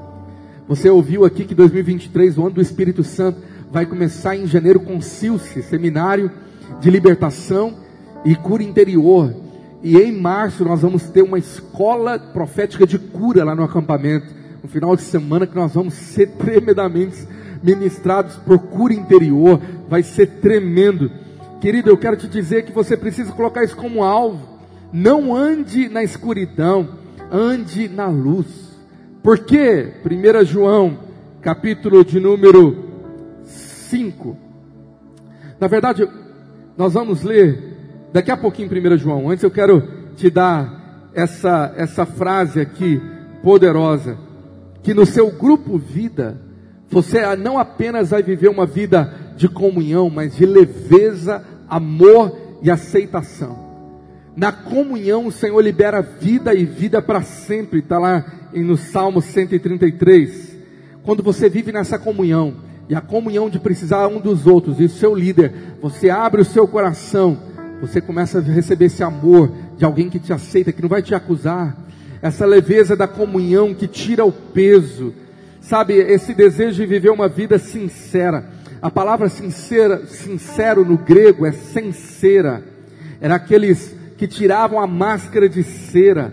Você 0.71 0.89
ouviu 0.89 1.25
aqui 1.25 1.43
que 1.43 1.53
2023, 1.53 2.37
o 2.37 2.43
ano 2.43 2.51
do 2.51 2.61
Espírito 2.61 3.03
Santo, 3.03 3.41
vai 3.69 3.85
começar 3.85 4.37
em 4.37 4.47
janeiro 4.47 4.79
com 4.79 5.01
Silce, 5.01 5.61
seminário 5.61 6.31
de 6.79 6.89
libertação 6.89 7.73
e 8.23 8.33
cura 8.37 8.63
interior. 8.63 9.35
E 9.83 9.97
em 9.97 10.13
março 10.13 10.63
nós 10.63 10.81
vamos 10.81 11.03
ter 11.09 11.23
uma 11.23 11.37
escola 11.37 12.17
profética 12.17 12.87
de 12.87 12.97
cura 12.97 13.43
lá 13.43 13.53
no 13.53 13.65
acampamento. 13.65 14.27
Um 14.63 14.67
final 14.69 14.95
de 14.95 15.01
semana 15.01 15.45
que 15.45 15.57
nós 15.57 15.73
vamos 15.73 15.93
ser 15.93 16.27
tremendamente 16.39 17.17
ministrados 17.61 18.37
por 18.37 18.57
cura 18.57 18.93
interior. 18.93 19.59
Vai 19.89 20.03
ser 20.03 20.39
tremendo. 20.39 21.11
Querido, 21.59 21.89
eu 21.89 21.97
quero 21.97 22.15
te 22.15 22.29
dizer 22.29 22.63
que 22.63 22.71
você 22.71 22.95
precisa 22.95 23.33
colocar 23.33 23.61
isso 23.61 23.75
como 23.75 24.05
alvo. 24.05 24.39
Não 24.93 25.35
ande 25.35 25.89
na 25.89 26.01
escuridão, 26.01 26.87
ande 27.29 27.89
na 27.89 28.07
luz. 28.07 28.70
Por 29.23 29.39
quê? 29.39 29.93
1 30.05 30.45
João, 30.45 30.99
capítulo 31.41 32.03
de 32.03 32.19
número 32.19 32.85
5. 33.43 34.37
Na 35.59 35.67
verdade, 35.67 36.07
nós 36.77 36.93
vamos 36.93 37.23
ler 37.23 37.71
Daqui 38.13 38.29
a 38.29 38.35
pouquinho, 38.35 38.69
1 38.69 38.97
João. 38.97 39.29
Antes 39.29 39.43
eu 39.43 39.51
quero 39.51 39.81
te 40.15 40.29
dar 40.29 41.09
essa, 41.13 41.73
essa 41.77 42.05
frase 42.05 42.59
aqui, 42.59 43.01
poderosa. 43.41 44.17
Que 44.83 44.93
no 44.93 45.05
seu 45.05 45.31
grupo 45.31 45.77
vida, 45.77 46.37
você 46.89 47.35
não 47.37 47.57
apenas 47.57 48.09
vai 48.09 48.21
viver 48.21 48.49
uma 48.49 48.65
vida 48.65 49.13
de 49.37 49.47
comunhão, 49.47 50.09
mas 50.09 50.35
de 50.35 50.45
leveza, 50.45 51.43
amor 51.69 52.37
e 52.61 52.69
aceitação. 52.69 53.71
Na 54.35 54.51
comunhão, 54.51 55.27
o 55.27 55.31
Senhor 55.31 55.61
libera 55.61 56.01
vida 56.01 56.53
e 56.53 56.65
vida 56.65 57.01
para 57.01 57.21
sempre. 57.21 57.79
Está 57.79 57.97
lá 57.97 58.25
no 58.59 58.77
Salmo 58.77 59.21
133. 59.21 60.57
Quando 61.03 61.23
você 61.23 61.49
vive 61.49 61.71
nessa 61.71 61.97
comunhão, 61.97 62.55
e 62.89 62.95
a 62.95 63.01
comunhão 63.01 63.49
de 63.49 63.59
precisar 63.59 64.07
um 64.07 64.19
dos 64.19 64.45
outros, 64.45 64.79
e 64.79 64.83
o 64.83 64.89
seu 64.89 65.15
líder, 65.15 65.53
você 65.81 66.09
abre 66.09 66.41
o 66.41 66.45
seu 66.45 66.67
coração 66.67 67.51
você 67.81 67.99
começa 67.99 68.37
a 68.37 68.41
receber 68.41 68.85
esse 68.85 69.03
amor 69.03 69.51
de 69.75 69.83
alguém 69.83 70.07
que 70.07 70.19
te 70.19 70.31
aceita, 70.31 70.71
que 70.71 70.83
não 70.83 70.87
vai 70.87 71.01
te 71.01 71.15
acusar, 71.15 71.75
essa 72.21 72.45
leveza 72.45 72.95
da 72.95 73.07
comunhão 73.07 73.73
que 73.73 73.87
tira 73.87 74.23
o 74.23 74.31
peso, 74.31 75.15
sabe, 75.59 75.95
esse 75.95 76.35
desejo 76.35 76.75
de 76.75 76.85
viver 76.85 77.09
uma 77.09 77.27
vida 77.27 77.57
sincera. 77.57 78.45
A 78.79 78.91
palavra 78.91 79.29
sincera, 79.29 80.05
sincero 80.05 80.85
no 80.85 80.95
grego 80.95 81.43
é 81.43 81.51
sincera. 81.51 82.63
Era 83.19 83.35
aqueles 83.35 83.95
que 84.15 84.27
tiravam 84.27 84.79
a 84.79 84.85
máscara 84.85 85.49
de 85.49 85.63
cera. 85.63 86.31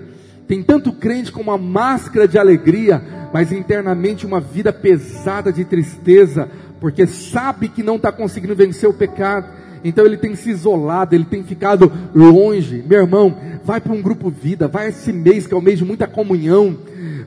Tem 0.48 0.62
tanto 0.62 0.92
crente 0.92 1.30
com 1.30 1.42
uma 1.42 1.58
máscara 1.58 2.26
de 2.26 2.38
alegria, 2.38 3.00
mas 3.32 3.52
internamente 3.52 4.26
uma 4.26 4.40
vida 4.40 4.72
pesada 4.72 5.52
de 5.52 5.64
tristeza, 5.64 6.48
porque 6.80 7.06
sabe 7.06 7.68
que 7.68 7.82
não 7.82 7.96
está 7.96 8.10
conseguindo 8.10 8.56
vencer 8.56 8.88
o 8.88 8.94
pecado 8.94 9.58
então 9.84 10.04
ele 10.04 10.16
tem 10.16 10.34
se 10.34 10.50
isolado, 10.50 11.14
ele 11.14 11.24
tem 11.24 11.42
ficado 11.42 11.92
longe. 12.14 12.84
Meu 12.86 13.00
irmão, 13.00 13.36
vai 13.64 13.80
para 13.80 13.92
um 13.92 14.02
grupo 14.02 14.30
vida, 14.30 14.68
vai 14.68 14.88
esse 14.88 15.12
mês 15.12 15.46
que 15.46 15.54
é 15.54 15.56
o 15.56 15.62
mês 15.62 15.78
de 15.78 15.84
muita 15.84 16.06
comunhão. 16.06 16.76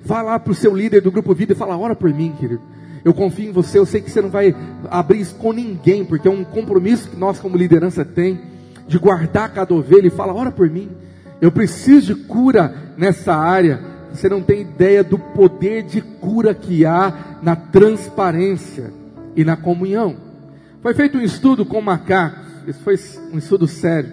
Vá 0.03 0.22
lá 0.22 0.39
para 0.39 0.51
o 0.51 0.55
seu 0.55 0.76
líder 0.76 1.01
do 1.01 1.11
grupo 1.11 1.34
vida 1.34 1.53
e 1.53 1.55
fala: 1.55 1.78
ora 1.78 1.95
por 1.95 2.13
mim, 2.13 2.34
querido. 2.39 2.61
Eu 3.03 3.13
confio 3.13 3.49
em 3.49 3.51
você, 3.51 3.80
eu 3.80 3.86
sei 3.86 3.99
que 3.99 4.11
você 4.11 4.22
não 4.22 4.30
vai 4.30 4.55
abrir 4.89 5.22
isso 5.22 5.34
com 5.36 5.51
ninguém, 5.51 6.05
porque 6.05 6.28
é 6.28 6.32
um 6.32 6.43
compromisso 6.43 7.09
que 7.09 7.17
nós 7.17 7.39
como 7.39 7.57
liderança 7.57 8.05
tem 8.05 8.39
de 8.88 8.99
guardar 8.99 9.51
cada 9.53 9.74
ovelha 9.74 10.07
e 10.07 10.11
fala: 10.11 10.34
ora 10.34 10.51
por 10.51 10.69
mim. 10.69 10.89
Eu 11.41 11.51
preciso 11.51 12.13
de 12.13 12.23
cura 12.23 12.93
nessa 12.95 13.35
área. 13.35 13.81
Você 14.13 14.29
não 14.29 14.41
tem 14.41 14.61
ideia 14.61 15.03
do 15.03 15.17
poder 15.17 15.83
de 15.83 15.99
cura 15.99 16.53
que 16.53 16.85
há 16.85 17.39
na 17.41 17.55
transparência 17.55 18.93
e 19.35 19.43
na 19.43 19.57
comunhão. 19.57 20.15
Foi 20.81 20.93
feito 20.93 21.17
um 21.17 21.21
estudo 21.21 21.65
com 21.65 21.81
macacos, 21.81 22.47
isso 22.67 22.79
foi 22.83 22.95
um 23.33 23.37
estudo 23.37 23.67
sério. 23.67 24.11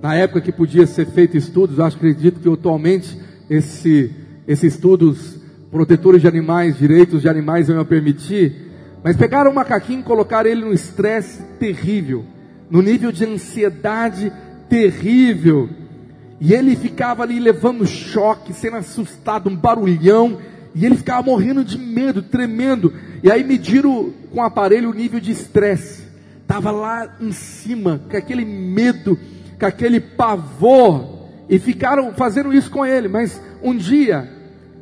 Na 0.00 0.14
época 0.14 0.40
que 0.40 0.52
podia 0.52 0.86
ser 0.86 1.06
feito 1.06 1.36
estudos, 1.36 1.80
acho 1.80 1.96
acredito 1.96 2.40
que 2.40 2.48
atualmente 2.48 3.18
esse, 3.50 4.14
esses 4.46 4.74
estudos 4.74 5.36
protetores 5.70 6.20
de 6.20 6.28
animais, 6.28 6.78
direitos 6.78 7.22
de 7.22 7.28
animais 7.28 7.68
vão 7.68 7.84
permitir, 7.84 8.70
mas 9.02 9.16
pegaram 9.16 9.50
o 9.50 9.54
macaquinho 9.54 10.00
e 10.00 10.04
colocaram 10.04 10.48
ele 10.48 10.64
num 10.64 10.72
estresse 10.72 11.42
terrível, 11.58 12.24
no 12.70 12.80
nível 12.80 13.10
de 13.10 13.24
ansiedade 13.24 14.32
terrível. 14.68 15.68
E 16.40 16.52
ele 16.52 16.76
ficava 16.76 17.22
ali 17.22 17.40
levando 17.40 17.86
choque, 17.86 18.52
sendo 18.52 18.76
assustado, 18.76 19.48
um 19.48 19.56
barulhão, 19.56 20.38
e 20.74 20.84
ele 20.84 20.96
ficava 20.96 21.22
morrendo 21.22 21.64
de 21.64 21.78
medo, 21.78 22.22
tremendo. 22.22 22.92
E 23.22 23.30
aí 23.30 23.42
mediram 23.42 24.12
com 24.30 24.40
o 24.40 24.42
aparelho 24.42 24.90
o 24.90 24.94
nível 24.94 25.18
de 25.18 25.32
estresse. 25.32 26.04
Estava 26.42 26.70
lá 26.70 27.16
em 27.18 27.32
cima, 27.32 28.00
com 28.10 28.16
aquele 28.16 28.44
medo, 28.44 29.18
com 29.58 29.66
aquele 29.66 29.98
pavor. 29.98 31.16
E 31.48 31.58
ficaram 31.58 32.12
fazendo 32.12 32.52
isso 32.52 32.70
com 32.70 32.84
ele. 32.84 33.08
Mas 33.08 33.40
um 33.62 33.74
dia, 33.74 34.30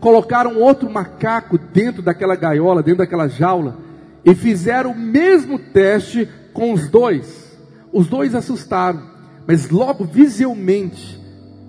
colocaram 0.00 0.58
outro 0.58 0.90
macaco 0.90 1.56
dentro 1.56 2.02
daquela 2.02 2.34
gaiola, 2.34 2.82
dentro 2.82 2.98
daquela 2.98 3.28
jaula. 3.28 3.78
E 4.24 4.34
fizeram 4.34 4.90
o 4.90 4.98
mesmo 4.98 5.58
teste 5.58 6.28
com 6.52 6.72
os 6.72 6.88
dois. 6.88 7.56
Os 7.92 8.08
dois 8.08 8.34
assustaram. 8.34 9.00
Mas 9.46 9.70
logo, 9.70 10.04
visualmente, 10.04 11.20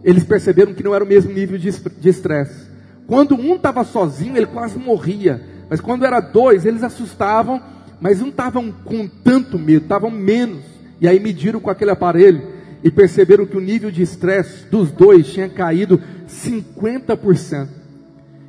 eles 0.06 0.24
perceberam 0.24 0.72
que 0.72 0.84
não 0.84 0.94
era 0.94 1.04
o 1.04 1.08
mesmo 1.08 1.34
nível 1.34 1.58
de 1.58 2.10
estresse. 2.10 2.68
Quando 3.08 3.34
um 3.36 3.56
estava 3.56 3.84
sozinho, 3.84 4.38
ele 4.38 4.46
quase 4.46 4.78
morria. 4.78 5.42
Mas 5.68 5.82
quando 5.82 6.06
era 6.06 6.20
dois, 6.20 6.64
eles 6.64 6.84
assustavam, 6.84 7.60
mas 8.00 8.20
não 8.20 8.30
estavam 8.30 8.72
com 8.72 9.08
tanto 9.08 9.58
medo, 9.58 9.82
estavam 9.82 10.12
menos. 10.12 10.64
E 11.02 11.08
aí 11.08 11.20
mediram 11.20 11.60
com 11.60 11.72
aquele 11.72 11.90
aparelho 11.90 12.44
e 12.84 12.92
perceberam 12.92 13.48
que 13.48 13.58
o 13.58 13.62
nível 13.62 13.90
de 13.90 14.04
estresse 14.04 14.68
dos 14.70 14.92
dois 14.92 15.26
tinha 15.26 15.50
caído 15.50 16.00
50%. 16.30 17.68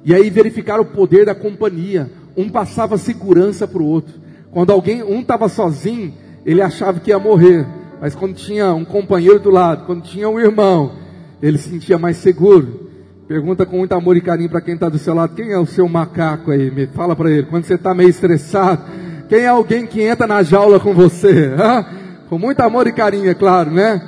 E 0.05 0.15
aí 0.15 0.29
verificaram 0.29 0.83
o 0.83 0.87
poder 0.87 1.25
da 1.25 1.35
companhia. 1.35 2.11
Um 2.37 2.51
passava 2.51 2.99
segurança 2.99 3.67
para 3.67 3.81
o 3.83 3.87
outro. 3.87 4.15
Quando 4.51 4.73
alguém, 4.73 5.03
um 5.03 5.21
estava 5.21 5.49
sozinho, 5.49 6.13
ele 6.45 6.61
achava 6.61 7.01
que 7.01 7.11
ia 7.11 7.19
morrer. 7.19 7.67
Mas 7.99 8.15
quando 8.15 8.35
tinha 8.35 8.75
um 8.75 8.85
companheiro 8.85 9.41
do 9.41 9.51
lado, 9.51 9.87
quando 9.87 10.03
tinha 10.03 10.29
um 10.29 10.39
irmão, 10.39 11.06
ele 11.43 11.59
se 11.59 11.69
sentia 11.69 11.99
mais 11.99 12.17
seguro. 12.17 12.87
Pergunta 13.29 13.67
com 13.67 13.79
muito 13.79 13.93
amor 13.93 14.17
e 14.17 14.21
carinho 14.21 14.49
para 14.49 14.61
quem 14.61 14.75
está 14.75 14.89
do 14.89 14.99
seu 14.99 15.15
lado: 15.15 15.35
quem 15.35 15.51
é 15.51 15.59
o 15.59 15.67
seu 15.67 15.89
macaco 15.89 16.51
aí? 16.51 16.71
Me 16.71 16.87
fala 16.87 17.17
para 17.17 17.31
ele. 17.31 17.45
Quando 17.45 17.65
você 17.65 17.75
está 17.75 17.95
meio 17.95 18.09
estressado, 18.09 18.85
quem 19.29 19.41
é 19.41 19.49
alguém 19.49 19.87
que 19.87 20.01
entra 20.01 20.27
na 20.27 20.43
jaula 20.43 20.79
com 20.79 20.95
você? 20.95 21.51
Com 22.29 22.39
muito 22.39 22.61
amor 22.61 22.89
e 22.89 22.93
carinho, 22.93 23.31
é 23.31 23.35
claro, 23.35 23.71
né? 23.71 24.03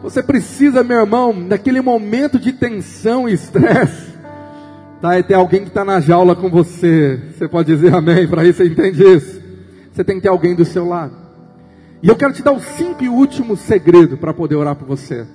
Você 0.00 0.22
precisa, 0.22 0.84
meu 0.84 1.00
irmão, 1.00 1.32
naquele 1.32 1.80
momento 1.80 2.38
de 2.38 2.52
tensão 2.52 3.28
e 3.28 3.32
estresse, 3.32 4.12
tá? 5.00 5.18
E 5.18 5.22
tem 5.22 5.36
alguém 5.36 5.62
que 5.62 5.68
está 5.68 5.84
na 5.84 5.98
jaula 5.98 6.36
com 6.36 6.48
você. 6.48 7.18
Você 7.32 7.48
pode 7.48 7.74
dizer 7.74 7.92
amém 7.92 8.28
para 8.28 8.44
isso? 8.44 8.58
Você 8.58 8.68
entende 8.68 9.02
isso? 9.02 9.40
Você 9.92 10.04
tem 10.04 10.16
que 10.16 10.22
ter 10.22 10.28
alguém 10.28 10.54
do 10.54 10.64
seu 10.64 10.86
lado. 10.86 11.14
E 12.02 12.08
eu 12.08 12.16
quero 12.16 12.32
te 12.32 12.42
dar 12.42 12.52
o 12.52 12.60
cinco 12.60 13.02
e 13.02 13.08
último 13.08 13.56
segredo 13.56 14.16
para 14.16 14.34
poder 14.34 14.56
orar 14.56 14.76
por 14.76 14.86
você. 14.86 15.26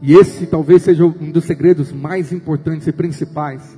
E 0.00 0.14
esse 0.14 0.46
talvez 0.46 0.82
seja 0.82 1.04
um 1.04 1.30
dos 1.30 1.44
segredos 1.44 1.92
mais 1.92 2.32
importantes 2.32 2.86
e 2.86 2.92
principais. 2.92 3.76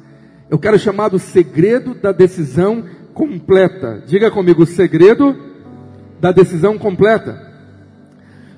Eu 0.50 0.58
quero 0.58 0.78
chamar 0.78 1.08
do 1.08 1.18
segredo 1.18 1.94
da 1.94 2.12
decisão 2.12 2.84
completa. 3.14 4.02
Diga 4.06 4.30
comigo, 4.30 4.62
o 4.62 4.66
segredo 4.66 5.36
da 6.20 6.30
decisão 6.32 6.76
completa. 6.76 7.48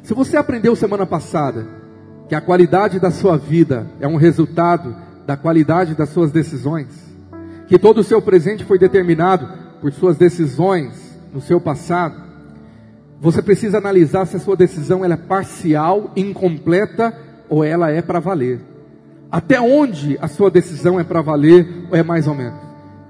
Se 0.02 0.14
você 0.14 0.36
aprendeu 0.36 0.74
semana 0.74 1.06
passada 1.06 1.66
que 2.28 2.34
a 2.34 2.40
qualidade 2.40 2.98
da 2.98 3.10
sua 3.10 3.36
vida 3.36 3.86
é 4.00 4.08
um 4.08 4.16
resultado 4.16 4.96
da 5.26 5.36
qualidade 5.36 5.94
das 5.94 6.08
suas 6.08 6.32
decisões, 6.32 6.88
que 7.68 7.78
todo 7.78 7.98
o 7.98 8.04
seu 8.04 8.20
presente 8.20 8.64
foi 8.64 8.78
determinado 8.78 9.48
por 9.80 9.92
suas 9.92 10.16
decisões 10.16 11.16
no 11.32 11.40
seu 11.40 11.60
passado, 11.60 12.20
você 13.20 13.40
precisa 13.40 13.78
analisar 13.78 14.26
se 14.26 14.36
a 14.36 14.40
sua 14.40 14.56
decisão 14.56 15.04
é 15.04 15.16
parcial, 15.16 16.10
incompleta 16.16 17.16
ou 17.52 17.62
ela 17.62 17.90
é 17.90 18.00
para 18.00 18.18
valer. 18.18 18.60
Até 19.30 19.60
onde 19.60 20.18
a 20.22 20.26
sua 20.26 20.50
decisão 20.50 20.98
é 20.98 21.04
para 21.04 21.20
valer 21.20 21.86
ou 21.90 21.94
é 21.94 22.02
mais 22.02 22.26
ou 22.26 22.34
menos? 22.34 22.58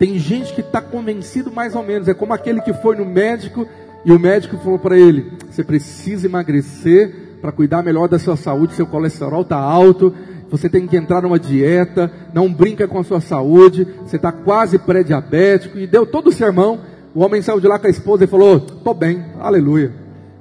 Tem 0.01 0.19
gente 0.19 0.53
que 0.53 0.61
está 0.61 0.81
convencido 0.81 1.53
mais 1.53 1.77
ou 1.77 1.83
menos. 1.85 2.09
É 2.09 2.15
como 2.15 2.33
aquele 2.33 2.61
que 2.61 2.73
foi 2.73 2.97
no 2.97 3.05
médico 3.05 3.69
e 4.05 4.11
o 4.11 4.19
médico 4.19 4.57
falou 4.59 4.81
para 4.81 4.99
ele: 4.99 5.33
você 5.49 5.63
precisa 5.63 6.27
emagrecer 6.27 7.39
para 7.41 7.53
cuidar 7.53 7.85
melhor 7.85 8.09
da 8.09 8.19
sua 8.19 8.37
saúde, 8.37 8.75
seu 8.75 8.85
colesterol 8.85 9.43
está 9.43 9.59
alto, 9.59 10.13
você 10.51 10.69
tem 10.69 10.89
que 10.89 10.97
entrar 10.97 11.23
numa 11.23 11.39
dieta, 11.39 12.11
não 12.35 12.53
brinca 12.53 12.89
com 12.89 12.99
a 12.99 13.05
sua 13.05 13.21
saúde, 13.21 13.87
você 14.01 14.17
está 14.17 14.33
quase 14.33 14.77
pré-diabético, 14.77 15.79
e 15.79 15.87
deu 15.87 16.05
todo 16.05 16.29
o 16.29 16.33
sermão. 16.33 16.81
O 17.15 17.21
homem 17.21 17.43
saiu 17.43 17.61
de 17.61 17.69
lá 17.69 17.79
com 17.79 17.87
a 17.87 17.91
esposa 17.91 18.25
e 18.25 18.27
falou: 18.29 18.57
Estou 18.57 18.93
bem, 18.93 19.25
aleluia, 19.39 19.93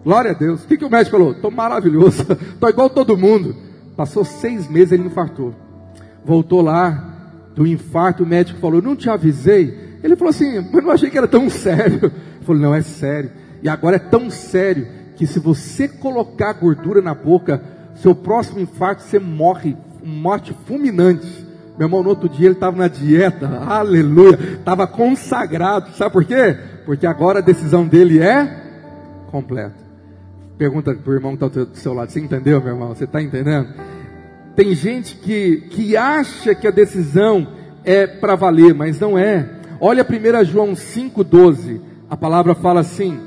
glória 0.04 0.32
a 0.32 0.34
Deus. 0.34 0.64
O 0.64 0.68
que, 0.68 0.78
que 0.78 0.86
o 0.86 0.90
médico 0.90 1.18
falou? 1.18 1.34
Estou 1.34 1.52
maravilhoso, 1.52 2.26
estou 2.34 2.68
igual 2.68 2.90
todo 2.90 3.16
mundo. 3.16 3.70
Passou 3.96 4.24
seis 4.24 4.70
meses, 4.70 4.92
ele 4.92 5.08
infartou. 5.08 5.54
Voltou 6.24 6.62
lá 6.62 7.12
do 7.56 7.66
infarto, 7.68 8.24
o 8.24 8.28
médico 8.28 8.60
falou: 8.60 8.82
Não 8.82 8.96
te 8.96 9.10
avisei. 9.10 9.98
Ele 10.04 10.16
falou 10.16 10.30
assim: 10.30 10.68
Mas 10.72 10.84
não 10.84 10.92
achei 10.92 11.10
que 11.10 11.18
era 11.18 11.28
tão 11.28 11.50
sério. 11.50 12.06
Ele 12.06 12.46
falou: 12.46 12.62
Não, 12.62 12.74
é 12.74 12.82
sério. 12.82 13.32
E 13.62 13.70
agora 13.70 13.98
é 13.98 14.00
tão 14.00 14.30
sério 14.30 14.88
que 15.16 15.28
se 15.28 15.40
você 15.40 15.88
colocar 15.88 16.54
gordura 16.54 17.02
na 17.02 17.14
boca, 17.14 17.62
seu 17.96 18.16
próximo 18.16 18.60
infarto 18.60 19.04
você 19.04 19.20
morre, 19.20 19.78
morte 20.04 20.56
fulminante. 20.66 21.48
Meu 21.78 21.88
irmão, 21.88 22.04
no 22.04 22.10
outro 22.10 22.28
dia 22.28 22.48
ele 22.48 22.56
estava 22.56 22.78
na 22.78 22.88
dieta, 22.88 23.48
aleluia, 23.66 24.38
estava 24.60 24.86
consagrado, 24.86 25.92
sabe 25.96 26.12
por 26.12 26.26
quê? 26.26 26.58
Porque 26.86 27.06
agora 27.06 27.40
a 27.40 27.42
decisão 27.42 27.88
dele 27.88 28.20
é 28.20 28.62
completa. 29.32 29.91
Pergunta 30.62 30.94
para 30.94 31.12
o 31.12 31.16
irmão 31.16 31.36
que 31.36 31.44
está 31.44 31.64
do 31.64 31.76
seu 31.76 31.92
lado, 31.92 32.12
você 32.12 32.20
entendeu, 32.20 32.62
meu 32.62 32.74
irmão? 32.74 32.90
Você 32.90 33.06
está 33.06 33.20
entendendo? 33.20 33.70
Tem 34.56 34.76
gente 34.76 35.16
que, 35.16 35.62
que 35.72 35.98
acha 35.98 36.54
que 36.54 36.68
a 36.68 36.72
decisão 36.72 37.48
é 37.84 38.06
para 38.06 38.36
valer, 38.36 38.72
mas 38.72 39.00
não 39.00 39.18
é. 39.18 39.50
Olha 39.80 40.06
1 40.06 40.46
João 40.46 40.74
5,12, 40.74 41.82
a 42.08 42.16
palavra 42.16 42.54
fala 42.54 42.82
assim: 42.82 43.20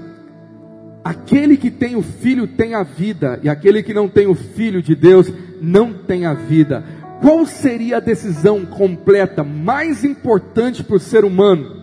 Aquele 1.02 1.56
que 1.56 1.72
tem 1.72 1.96
o 1.96 2.02
filho 2.02 2.46
tem 2.46 2.76
a 2.76 2.84
vida, 2.84 3.40
e 3.42 3.48
aquele 3.48 3.82
que 3.82 3.92
não 3.92 4.08
tem 4.08 4.28
o 4.28 4.36
filho 4.36 4.80
de 4.80 4.94
Deus 4.94 5.28
não 5.60 5.92
tem 5.92 6.26
a 6.26 6.34
vida. 6.34 6.84
Qual 7.20 7.44
seria 7.46 7.96
a 7.96 8.00
decisão 8.00 8.64
completa 8.64 9.42
mais 9.42 10.04
importante 10.04 10.84
para 10.84 10.94
o 10.94 11.00
ser 11.00 11.24
humano? 11.24 11.82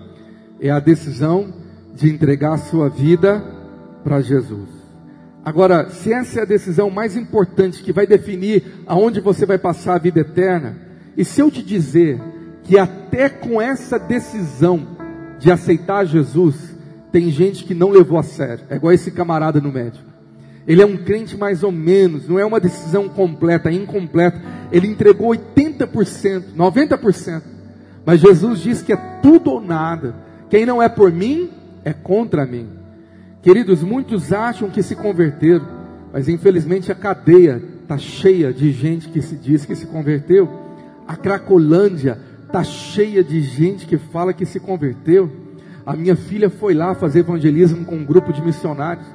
É 0.62 0.70
a 0.70 0.80
decisão 0.80 1.54
de 1.94 2.10
entregar 2.10 2.54
a 2.54 2.58
sua 2.58 2.88
vida 2.88 3.44
para 4.02 4.22
Jesus. 4.22 4.81
Agora, 5.44 5.90
se 5.90 6.14
essa 6.14 6.40
é 6.40 6.44
a 6.44 6.46
decisão 6.46 6.90
mais 6.90 7.18
importante 7.18 7.82
que 7.82 7.92
vai 7.92 8.06
definir 8.06 8.64
aonde 8.86 9.20
você 9.20 9.46
vai 9.46 9.58
passar 9.58 9.96
a 9.96 10.00
vida 10.00 10.20
eterna, 10.20 10.78
e 11.18 11.26
se 11.26 11.42
eu 11.42 11.50
te 11.50 11.64
dizer 11.64 12.22
que 12.64 12.78
até 12.78 13.28
com 13.28 13.60
essa 13.60 13.98
decisão 13.98 14.88
de 15.40 15.52
aceitar 15.52 16.06
Jesus, 16.06 16.76
tem 17.12 17.32
gente 17.32 17.64
que 17.64 17.74
não 17.74 17.90
levou 17.90 18.20
a 18.20 18.24
sério. 18.24 18.66
É 18.70 18.76
igual 18.76 18.94
esse 18.94 19.10
camarada 19.10 19.60
no 19.60 19.72
médico. 19.72 20.06
Ele 20.68 20.82
é 20.82 20.86
um 20.86 20.98
crente 20.98 21.36
mais 21.36 21.64
ou 21.64 21.72
menos, 21.72 22.30
não 22.30 22.38
é 22.38 22.46
uma 22.46 22.60
decisão 22.60 23.10
completa, 23.10 23.70
é 23.70 23.74
incompleta. 23.74 24.40
Ele 24.72 24.88
entregou 24.88 25.30
80%, 25.32 26.54
90%. 26.56 27.42
Mas 28.06 28.22
Jesus 28.22 28.60
diz 28.60 28.82
que 28.84 28.94
é 28.94 28.98
tudo 29.22 29.52
ou 29.52 29.62
nada. 29.62 30.16
Quem 30.50 30.66
não 30.66 30.82
é 30.82 30.88
por 30.88 31.12
mim, 31.12 31.50
é 31.84 31.94
contra 31.94 32.46
mim. 32.46 32.81
Queridos, 33.42 33.82
muitos 33.82 34.32
acham 34.32 34.70
que 34.70 34.84
se 34.84 34.96
converteram, 34.96 35.66
mas 36.14 36.30
infelizmente 36.30 36.92
a 36.92 36.96
cadeia 36.96 37.62
está 37.82 37.98
cheia 37.98 38.54
de 38.54 38.72
gente 38.72 39.10
que 39.10 39.20
se 39.20 39.36
diz 39.36 39.66
que 39.66 39.76
se 39.76 39.88
converteu. 39.88 40.48
A 41.08 41.16
Cracolândia 41.16 42.20
está 42.46 42.64
cheia 42.64 43.24
de 43.24 43.42
gente 43.42 43.88
que 43.88 43.98
fala 43.98 44.32
que 44.32 44.46
se 44.46 44.60
converteu. 44.60 45.32
A 45.84 45.96
minha 45.96 46.16
filha 46.16 46.52
foi 46.52 46.76
lá 46.76 46.94
fazer 46.94 47.20
evangelismo 47.20 47.84
com 47.84 47.96
um 47.96 48.06
grupo 48.06 48.32
de 48.32 48.44
missionários. 48.44 49.08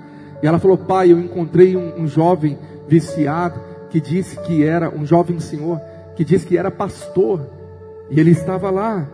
E 0.43 0.47
ela 0.47 0.59
falou: 0.59 0.77
Pai, 0.77 1.13
eu 1.13 1.21
encontrei 1.21 1.77
um, 1.77 2.03
um 2.03 2.09
jovem 2.09 2.59
viciado 2.89 3.61
que 3.91 4.01
disse 4.01 4.39
que 4.41 4.65
era, 4.65 4.91
um 4.91 5.07
jovem 5.07 5.39
senhor, 5.39 5.81
que 6.17 6.25
disse 6.25 6.45
que 6.45 6.59
era 6.59 6.71
pastor. 6.71 7.49
E 8.11 8.19
ele 8.19 8.33
estava 8.33 8.71
lá. 8.71 9.07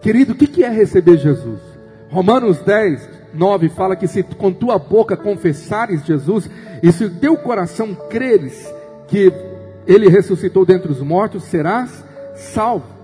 Querido, 0.00 0.32
o 0.32 0.36
que, 0.36 0.46
que 0.46 0.62
é 0.62 0.68
receber 0.68 1.18
Jesus? 1.18 1.60
Romanos 2.08 2.60
10, 2.60 3.21
9 3.34 3.68
fala 3.70 3.96
que 3.96 4.06
se 4.06 4.22
com 4.22 4.52
tua 4.52 4.78
boca 4.78 5.16
confessares 5.16 6.04
Jesus, 6.04 6.48
e 6.82 6.92
se 6.92 7.08
teu 7.08 7.36
coração 7.36 7.94
creres 7.94 8.72
que 9.08 9.32
ele 9.86 10.08
ressuscitou 10.08 10.64
dentre 10.64 10.90
os 10.90 11.00
mortos, 11.00 11.44
serás 11.44 12.04
salvo 12.34 13.02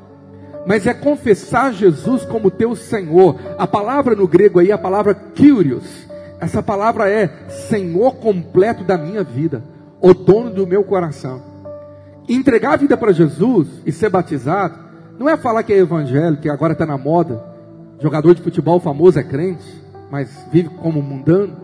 mas 0.68 0.86
é 0.86 0.92
confessar 0.92 1.72
Jesus 1.72 2.26
como 2.26 2.50
teu 2.50 2.76
Senhor. 2.76 3.36
A 3.56 3.66
palavra 3.66 4.14
no 4.14 4.28
grego 4.28 4.58
aí 4.58 4.70
é 4.70 4.74
a 4.74 4.78
palavra 4.78 5.14
Kyrios. 5.14 6.06
Essa 6.38 6.62
palavra 6.62 7.08
é 7.08 7.48
Senhor 7.48 8.16
completo 8.16 8.84
da 8.84 8.98
minha 8.98 9.24
vida, 9.24 9.64
o 9.98 10.12
dono 10.12 10.50
do 10.50 10.66
meu 10.66 10.84
coração. 10.84 11.42
Entregar 12.28 12.74
a 12.74 12.76
vida 12.76 12.98
para 12.98 13.12
Jesus 13.12 13.66
e 13.86 13.90
ser 13.90 14.10
batizado 14.10 14.78
não 15.18 15.26
é 15.26 15.38
falar 15.38 15.62
que 15.62 15.72
é 15.72 15.78
evangelho, 15.78 16.36
que 16.36 16.50
agora 16.50 16.74
está 16.74 16.84
na 16.84 16.98
moda. 16.98 17.42
Jogador 17.98 18.34
de 18.34 18.42
futebol 18.42 18.78
famoso 18.78 19.18
é 19.18 19.22
crente, 19.22 19.66
mas 20.10 20.46
vive 20.52 20.68
como 20.70 21.02
mundano. 21.02 21.56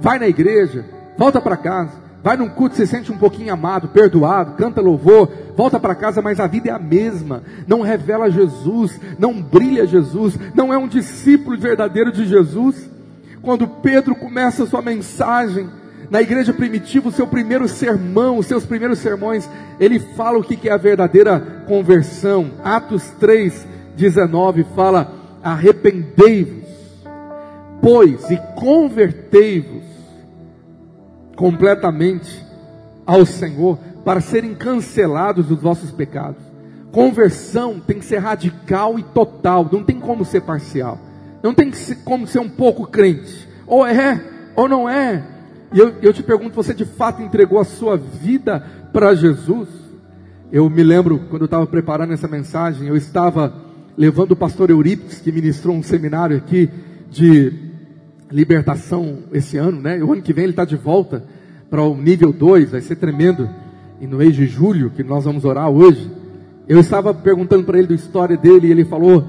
Vai 0.00 0.18
na 0.18 0.28
igreja, 0.28 0.84
volta 1.16 1.40
para 1.40 1.56
casa 1.56 2.08
vai 2.22 2.36
num 2.36 2.48
culto, 2.48 2.76
se 2.76 2.86
sente 2.86 3.12
um 3.12 3.16
pouquinho 3.16 3.52
amado, 3.52 3.88
perdoado, 3.88 4.52
canta 4.52 4.80
louvor, 4.80 5.30
volta 5.56 5.78
para 5.78 5.94
casa, 5.94 6.20
mas 6.20 6.40
a 6.40 6.46
vida 6.46 6.68
é 6.68 6.72
a 6.72 6.78
mesma. 6.78 7.42
Não 7.66 7.80
revela 7.80 8.30
Jesus, 8.30 9.00
não 9.18 9.40
brilha 9.40 9.86
Jesus, 9.86 10.38
não 10.54 10.72
é 10.72 10.76
um 10.76 10.88
discípulo 10.88 11.56
verdadeiro 11.56 12.12
de 12.12 12.26
Jesus. 12.26 12.90
Quando 13.40 13.66
Pedro 13.66 14.14
começa 14.14 14.64
a 14.64 14.66
sua 14.66 14.82
mensagem, 14.82 15.70
na 16.10 16.20
igreja 16.20 16.52
primitiva, 16.52 17.08
o 17.08 17.12
seu 17.12 17.26
primeiro 17.26 17.68
sermão, 17.68 18.38
os 18.38 18.46
seus 18.46 18.66
primeiros 18.66 18.98
sermões, 18.98 19.48
ele 19.78 19.98
fala 19.98 20.38
o 20.38 20.44
que 20.44 20.68
é 20.68 20.72
a 20.72 20.76
verdadeira 20.76 21.64
conversão. 21.66 22.50
Atos 22.64 23.04
3, 23.20 23.66
19 23.96 24.66
fala: 24.74 25.14
arrependei-vos, 25.42 26.67
pois, 27.80 28.30
e 28.30 28.36
convertei-vos 28.56 29.84
completamente 31.36 32.44
ao 33.06 33.24
Senhor 33.24 33.78
para 34.04 34.20
serem 34.20 34.54
cancelados 34.54 35.46
dos 35.46 35.60
vossos 35.60 35.90
pecados. 35.90 36.42
Conversão 36.90 37.78
tem 37.78 37.98
que 37.98 38.04
ser 38.04 38.18
radical 38.18 38.98
e 38.98 39.02
total, 39.02 39.68
não 39.70 39.84
tem 39.84 40.00
como 40.00 40.24
ser 40.24 40.40
parcial. 40.40 40.98
Não 41.42 41.54
tem 41.54 41.70
como 42.04 42.26
ser 42.26 42.40
um 42.40 42.48
pouco 42.48 42.86
crente. 42.86 43.48
Ou 43.66 43.86
é, 43.86 44.20
ou 44.56 44.68
não 44.68 44.88
é. 44.88 45.24
E 45.72 45.78
eu, 45.78 45.94
eu 46.02 46.12
te 46.12 46.22
pergunto, 46.22 46.56
você 46.56 46.74
de 46.74 46.84
fato 46.84 47.22
entregou 47.22 47.60
a 47.60 47.64
sua 47.64 47.96
vida 47.96 48.64
para 48.92 49.14
Jesus? 49.14 49.68
Eu 50.50 50.68
me 50.68 50.82
lembro, 50.82 51.26
quando 51.28 51.42
eu 51.42 51.46
estava 51.46 51.66
preparando 51.66 52.12
essa 52.12 52.26
mensagem, 52.26 52.88
eu 52.88 52.96
estava 52.96 53.54
levando 53.96 54.32
o 54.32 54.36
pastor 54.36 54.70
Eurípides, 54.70 55.20
que 55.20 55.30
ministrou 55.30 55.76
um 55.76 55.82
seminário 55.82 56.36
aqui 56.36 56.70
de 57.10 57.67
libertação 58.30 59.18
esse 59.32 59.56
ano, 59.56 59.80
né? 59.80 60.02
O 60.02 60.12
ano 60.12 60.22
que 60.22 60.32
vem 60.32 60.44
ele 60.44 60.52
está 60.52 60.64
de 60.64 60.76
volta 60.76 61.24
para 61.70 61.82
o 61.82 61.96
nível 61.96 62.32
2, 62.32 62.70
vai 62.70 62.80
ser 62.80 62.96
tremendo. 62.96 63.48
E 64.00 64.06
no 64.06 64.18
mês 64.18 64.34
de 64.34 64.46
julho, 64.46 64.90
que 64.90 65.02
nós 65.02 65.24
vamos 65.24 65.44
orar 65.44 65.68
hoje, 65.68 66.10
eu 66.68 66.78
estava 66.80 67.12
perguntando 67.12 67.64
para 67.64 67.78
ele 67.78 67.88
da 67.88 67.94
história 67.94 68.36
dele, 68.36 68.68
e 68.68 68.70
ele 68.70 68.84
falou 68.84 69.24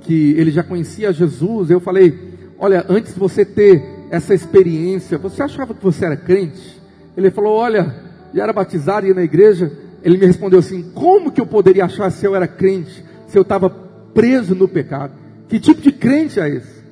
que 0.00 0.34
ele 0.36 0.50
já 0.50 0.62
conhecia 0.62 1.12
Jesus. 1.12 1.70
Eu 1.70 1.80
falei: 1.80 2.16
Olha, 2.58 2.84
antes 2.88 3.14
de 3.14 3.20
você 3.20 3.44
ter 3.44 3.82
essa 4.10 4.34
experiência, 4.34 5.18
você 5.18 5.42
achava 5.42 5.74
que 5.74 5.82
você 5.82 6.04
era 6.04 6.16
crente? 6.16 6.80
Ele 7.16 7.30
falou: 7.30 7.56
Olha, 7.56 7.94
já 8.32 8.42
era 8.44 8.52
batizado, 8.52 9.06
ia 9.06 9.14
na 9.14 9.22
igreja. 9.22 9.72
Ele 10.02 10.16
me 10.16 10.26
respondeu 10.26 10.60
assim: 10.60 10.90
Como 10.94 11.32
que 11.32 11.40
eu 11.40 11.46
poderia 11.46 11.84
achar 11.84 12.10
se 12.10 12.24
eu 12.24 12.34
era 12.34 12.46
crente, 12.46 13.04
se 13.26 13.36
eu 13.36 13.42
estava 13.42 13.68
preso 13.68 14.54
no 14.54 14.68
pecado? 14.68 15.12
Que 15.48 15.58
tipo 15.58 15.80
de 15.80 15.92
crente 15.92 16.40
é 16.40 16.48
esse? 16.48 16.83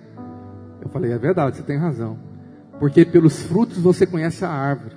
Eu 0.82 0.88
falei, 0.88 1.12
é 1.12 1.18
verdade, 1.18 1.56
você 1.56 1.62
tem 1.62 1.78
razão. 1.78 2.18
Porque 2.78 3.04
pelos 3.04 3.40
frutos 3.42 3.78
você 3.78 4.04
conhece 4.04 4.44
a 4.44 4.50
árvore. 4.50 4.96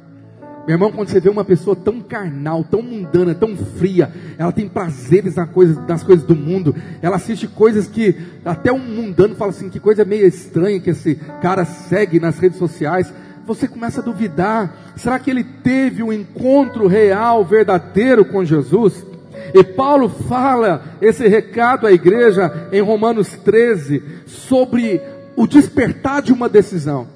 Meu 0.65 0.73
irmão, 0.73 0.91
quando 0.91 1.09
você 1.09 1.19
vê 1.19 1.29
uma 1.29 1.45
pessoa 1.45 1.75
tão 1.75 2.01
carnal, 2.01 2.63
tão 2.63 2.81
mundana, 2.81 3.35
tão 3.35 3.55
fria, 3.55 4.11
ela 4.35 4.51
tem 4.51 4.67
prazeres 4.67 5.35
nas 5.35 6.01
coisas, 6.03 6.25
do 6.25 6.35
mundo, 6.35 6.75
ela 7.03 7.17
assiste 7.17 7.47
coisas 7.47 7.87
que 7.87 8.15
até 8.43 8.73
um 8.73 8.79
mundano 8.79 9.35
fala 9.35 9.51
assim, 9.51 9.69
que 9.69 9.79
coisa 9.79 10.03
meio 10.03 10.25
estranha 10.25 10.79
que 10.79 10.89
esse 10.89 11.15
cara 11.39 11.63
segue 11.65 12.19
nas 12.19 12.39
redes 12.39 12.57
sociais. 12.57 13.13
Você 13.45 13.67
começa 13.67 14.01
a 14.01 14.03
duvidar: 14.03 14.93
será 14.95 15.19
que 15.19 15.29
ele 15.29 15.43
teve 15.43 16.01
um 16.01 16.11
encontro 16.11 16.87
real, 16.87 17.45
verdadeiro 17.45 18.25
com 18.25 18.43
Jesus? 18.43 19.05
E 19.53 19.63
Paulo 19.63 20.09
fala 20.09 20.83
esse 20.99 21.27
recado 21.27 21.85
à 21.85 21.91
igreja 21.91 22.69
em 22.71 22.81
Romanos 22.81 23.29
13 23.29 24.01
sobre 24.25 24.99
o 25.35 25.47
despertar 25.47 26.21
de 26.21 26.31
uma 26.31 26.47
decisão. 26.47 27.07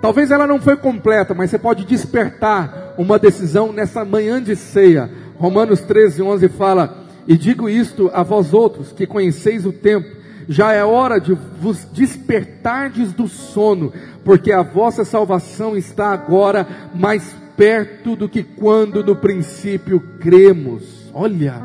Talvez 0.00 0.30
ela 0.30 0.46
não 0.46 0.60
foi 0.60 0.76
completa, 0.76 1.34
mas 1.34 1.50
você 1.50 1.58
pode 1.58 1.84
despertar 1.84 2.94
uma 2.98 3.18
decisão 3.18 3.72
nessa 3.72 4.04
manhã 4.04 4.42
de 4.42 4.54
ceia. 4.54 5.10
Romanos 5.36 5.80
13, 5.80 6.22
11 6.22 6.48
fala: 6.48 7.04
E 7.26 7.36
digo 7.36 7.68
isto 7.68 8.10
a 8.12 8.22
vós 8.22 8.52
outros, 8.52 8.92
que 8.92 9.06
conheceis 9.06 9.66
o 9.66 9.72
tempo, 9.72 10.08
já 10.48 10.72
é 10.72 10.84
hora 10.84 11.18
de 11.18 11.34
vos 11.60 11.84
despertardes 11.92 13.12
do 13.12 13.26
sono, 13.26 13.92
porque 14.24 14.52
a 14.52 14.62
vossa 14.62 15.04
salvação 15.04 15.76
está 15.76 16.12
agora 16.12 16.66
mais 16.94 17.34
perto 17.56 18.14
do 18.14 18.28
que 18.28 18.42
quando 18.42 19.02
no 19.02 19.16
princípio 19.16 19.98
cremos. 20.20 21.10
Olha, 21.12 21.62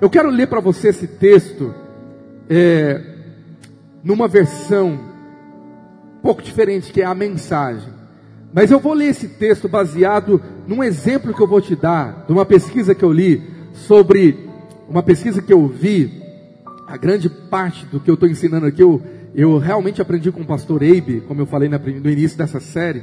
eu 0.00 0.10
quero 0.10 0.28
ler 0.28 0.48
para 0.48 0.60
você 0.60 0.88
esse 0.88 1.06
texto, 1.06 1.74
é, 2.50 3.00
numa 4.08 4.26
versão 4.26 4.98
um 6.16 6.20
pouco 6.22 6.40
diferente, 6.40 6.90
que 6.90 7.02
é 7.02 7.04
a 7.04 7.14
mensagem. 7.14 7.92
Mas 8.54 8.70
eu 8.70 8.80
vou 8.80 8.94
ler 8.94 9.08
esse 9.08 9.28
texto 9.28 9.68
baseado 9.68 10.40
num 10.66 10.82
exemplo 10.82 11.34
que 11.34 11.42
eu 11.42 11.46
vou 11.46 11.60
te 11.60 11.76
dar, 11.76 12.24
de 12.26 12.32
uma 12.32 12.46
pesquisa 12.46 12.94
que 12.94 13.04
eu 13.04 13.12
li 13.12 13.42
sobre 13.74 14.48
uma 14.88 15.02
pesquisa 15.02 15.42
que 15.42 15.52
eu 15.52 15.68
vi. 15.68 16.22
A 16.86 16.96
grande 16.96 17.28
parte 17.28 17.84
do 17.84 18.00
que 18.00 18.10
eu 18.10 18.14
estou 18.14 18.26
ensinando 18.26 18.64
aqui, 18.64 18.82
eu, 18.82 19.02
eu 19.34 19.58
realmente 19.58 20.00
aprendi 20.00 20.32
com 20.32 20.40
o 20.40 20.46
pastor 20.46 20.82
Abe, 20.82 21.20
como 21.28 21.42
eu 21.42 21.46
falei 21.46 21.68
no 21.68 22.10
início 22.10 22.38
dessa 22.38 22.60
série. 22.60 23.02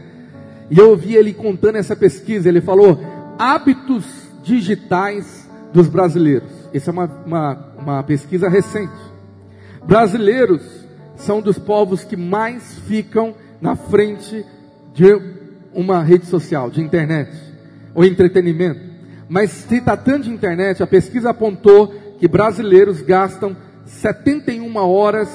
E 0.71 0.79
eu 0.79 0.89
ouvi 0.89 1.15
ele 1.15 1.33
contando 1.33 1.75
essa 1.75 1.95
pesquisa. 1.95 2.49
Ele 2.49 2.61
falou: 2.61 2.99
hábitos 3.37 4.05
digitais 4.43 5.47
dos 5.71 5.87
brasileiros. 5.87 6.49
Essa 6.73 6.89
é 6.89 6.93
uma, 6.93 7.05
uma, 7.23 7.73
uma 7.77 8.03
pesquisa 8.03 8.49
recente. 8.49 8.91
Brasileiros 9.85 10.84
são 11.15 11.41
dos 11.41 11.57
povos 11.57 12.03
que 12.03 12.17
mais 12.17 12.79
ficam 12.87 13.35
na 13.61 13.75
frente 13.75 14.45
de 14.93 15.05
uma 15.73 16.01
rede 16.01 16.25
social, 16.25 16.69
de 16.69 16.81
internet, 16.81 17.31
ou 17.93 18.03
entretenimento. 18.03 18.79
Mas 19.27 19.51
se 19.51 19.81
tratando 19.81 20.23
de 20.23 20.31
internet, 20.31 20.81
a 20.81 20.87
pesquisa 20.87 21.31
apontou 21.31 21.93
que 22.19 22.27
brasileiros 22.27 23.01
gastam 23.01 23.55
71 23.85 24.75
horas 24.77 25.29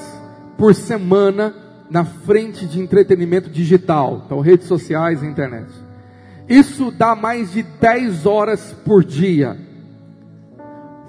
por 0.57 0.73
semana 0.73 1.53
na 1.89 2.05
frente 2.05 2.65
de 2.65 2.79
entretenimento 2.79 3.49
digital, 3.49 4.23
então 4.25 4.39
redes 4.39 4.67
sociais 4.67 5.21
e 5.21 5.25
internet. 5.25 5.67
Isso 6.47 6.91
dá 6.91 7.15
mais 7.15 7.51
de 7.51 7.63
10 7.63 8.25
horas 8.25 8.75
por 8.85 9.03
dia. 9.03 9.57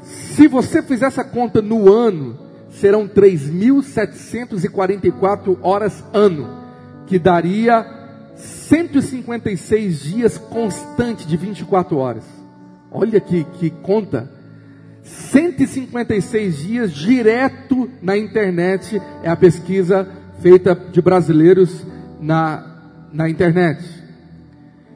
Se 0.02 0.48
você 0.48 0.82
fizer 0.82 1.06
essa 1.06 1.24
conta 1.24 1.62
no 1.62 1.92
ano, 1.92 2.38
serão 2.72 3.08
3.744 3.08 5.58
horas 5.62 6.04
ano, 6.12 6.60
que 7.06 7.18
daria 7.18 7.86
156 8.36 10.00
dias 10.00 10.36
constante 10.38 11.26
de 11.26 11.36
24 11.36 11.96
horas. 11.96 12.24
Olha 12.90 13.20
que, 13.20 13.44
que 13.44 13.70
conta. 13.70 14.30
156 15.02 16.58
dias 16.58 16.92
direto 16.92 17.90
na 18.00 18.16
internet 18.16 19.02
é 19.22 19.30
a 19.30 19.36
pesquisa 19.36 20.08
feita 20.40 20.74
de 20.74 21.02
brasileiros 21.02 21.84
na, 22.20 22.64
na 23.12 23.28
internet. 23.28 23.82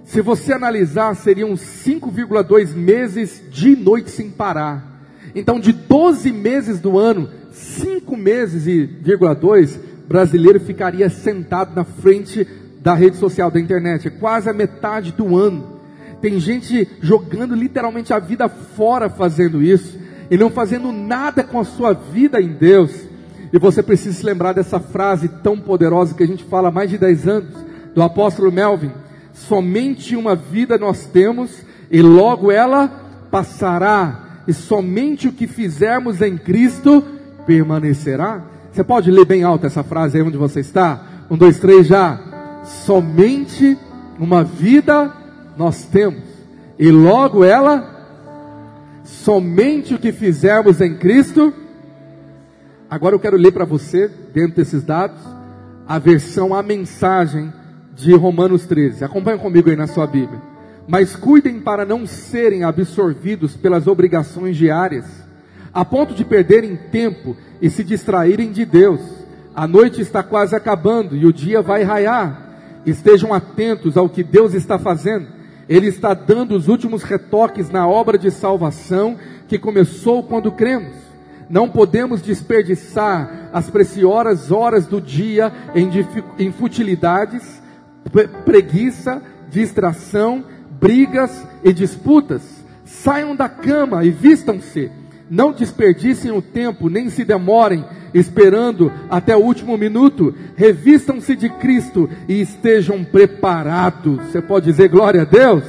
Se 0.04 0.20
você 0.20 0.52
analisar, 0.52 1.14
seriam 1.16 1.54
5,2 1.54 2.74
meses 2.74 3.42
de 3.50 3.74
noite 3.74 4.10
sem 4.10 4.30
parar. 4.30 4.94
Então, 5.34 5.58
de 5.58 5.72
12 5.72 6.30
meses 6.32 6.80
do 6.80 6.98
ano, 6.98 7.28
cinco 7.56 8.16
meses 8.16 8.66
e 8.66 8.84
vírgula 8.84 9.34
dois, 9.34 9.78
brasileiro 10.06 10.60
ficaria 10.60 11.08
sentado 11.08 11.74
na 11.74 11.84
frente 11.84 12.46
da 12.80 12.94
rede 12.94 13.16
social, 13.16 13.50
da 13.50 13.58
internet, 13.58 14.06
é 14.06 14.10
quase 14.10 14.48
a 14.48 14.52
metade 14.52 15.12
do 15.12 15.36
ano. 15.36 15.80
Tem 16.20 16.38
gente 16.38 16.88
jogando 17.00 17.54
literalmente 17.54 18.12
a 18.12 18.18
vida 18.18 18.48
fora 18.48 19.08
fazendo 19.08 19.62
isso 19.62 19.98
e 20.30 20.36
não 20.36 20.50
fazendo 20.50 20.92
nada 20.92 21.42
com 21.42 21.58
a 21.58 21.64
sua 21.64 21.92
vida 21.92 22.40
em 22.40 22.48
Deus. 22.48 22.92
E 23.52 23.58
você 23.58 23.82
precisa 23.82 24.16
se 24.16 24.24
lembrar 24.24 24.52
dessa 24.52 24.78
frase 24.78 25.28
tão 25.28 25.58
poderosa 25.58 26.14
que 26.14 26.22
a 26.22 26.26
gente 26.26 26.44
fala 26.44 26.68
há 26.68 26.72
mais 26.72 26.90
de 26.90 26.98
10 26.98 27.28
anos, 27.28 27.54
do 27.94 28.02
apóstolo 28.02 28.52
Melvin: 28.52 28.92
somente 29.32 30.14
uma 30.14 30.36
vida 30.36 30.78
nós 30.78 31.06
temos 31.06 31.50
e 31.90 32.02
logo 32.02 32.52
ela 32.52 32.88
passará, 33.30 34.42
e 34.46 34.52
somente 34.52 35.28
o 35.28 35.32
que 35.32 35.46
fizermos 35.46 36.22
em 36.22 36.36
Cristo 36.36 37.02
permanecerá? 37.46 38.42
Você 38.72 38.84
pode 38.84 39.10
ler 39.10 39.24
bem 39.24 39.42
alto 39.42 39.66
essa 39.66 39.82
frase 39.82 40.18
aí 40.18 40.22
onde 40.22 40.36
você 40.36 40.60
está? 40.60 41.02
Um, 41.30 41.36
dois, 41.36 41.58
três, 41.58 41.86
já. 41.86 42.20
Somente 42.64 43.78
uma 44.18 44.44
vida 44.44 45.12
nós 45.56 45.84
temos, 45.84 46.24
e 46.78 46.90
logo 46.90 47.42
ela, 47.42 49.00
somente 49.02 49.94
o 49.94 49.98
que 49.98 50.12
fizermos 50.12 50.80
em 50.80 50.96
Cristo. 50.96 51.54
Agora 52.90 53.14
eu 53.14 53.20
quero 53.20 53.36
ler 53.36 53.52
para 53.52 53.64
você, 53.64 54.10
dentro 54.34 54.56
desses 54.56 54.82
dados, 54.82 55.20
a 55.88 55.98
versão, 55.98 56.54
a 56.54 56.62
mensagem 56.62 57.50
de 57.94 58.14
Romanos 58.14 58.66
13. 58.66 59.04
Acompanhe 59.04 59.38
comigo 59.38 59.70
aí 59.70 59.76
na 59.76 59.86
sua 59.86 60.06
Bíblia. 60.06 60.42
Mas 60.86 61.16
cuidem 61.16 61.60
para 61.60 61.86
não 61.86 62.06
serem 62.06 62.62
absorvidos 62.62 63.56
pelas 63.56 63.86
obrigações 63.86 64.56
diárias 64.56 65.25
a 65.76 65.84
ponto 65.84 66.14
de 66.14 66.24
perderem 66.24 66.74
tempo 66.74 67.36
e 67.60 67.68
se 67.68 67.84
distraírem 67.84 68.50
de 68.50 68.64
Deus. 68.64 68.98
A 69.54 69.66
noite 69.66 70.00
está 70.00 70.22
quase 70.22 70.56
acabando 70.56 71.14
e 71.14 71.26
o 71.26 71.32
dia 71.32 71.60
vai 71.60 71.82
raiar. 71.82 72.80
Estejam 72.86 73.34
atentos 73.34 73.94
ao 73.94 74.08
que 74.08 74.24
Deus 74.24 74.54
está 74.54 74.78
fazendo. 74.78 75.26
Ele 75.68 75.88
está 75.88 76.14
dando 76.14 76.56
os 76.56 76.66
últimos 76.68 77.02
retoques 77.02 77.68
na 77.68 77.86
obra 77.86 78.16
de 78.16 78.30
salvação 78.30 79.18
que 79.46 79.58
começou 79.58 80.22
quando 80.22 80.50
cremos. 80.50 80.96
Não 81.46 81.68
podemos 81.68 82.22
desperdiçar 82.22 83.50
as 83.52 83.68
preciosas 83.68 84.50
horas 84.50 84.86
do 84.86 84.98
dia 84.98 85.52
em, 85.74 85.90
em 86.38 86.50
futilidades, 86.52 87.62
preguiça, 88.46 89.20
distração, 89.50 90.42
brigas 90.80 91.46
e 91.62 91.70
disputas. 91.70 92.64
Saiam 92.86 93.36
da 93.36 93.50
cama 93.50 94.04
e 94.06 94.10
vistam-se 94.10 94.90
não 95.30 95.52
desperdicem 95.52 96.30
o 96.30 96.40
tempo, 96.40 96.88
nem 96.88 97.10
se 97.10 97.24
demorem 97.24 97.84
esperando 98.14 98.92
até 99.10 99.36
o 99.36 99.40
último 99.40 99.76
minuto. 99.76 100.34
Revistam-se 100.56 101.34
de 101.36 101.48
Cristo 101.48 102.08
e 102.28 102.40
estejam 102.40 103.04
preparados. 103.04 104.16
Você 104.24 104.40
pode 104.40 104.66
dizer 104.66 104.88
glória 104.88 105.22
a 105.22 105.24
Deus? 105.24 105.64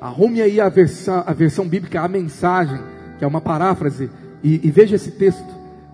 Arrume 0.00 0.40
aí 0.40 0.60
a 0.60 0.68
versão, 0.68 1.22
a 1.26 1.32
versão 1.32 1.66
bíblica, 1.66 2.00
a 2.00 2.08
mensagem, 2.08 2.80
que 3.18 3.24
é 3.24 3.26
uma 3.26 3.40
paráfrase, 3.40 4.10
e, 4.42 4.66
e 4.66 4.70
veja 4.70 4.96
esse 4.96 5.10
texto, 5.10 5.44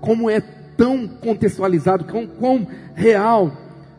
como 0.00 0.30
é 0.30 0.40
tão 0.76 1.08
contextualizado, 1.08 2.04
quão, 2.04 2.26
quão 2.26 2.66
real. 2.94 3.52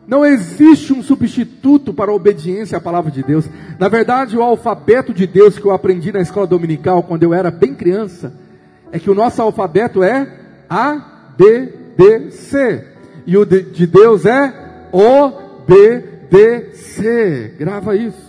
Não 0.06 0.24
existe 0.24 0.94
um 0.94 1.02
substituto 1.02 1.92
para 1.92 2.10
a 2.10 2.14
obediência 2.14 2.78
à 2.78 2.80
palavra 2.80 3.10
de 3.10 3.22
Deus. 3.22 3.44
Na 3.78 3.88
verdade, 3.88 4.38
o 4.38 4.42
alfabeto 4.42 5.12
de 5.12 5.26
Deus 5.26 5.58
que 5.58 5.66
eu 5.66 5.72
aprendi 5.72 6.10
na 6.10 6.20
escola 6.20 6.46
dominical 6.46 7.02
quando 7.02 7.24
eu 7.24 7.34
era 7.34 7.50
bem 7.50 7.74
criança, 7.74 8.32
é 8.92 8.98
que 8.98 9.10
o 9.10 9.14
nosso 9.14 9.40
alfabeto 9.42 10.02
é 10.02 10.26
A, 10.68 11.32
B, 11.36 11.72
D, 11.96 12.30
C. 12.30 12.84
E 13.26 13.36
o 13.36 13.44
de, 13.44 13.62
de 13.62 13.86
Deus 13.86 14.24
é 14.24 14.52
O, 14.92 15.30
B, 15.66 16.00
D, 16.30 16.72
C. 16.72 17.54
Grava 17.58 17.96
isso. 17.96 18.28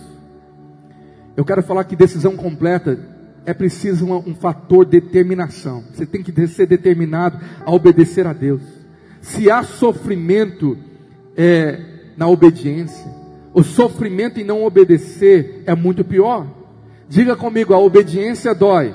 Eu 1.36 1.44
quero 1.44 1.62
falar 1.62 1.84
que 1.84 1.96
decisão 1.96 2.36
completa 2.36 2.98
é 3.46 3.54
preciso 3.54 4.04
um, 4.04 4.30
um 4.30 4.34
fator 4.34 4.84
determinação. 4.84 5.82
Você 5.92 6.04
tem 6.04 6.22
que 6.22 6.46
ser 6.46 6.66
determinado 6.66 7.38
a 7.64 7.72
obedecer 7.72 8.26
a 8.26 8.32
Deus. 8.32 8.60
Se 9.22 9.50
há 9.50 9.62
sofrimento 9.62 10.76
é, 11.36 11.80
na 12.16 12.28
obediência, 12.28 13.10
o 13.54 13.62
sofrimento 13.62 14.38
em 14.38 14.44
não 14.44 14.64
obedecer 14.64 15.62
é 15.66 15.74
muito 15.74 16.04
pior. 16.04 16.46
Diga 17.08 17.34
comigo, 17.34 17.74
a 17.74 17.78
obediência 17.78 18.54
dói 18.54 18.94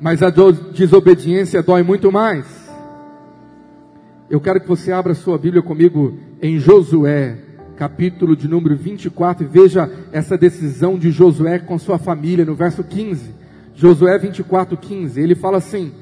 mas 0.00 0.22
a 0.22 0.30
desobediência 0.30 1.62
dói 1.62 1.82
muito 1.82 2.12
mais. 2.12 2.46
Eu 4.28 4.40
quero 4.40 4.60
que 4.60 4.68
você 4.68 4.92
abra 4.92 5.14
sua 5.14 5.38
Bíblia 5.38 5.62
comigo 5.62 6.18
em 6.42 6.58
Josué, 6.58 7.38
capítulo 7.76 8.36
de 8.36 8.48
número 8.48 8.76
24, 8.76 9.44
e 9.44 9.46
veja 9.46 9.90
essa 10.12 10.36
decisão 10.36 10.98
de 10.98 11.10
Josué 11.10 11.58
com 11.58 11.78
sua 11.78 11.98
família, 11.98 12.44
no 12.44 12.54
verso 12.54 12.82
15. 12.82 13.34
Josué 13.74 14.18
24, 14.18 14.76
15. 14.76 15.20
Ele 15.20 15.34
fala 15.34 15.58
assim: 15.58 15.92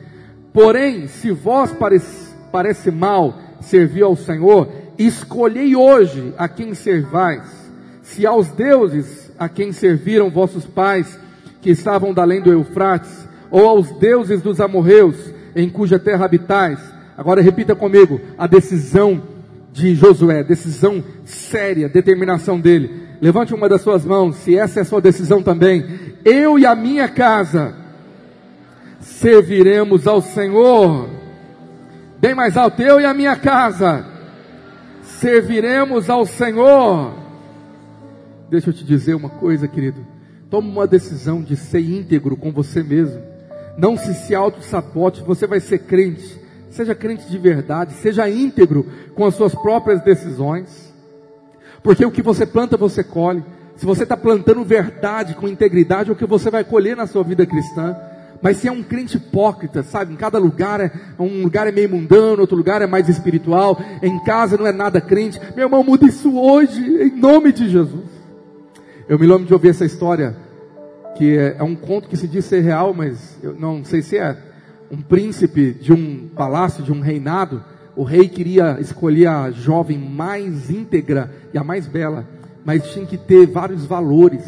Porém, 0.53 1.07
se 1.07 1.30
vós 1.30 1.72
parece, 1.72 2.34
parece 2.51 2.90
mal 2.90 3.38
servir 3.61 4.03
ao 4.03 4.16
Senhor, 4.16 4.68
escolhei 4.99 5.76
hoje 5.76 6.32
a 6.38 6.49
quem 6.49 6.74
servais. 6.74 7.42
Se 8.03 8.26
aos 8.26 8.49
deuses 8.49 9.32
a 9.38 9.49
quem 9.49 9.72
serviram 9.72 10.30
vossos 10.30 10.64
pais, 10.64 11.18
que 11.61 11.70
estavam 11.70 12.12
da 12.14 12.22
além 12.22 12.40
do 12.40 12.53
Eufrates, 12.53 13.28
ou 13.55 13.68
aos 13.68 13.92
deuses 13.92 14.42
dos 14.42 14.61
amorreus, 14.61 15.14
em 15.55 15.70
cuja 15.70 15.96
terra 15.96 16.24
habitais. 16.24 16.80
Agora 17.16 17.40
repita 17.40 17.72
comigo: 17.72 18.20
a 18.36 18.48
decisão 18.48 19.22
de 19.72 19.94
Josué, 19.94 20.42
decisão 20.42 21.05
séria, 21.24 21.88
determinação 21.88 22.59
dele. 22.59 23.05
Levante 23.20 23.55
uma 23.55 23.68
das 23.68 23.80
suas 23.80 24.05
mãos, 24.05 24.34
se 24.38 24.59
essa 24.59 24.80
é 24.80 24.82
a 24.82 24.84
sua 24.84 25.00
decisão 25.00 25.40
também. 25.40 25.86
Eu 26.24 26.59
e 26.59 26.66
a 26.66 26.74
minha 26.74 27.07
casa 27.07 27.76
serviremos 29.00 30.09
ao 30.09 30.20
Senhor. 30.20 31.09
Bem 32.20 32.34
mais 32.34 32.57
alto, 32.57 32.82
eu 32.82 33.00
e 33.00 33.05
a 33.05 33.14
minha 33.14 33.36
casa 33.36 34.05
serviremos 35.00 36.11
ao 36.11 36.26
Senhor. 36.26 37.14
Deixa 38.50 38.70
eu 38.70 38.74
te 38.74 38.84
dizer 38.84 39.14
uma 39.14 39.28
coisa, 39.28 39.68
querido. 39.68 40.05
Toma 40.50 40.68
uma 40.68 40.86
decisão 40.88 41.40
de 41.40 41.55
ser 41.55 41.80
íntegro 41.80 42.36
com 42.36 42.50
você 42.50 42.82
mesmo. 42.82 43.34
Não 43.77 43.97
se 43.97 44.14
se 44.14 44.35
auto-sapote, 44.35 45.22
você 45.22 45.47
vai 45.47 45.61
ser 45.61 45.81
crente. 45.81 46.41
Seja 46.70 46.95
crente 46.95 47.29
de 47.29 47.39
verdade, 47.39 47.95
seja 47.95 48.29
íntegro 48.29 48.87
com 49.14 49.25
as 49.25 49.35
suas 49.35 49.55
próprias 49.55 50.03
decisões. 50.03 50.93
Porque 51.83 52.05
o 52.05 52.11
que 52.11 52.22
você 52.22 52.47
planta, 52.47 52.77
você 52.77 53.05
colhe. 53.05 53.45
Se 53.77 53.85
você 53.85 54.05
está 54.05 54.16
plantando 54.16 54.64
verdade 54.64 55.35
com 55.35 55.49
integridade, 55.49 56.11
é 56.11 56.12
o 56.12 56.16
que 56.16 56.27
você 56.27 56.51
vai 56.51 56.64
colher 56.64 56.97
na 56.97 57.07
sua 57.07 57.22
vida 57.22 57.45
cristã. 57.45 57.97
Mas 58.41 58.59
se 58.59 58.68
é 58.68 58.72
um 58.72 58.83
crente 58.83 59.16
hipócrita, 59.16 59.83
sabe? 59.83 60.12
Em 60.12 60.16
cada 60.16 60.39
lugar 60.39 60.81
é 60.81 60.93
um 61.18 61.43
lugar 61.43 61.66
é 61.66 61.72
meio 61.72 61.89
mundano, 61.89 62.43
outro 62.43 62.57
lugar 62.57 62.83
é 62.83 62.87
mais 62.87 63.09
espiritual, 63.09 63.81
em 64.03 64.22
casa 64.22 64.57
não 64.57 64.66
é 64.66 64.72
nada 64.72 65.01
crente. 65.01 65.41
Meu 65.57 65.66
irmão, 65.66 65.83
muda 65.83 66.07
isso 66.07 66.39
hoje, 66.39 66.81
em 66.81 67.18
nome 67.18 67.53
de 67.53 67.68
Jesus. 67.68 68.05
Eu 69.09 69.18
me 69.18 69.27
lembro 69.27 69.45
de 69.45 69.53
ouvir 69.53 69.70
essa 69.70 69.85
história, 69.85 70.37
que 71.17 71.37
é, 71.37 71.57
é 71.59 71.62
um 71.62 71.75
conto 71.75 72.09
que 72.09 72.17
se 72.17 72.27
diz 72.27 72.45
ser 72.45 72.61
real, 72.61 72.93
mas 72.93 73.39
eu 73.43 73.55
não 73.55 73.85
sei 73.85 74.03
se 74.03 74.19
é. 74.19 74.37
Um 74.91 75.01
príncipe 75.01 75.73
de 75.73 75.93
um 75.93 76.29
palácio, 76.29 76.85
de 76.85 76.93
um 76.93 77.01
reinado, 77.01 77.62
o 77.97 78.03
rei 78.03 78.29
queria 78.29 78.79
escolher 78.81 79.29
a 79.29 79.51
jovem 79.51 79.99
mais 79.99 80.69
íntegra 80.71 81.31
e 81.53 81.59
a 81.59 81.65
mais 81.65 81.87
bela, 81.87 82.27
mas 82.65 82.93
tinha 82.93 83.07
que 83.07 83.17
ter 83.17 83.47
vários 83.47 83.85
valores. 83.85 84.43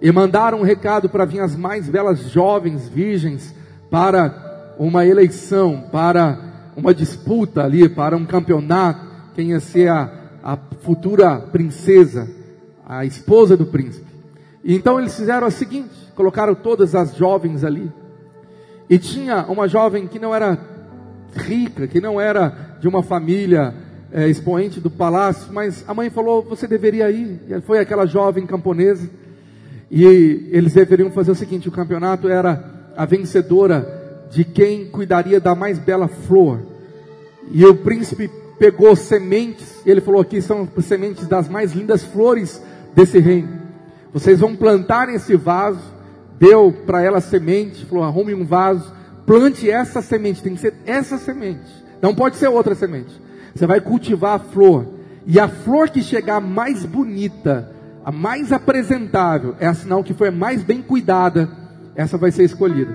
E 0.00 0.10
mandaram 0.10 0.60
um 0.60 0.64
recado 0.64 1.08
para 1.08 1.24
vir 1.24 1.40
as 1.40 1.54
mais 1.54 1.88
belas 1.88 2.30
jovens 2.30 2.88
virgens 2.88 3.54
para 3.90 4.74
uma 4.78 5.06
eleição, 5.06 5.84
para 5.92 6.72
uma 6.76 6.92
disputa 6.92 7.62
ali, 7.62 7.88
para 7.88 8.16
um 8.16 8.26
campeonato. 8.26 9.06
Quem 9.34 9.50
ia 9.50 9.60
ser 9.60 9.88
a, 9.88 10.12
a 10.42 10.58
futura 10.80 11.38
princesa, 11.38 12.28
a 12.84 13.04
esposa 13.04 13.56
do 13.56 13.66
príncipe. 13.66 14.11
Então 14.64 14.98
eles 14.98 15.16
fizeram 15.16 15.46
o 15.46 15.50
seguinte: 15.50 15.90
colocaram 16.14 16.54
todas 16.54 16.94
as 16.94 17.16
jovens 17.16 17.64
ali. 17.64 17.90
E 18.88 18.98
tinha 18.98 19.46
uma 19.46 19.68
jovem 19.68 20.06
que 20.06 20.18
não 20.18 20.34
era 20.34 20.58
rica, 21.34 21.86
que 21.86 22.00
não 22.00 22.20
era 22.20 22.76
de 22.80 22.86
uma 22.86 23.02
família 23.02 23.74
é, 24.12 24.28
expoente 24.28 24.80
do 24.80 24.90
palácio, 24.90 25.52
mas 25.52 25.84
a 25.88 25.94
mãe 25.94 26.10
falou: 26.10 26.42
você 26.42 26.66
deveria 26.66 27.10
ir. 27.10 27.40
E 27.48 27.60
foi 27.60 27.78
aquela 27.78 28.06
jovem 28.06 28.46
camponesa 28.46 29.08
e 29.94 30.48
eles 30.50 30.72
deveriam 30.72 31.10
fazer 31.10 31.32
o 31.32 31.34
seguinte: 31.34 31.68
o 31.68 31.72
campeonato 31.72 32.26
era 32.26 32.64
a 32.96 33.04
vencedora 33.04 34.26
de 34.30 34.42
quem 34.42 34.86
cuidaria 34.86 35.38
da 35.38 35.54
mais 35.54 35.78
bela 35.78 36.08
flor. 36.08 36.60
E 37.50 37.62
o 37.66 37.74
príncipe 37.74 38.30
pegou 38.58 38.96
sementes, 38.96 39.82
e 39.84 39.90
ele 39.90 40.00
falou: 40.00 40.22
aqui 40.22 40.40
são 40.40 40.66
sementes 40.80 41.26
das 41.26 41.46
mais 41.46 41.74
lindas 41.74 42.02
flores 42.02 42.62
desse 42.94 43.18
reino. 43.18 43.61
Vocês 44.12 44.40
vão 44.40 44.54
plantar 44.54 45.08
esse 45.08 45.36
vaso. 45.36 45.92
Deu 46.38 46.72
para 46.84 47.00
ela 47.00 47.20
semente, 47.20 47.86
falou: 47.86 48.02
arrume 48.02 48.34
um 48.34 48.44
vaso, 48.44 48.92
plante 49.24 49.70
essa 49.70 50.02
semente, 50.02 50.42
tem 50.42 50.54
que 50.54 50.60
ser 50.60 50.74
essa 50.84 51.16
semente, 51.16 51.70
não 52.00 52.16
pode 52.16 52.34
ser 52.34 52.48
outra 52.48 52.74
semente. 52.74 53.12
Você 53.54 53.64
vai 53.64 53.80
cultivar 53.80 54.34
a 54.34 54.38
flor, 54.40 54.88
e 55.24 55.38
a 55.38 55.46
flor 55.46 55.88
que 55.88 56.02
chegar 56.02 56.40
mais 56.40 56.84
bonita, 56.84 57.70
a 58.04 58.10
mais 58.10 58.50
apresentável, 58.50 59.54
é 59.60 59.68
a 59.68 59.74
sinal 59.74 60.02
que 60.02 60.14
foi 60.14 60.28
a 60.28 60.32
mais 60.32 60.64
bem 60.64 60.82
cuidada, 60.82 61.48
essa 61.94 62.18
vai 62.18 62.32
ser 62.32 62.42
escolhida. 62.42 62.92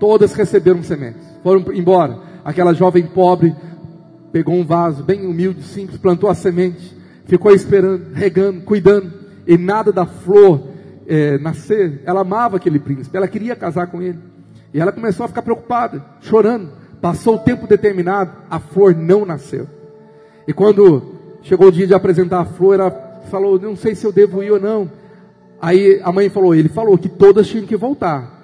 Todas 0.00 0.32
receberam 0.32 0.82
sementes, 0.82 1.22
foram 1.42 1.62
embora. 1.74 2.18
Aquela 2.44 2.72
jovem 2.72 3.06
pobre 3.06 3.54
pegou 4.32 4.54
um 4.54 4.64
vaso 4.64 5.02
bem 5.02 5.26
humilde, 5.26 5.62
simples, 5.62 5.98
plantou 5.98 6.30
a 6.30 6.34
semente, 6.34 6.96
ficou 7.26 7.52
esperando, 7.52 8.14
regando, 8.14 8.62
cuidando, 8.62 9.12
e 9.46 9.56
nada 9.56 9.92
da 9.92 10.06
flor 10.06 10.62
é, 11.06 11.38
nascer. 11.38 12.02
Ela 12.04 12.20
amava 12.20 12.56
aquele 12.56 12.78
príncipe, 12.78 13.16
ela 13.16 13.28
queria 13.28 13.54
casar 13.54 13.86
com 13.86 14.02
ele. 14.02 14.18
E 14.72 14.80
ela 14.80 14.92
começou 14.92 15.24
a 15.24 15.28
ficar 15.28 15.42
preocupada, 15.42 16.04
chorando. 16.20 16.70
Passou 17.00 17.36
o 17.36 17.38
tempo 17.38 17.66
determinado, 17.66 18.32
a 18.50 18.58
flor 18.58 18.94
não 18.94 19.24
nasceu. 19.24 19.66
E 20.48 20.52
quando 20.52 21.14
chegou 21.42 21.68
o 21.68 21.72
dia 21.72 21.86
de 21.86 21.94
apresentar 21.94 22.40
a 22.40 22.44
flor, 22.44 22.74
ela 22.74 22.90
falou, 23.30 23.58
não 23.58 23.76
sei 23.76 23.94
se 23.94 24.04
eu 24.04 24.12
devo 24.12 24.42
ir 24.42 24.50
ou 24.50 24.60
não. 24.60 24.90
Aí 25.60 26.00
a 26.02 26.12
mãe 26.12 26.28
falou, 26.28 26.54
ele 26.54 26.68
falou 26.68 26.98
que 26.98 27.08
todas 27.08 27.46
tinham 27.46 27.66
que 27.66 27.76
voltar. 27.76 28.34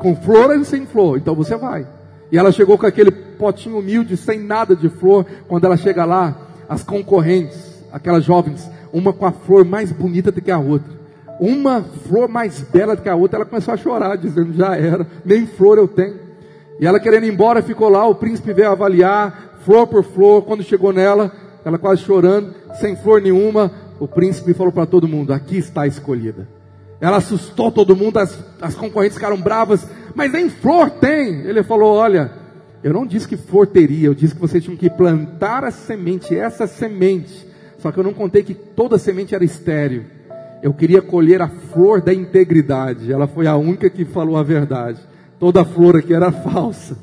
Com 0.00 0.14
flor 0.16 0.50
ou 0.50 0.64
sem 0.64 0.86
flor, 0.86 1.18
então 1.18 1.34
você 1.34 1.56
vai. 1.56 1.86
E 2.30 2.38
ela 2.38 2.52
chegou 2.52 2.76
com 2.76 2.86
aquele 2.86 3.10
potinho 3.10 3.78
humilde, 3.78 4.16
sem 4.16 4.38
nada 4.38 4.74
de 4.74 4.88
flor. 4.88 5.24
Quando 5.46 5.64
ela 5.64 5.76
chega 5.76 6.04
lá, 6.04 6.36
as 6.68 6.82
concorrentes, 6.82 7.84
aquelas 7.92 8.24
jovens, 8.24 8.68
uma 8.96 9.12
com 9.12 9.26
a 9.26 9.32
flor 9.32 9.64
mais 9.64 9.92
bonita 9.92 10.32
do 10.32 10.40
que 10.40 10.50
a 10.50 10.58
outra. 10.58 10.96
Uma 11.38 11.82
flor 11.82 12.28
mais 12.28 12.60
bela 12.60 12.96
do 12.96 13.02
que 13.02 13.08
a 13.10 13.14
outra, 13.14 13.38
ela 13.38 13.44
começou 13.44 13.74
a 13.74 13.76
chorar, 13.76 14.16
dizendo, 14.16 14.54
já 14.54 14.74
era, 14.74 15.06
nem 15.22 15.46
flor 15.46 15.76
eu 15.76 15.86
tenho. 15.86 16.18
E 16.80 16.86
ela 16.86 16.98
querendo 16.98 17.24
ir 17.24 17.32
embora, 17.32 17.62
ficou 17.62 17.90
lá, 17.90 18.06
o 18.06 18.14
príncipe 18.14 18.54
veio 18.54 18.70
avaliar, 18.70 19.58
flor 19.64 19.86
por 19.86 20.02
flor, 20.02 20.42
quando 20.42 20.62
chegou 20.62 20.94
nela, 20.94 21.30
ela 21.62 21.76
quase 21.76 22.00
chorando, 22.02 22.54
sem 22.80 22.96
flor 22.96 23.20
nenhuma, 23.20 23.70
o 24.00 24.08
príncipe 24.08 24.54
falou 24.54 24.72
para 24.72 24.86
todo 24.86 25.06
mundo: 25.06 25.32
aqui 25.32 25.58
está 25.58 25.82
a 25.82 25.86
escolhida. 25.86 26.48
Ela 26.98 27.18
assustou 27.18 27.70
todo 27.70 27.94
mundo, 27.94 28.18
as, 28.18 28.38
as 28.62 28.74
concorrentes 28.74 29.18
ficaram 29.18 29.38
bravas, 29.38 29.86
mas 30.14 30.32
nem 30.32 30.48
flor 30.48 30.88
tem. 30.88 31.42
Ele 31.42 31.62
falou: 31.62 31.94
olha, 31.94 32.32
eu 32.82 32.94
não 32.94 33.06
disse 33.06 33.28
que 33.28 33.36
flor 33.36 33.66
teria, 33.66 34.06
eu 34.06 34.14
disse 34.14 34.34
que 34.34 34.40
vocês 34.40 34.64
tinham 34.64 34.76
que 34.76 34.88
plantar 34.88 35.64
a 35.64 35.70
semente, 35.70 36.34
essa 36.34 36.66
semente. 36.66 37.46
Só 37.78 37.92
que 37.92 37.98
eu 37.98 38.04
não 38.04 38.12
contei 38.12 38.42
que 38.42 38.54
toda 38.54 38.98
semente 38.98 39.34
era 39.34 39.44
estéreo. 39.44 40.04
Eu 40.62 40.72
queria 40.72 41.02
colher 41.02 41.42
a 41.42 41.48
flor 41.48 42.00
da 42.00 42.12
integridade. 42.12 43.12
Ela 43.12 43.26
foi 43.26 43.46
a 43.46 43.56
única 43.56 43.90
que 43.90 44.04
falou 44.04 44.36
a 44.36 44.42
verdade. 44.42 45.00
Toda 45.38 45.64
flor 45.64 45.96
aqui 45.96 46.14
era 46.14 46.32
falsa. 46.32 46.96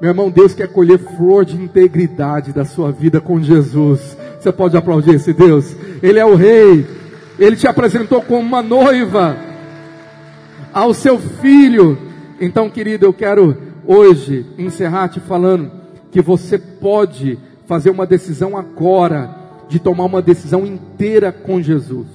Meu 0.00 0.10
irmão, 0.10 0.30
Deus 0.30 0.54
quer 0.54 0.68
colher 0.68 0.98
flor 0.98 1.44
de 1.44 1.56
integridade 1.56 2.52
da 2.52 2.64
sua 2.64 2.92
vida 2.92 3.20
com 3.20 3.42
Jesus. 3.42 4.16
Você 4.38 4.52
pode 4.52 4.76
aplaudir 4.76 5.14
esse 5.14 5.32
Deus? 5.32 5.74
Ele 6.02 6.18
é 6.18 6.24
o 6.24 6.36
rei. 6.36 6.86
Ele 7.38 7.56
te 7.56 7.66
apresentou 7.66 8.22
como 8.22 8.40
uma 8.40 8.62
noiva 8.62 9.36
ao 10.72 10.94
seu 10.94 11.18
filho. 11.18 11.98
Então, 12.40 12.70
querido, 12.70 13.06
eu 13.06 13.12
quero 13.12 13.56
hoje 13.84 14.46
encerrar 14.56 15.08
te 15.08 15.18
falando 15.20 15.70
que 16.10 16.20
você 16.20 16.58
pode 16.58 17.38
fazer 17.66 17.90
uma 17.90 18.06
decisão 18.06 18.56
agora 18.56 19.37
de 19.68 19.78
tomar 19.78 20.04
uma 20.04 20.22
decisão 20.22 20.66
inteira 20.66 21.30
com 21.30 21.60
Jesus. 21.60 22.06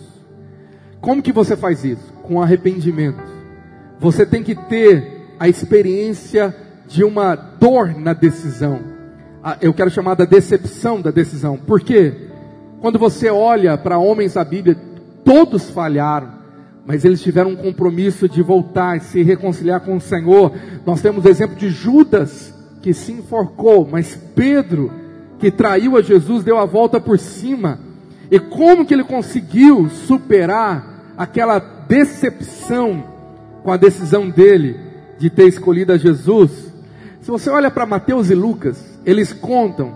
Como 1.00 1.22
que 1.22 1.32
você 1.32 1.56
faz 1.56 1.84
isso? 1.84 2.14
Com 2.24 2.42
arrependimento. 2.42 3.22
Você 4.00 4.26
tem 4.26 4.44
que 4.44 4.56
ter 4.56 5.36
a 5.40 5.48
experiência 5.48 6.56
de 6.88 7.04
uma 7.04 7.36
dor 7.36 7.98
na 7.98 8.14
decisão 8.14 8.94
eu 9.62 9.74
quero 9.74 9.90
chamar 9.90 10.16
da 10.16 10.26
decepção 10.26 11.02
da 11.02 11.12
decisão. 11.12 11.58
Por 11.58 11.82
quê? 11.82 12.14
Quando 12.80 12.98
você 12.98 13.30
olha 13.30 13.78
para 13.78 13.98
homens 13.98 14.36
da 14.36 14.44
Bíblia, 14.44 14.78
todos 15.24 15.70
falharam, 15.70 16.30
mas 16.86 17.04
eles 17.04 17.22
tiveram 17.22 17.52
um 17.52 17.56
compromisso 17.56 18.28
de 18.28 18.42
voltar, 18.42 19.00
se 19.02 19.22
reconciliar 19.22 19.82
com 19.82 19.98
o 19.98 20.02
Senhor. 20.02 20.54
Nós 20.86 21.02
temos 21.02 21.26
o 21.26 21.30
exemplo 21.30 21.56
de 21.56 21.70
Judas, 21.70 22.54
que 22.82 22.94
se 22.94 23.12
enforcou, 23.12 23.88
mas 23.90 24.18
Pedro, 24.36 24.92
que 25.44 25.52
traiu 25.52 25.98
a 25.98 26.02
Jesus, 26.02 26.42
deu 26.42 26.58
a 26.58 26.64
volta 26.64 27.02
por 27.02 27.20
cima. 27.20 27.78
E 28.32 28.40
como 28.40 28.86
que 28.86 28.94
ele 28.94 29.04
conseguiu 29.04 29.90
superar 29.90 31.14
aquela 31.18 31.60
decepção 31.60 33.04
com 33.62 33.70
a 33.70 33.76
decisão 33.76 34.30
dele 34.30 34.80
de 35.20 35.30
ter 35.30 35.46
escolhido 35.50 35.92
a 35.92 35.98
Jesus? 35.98 36.72
Se 37.20 37.30
você 37.30 37.50
olha 37.50 37.70
para 37.70 37.86
Mateus 37.86 38.30
e 38.30 38.34
Lucas, 38.34 38.82
eles 39.06 39.34
contam 39.34 39.94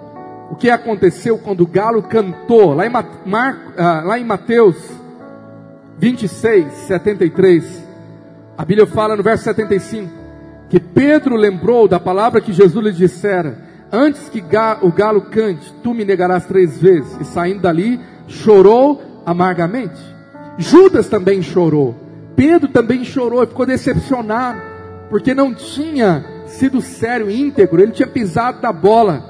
o 0.51 0.55
que 0.57 0.69
aconteceu 0.69 1.37
quando 1.37 1.61
o 1.61 1.67
galo 1.67 2.03
cantou, 2.03 2.73
lá 2.73 2.85
em, 2.85 2.89
Mar, 2.89 3.73
ah, 3.77 4.01
lá 4.05 4.19
em 4.19 4.25
Mateus 4.25 4.75
26, 5.97 6.73
73. 6.73 7.83
A 8.57 8.65
Bíblia 8.65 8.85
fala 8.85 9.15
no 9.15 9.23
verso 9.23 9.45
75 9.45 10.11
que 10.69 10.77
Pedro 10.77 11.37
lembrou 11.37 11.87
da 11.87 12.01
palavra 12.01 12.41
que 12.41 12.51
Jesus 12.51 12.83
lhe 12.83 12.91
dissera: 12.91 13.66
Antes 13.91 14.27
que 14.29 14.43
o 14.81 14.91
galo 14.91 15.21
cante, 15.21 15.73
tu 15.81 15.93
me 15.93 16.03
negarás 16.03 16.45
três 16.45 16.79
vezes. 16.79 17.17
E 17.21 17.25
saindo 17.25 17.61
dali, 17.61 17.99
chorou 18.27 19.01
amargamente. 19.25 19.99
Judas 20.57 21.07
também 21.07 21.41
chorou. 21.41 21.95
Pedro 22.35 22.67
também 22.67 23.03
chorou 23.03 23.43
e 23.43 23.47
ficou 23.47 23.65
decepcionado, 23.65 24.61
porque 25.09 25.33
não 25.33 25.53
tinha 25.53 26.23
sido 26.45 26.81
sério, 26.81 27.31
íntegro, 27.31 27.81
ele 27.81 27.91
tinha 27.91 28.07
pisado 28.07 28.61
da 28.61 28.71
bola. 28.71 29.23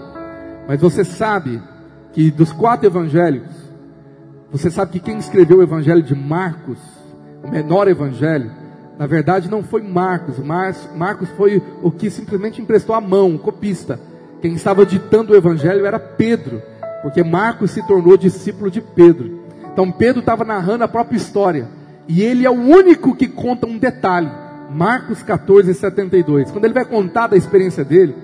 Mas 0.68 0.82
você 0.82 1.06
sabe 1.06 1.62
que 2.12 2.30
dos 2.32 2.52
quatro 2.52 2.86
evangelhos, 2.86 3.48
você 4.52 4.70
sabe 4.70 4.94
que 4.94 5.00
quem 5.00 5.18
escreveu 5.18 5.60
o 5.60 5.64
evangelho 5.64 6.02
de 6.02 6.16
Marcos, 6.16 6.80
o 7.44 7.50
menor 7.50 7.88
evangelho, 7.88 8.52
na 8.98 9.06
verdade 9.06 9.50
não 9.50 9.64
foi 9.64 9.82
Marcos, 9.82 10.40
mas 10.40 10.90
Marcos 10.96 11.30
foi 11.30 11.62
o 11.82 11.92
que 11.92 12.10
simplesmente 12.10 12.62
emprestou 12.62 12.96
a 12.96 13.02
mão, 13.02 13.36
o 13.36 13.40
copista. 13.40 14.00
Quem 14.42 14.54
estava 14.54 14.86
ditando 14.86 15.34
o 15.34 15.36
evangelho 15.36 15.86
era 15.86 16.00
Pedro, 16.00 16.62
porque 17.02 17.24
Marcos 17.24 17.72
se 17.72 17.86
tornou 17.88 18.18
discípulo 18.18 18.70
de 18.70 18.82
Pedro. 18.82 19.42
Então 19.72 19.92
Pedro 19.92 20.20
estava 20.20 20.44
narrando 20.44 20.84
a 20.84 20.88
própria 20.88 21.18
história, 21.18 21.68
e 22.08 22.22
ele 22.22 22.46
é 22.46 22.50
o 22.50 22.54
único 22.54 23.16
que 23.16 23.28
conta 23.28 23.68
um 23.68 23.78
detalhe. 23.78 24.30
Marcos 24.70 25.24
14, 25.24 25.74
72. 25.74 26.52
Quando 26.52 26.66
ele 26.66 26.74
vai 26.74 26.86
contar 26.86 27.28
da 27.28 27.38
experiência 27.38 27.84
dele, 27.84 28.16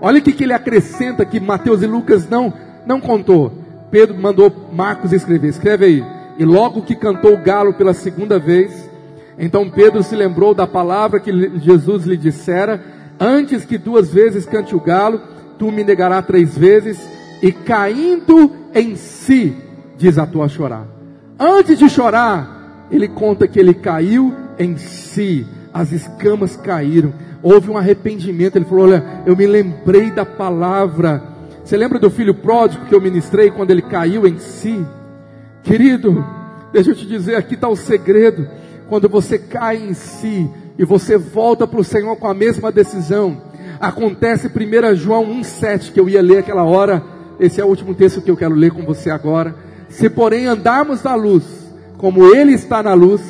olha 0.00 0.18
o 0.18 0.22
que, 0.22 0.32
que 0.32 0.44
ele 0.44 0.52
acrescenta 0.52 1.24
que 1.24 1.40
Mateus 1.40 1.82
e 1.82 1.86
Lucas 1.86 2.28
não, 2.28 2.52
não 2.86 3.00
contou. 3.00 3.52
Pedro 3.90 4.16
mandou 4.16 4.52
Marcos 4.72 5.12
escrever, 5.12 5.48
escreve 5.48 5.84
aí. 5.84 6.04
E 6.38 6.44
logo 6.44 6.82
que 6.82 6.96
cantou 6.96 7.34
o 7.34 7.42
galo 7.42 7.74
pela 7.74 7.94
segunda 7.94 8.38
vez, 8.38 8.90
então 9.38 9.70
Pedro 9.70 10.02
se 10.02 10.16
lembrou 10.16 10.52
da 10.52 10.66
palavra 10.66 11.20
que 11.20 11.30
Jesus 11.60 12.04
lhe 12.04 12.16
dissera: 12.16 12.82
Antes 13.18 13.64
que 13.64 13.78
duas 13.78 14.12
vezes 14.12 14.44
cante 14.46 14.74
o 14.74 14.80
galo, 14.80 15.20
tu 15.58 15.70
me 15.70 15.84
negarás 15.84 16.26
três 16.26 16.56
vezes. 16.56 16.98
E 17.42 17.52
caindo 17.52 18.50
em 18.74 18.96
si, 18.96 19.54
desatou 19.98 20.42
a 20.42 20.48
chorar. 20.48 20.86
Antes 21.38 21.78
de 21.78 21.88
chorar, 21.88 22.86
ele 22.90 23.08
conta 23.08 23.46
que 23.46 23.58
ele 23.58 23.74
caiu 23.74 24.32
em 24.58 24.76
si, 24.76 25.46
as 25.72 25.92
escamas 25.92 26.56
caíram, 26.56 27.12
houve 27.42 27.70
um 27.70 27.76
arrependimento. 27.76 28.56
Ele 28.56 28.64
falou: 28.64 28.84
Olha, 28.84 29.22
eu 29.26 29.36
me 29.36 29.46
lembrei 29.46 30.10
da 30.10 30.24
palavra. 30.24 31.22
Você 31.64 31.76
lembra 31.76 31.98
do 31.98 32.10
filho 32.10 32.34
pródigo 32.34 32.86
que 32.86 32.94
eu 32.94 33.00
ministrei 33.00 33.50
quando 33.50 33.70
ele 33.70 33.82
caiu 33.82 34.26
em 34.26 34.38
si? 34.38 34.84
Querido, 35.62 36.24
deixa 36.72 36.90
eu 36.90 36.94
te 36.94 37.06
dizer, 37.06 37.36
aqui 37.36 37.54
está 37.54 37.68
o 37.68 37.76
segredo 37.76 38.46
quando 38.88 39.08
você 39.08 39.38
cai 39.38 39.76
em 39.76 39.94
si 39.94 40.48
e 40.78 40.84
você 40.84 41.16
volta 41.16 41.66
para 41.66 41.80
o 41.80 41.84
Senhor 41.84 42.14
com 42.16 42.28
a 42.28 42.34
mesma 42.34 42.70
decisão, 42.70 43.40
acontece 43.86 44.48
1 44.48 44.94
João 44.96 45.26
1,7 45.40 45.92
que 45.92 46.00
eu 46.00 46.08
ia 46.08 46.22
ler 46.22 46.38
aquela 46.38 46.64
hora, 46.64 47.02
esse 47.38 47.60
é 47.60 47.64
o 47.64 47.68
último 47.68 47.94
texto 47.94 48.20
que 48.20 48.30
eu 48.30 48.36
quero 48.36 48.54
ler 48.54 48.70
com 48.70 48.84
você 48.84 49.10
agora. 49.10 49.54
Se 49.88 50.08
porém 50.08 50.46
andarmos 50.46 51.02
na 51.02 51.14
luz, 51.14 51.44
como 51.96 52.34
Ele 52.34 52.52
está 52.52 52.82
na 52.82 52.94
luz, 52.94 53.20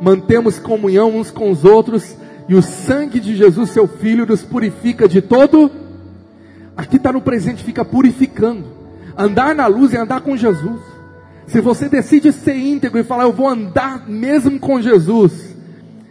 mantemos 0.00 0.58
comunhão 0.58 1.16
uns 1.16 1.30
com 1.30 1.50
os 1.50 1.64
outros, 1.64 2.16
e 2.48 2.54
o 2.54 2.62
sangue 2.62 3.20
de 3.20 3.36
Jesus, 3.36 3.70
seu 3.70 3.86
Filho, 3.86 4.26
nos 4.26 4.42
purifica 4.42 5.06
de 5.06 5.20
todo. 5.20 5.70
Aqui 6.76 6.96
está 6.96 7.12
no 7.12 7.20
presente, 7.20 7.62
fica 7.62 7.84
purificando. 7.84 8.64
Andar 9.16 9.54
na 9.54 9.66
luz 9.66 9.92
é 9.92 9.98
andar 9.98 10.20
com 10.20 10.36
Jesus. 10.36 10.80
Se 11.46 11.60
você 11.60 11.88
decide 11.88 12.32
ser 12.32 12.56
íntegro 12.56 12.98
e 12.98 13.04
falar, 13.04 13.24
eu 13.24 13.32
vou 13.32 13.48
andar 13.48 14.08
mesmo 14.08 14.58
com 14.58 14.80
Jesus, 14.80 15.56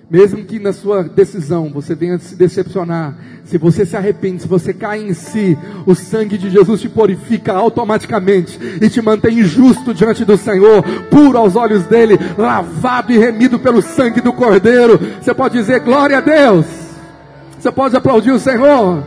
mesmo 0.10 0.44
que 0.46 0.58
na 0.58 0.72
sua 0.72 1.04
decisão 1.04 1.70
você 1.70 1.94
venha 1.94 2.18
se 2.18 2.36
decepcionar, 2.36 3.18
se 3.44 3.58
você 3.58 3.86
se 3.86 3.98
arrepende, 3.98 4.42
se 4.42 4.48
você 4.48 4.74
cai 4.74 5.02
em 5.02 5.14
si, 5.14 5.58
o 5.86 5.94
sangue 5.94 6.38
de 6.38 6.50
Jesus 6.50 6.80
te 6.80 6.88
purifica 6.88 7.54
automaticamente 7.54 8.58
e 8.82 8.90
te 8.90 9.02
mantém 9.02 9.44
justo 9.44 9.94
diante 9.94 10.24
do 10.24 10.38
Senhor, 10.38 10.82
puro 11.10 11.38
aos 11.38 11.56
olhos 11.58 11.84
dele, 11.86 12.18
lavado 12.38 13.12
e 13.12 13.18
remido 13.18 13.60
pelo 13.60 13.82
sangue 13.82 14.22
do 14.22 14.32
Cordeiro. 14.32 14.98
Você 15.22 15.34
pode 15.34 15.58
dizer 15.58 15.82
glória 15.82 16.20
a 16.20 16.22
Deus. 16.22 16.66
Você 17.60 17.72
pode 17.72 17.96
aplaudir 17.96 18.32
o 18.32 18.40
Senhor. 18.40 19.04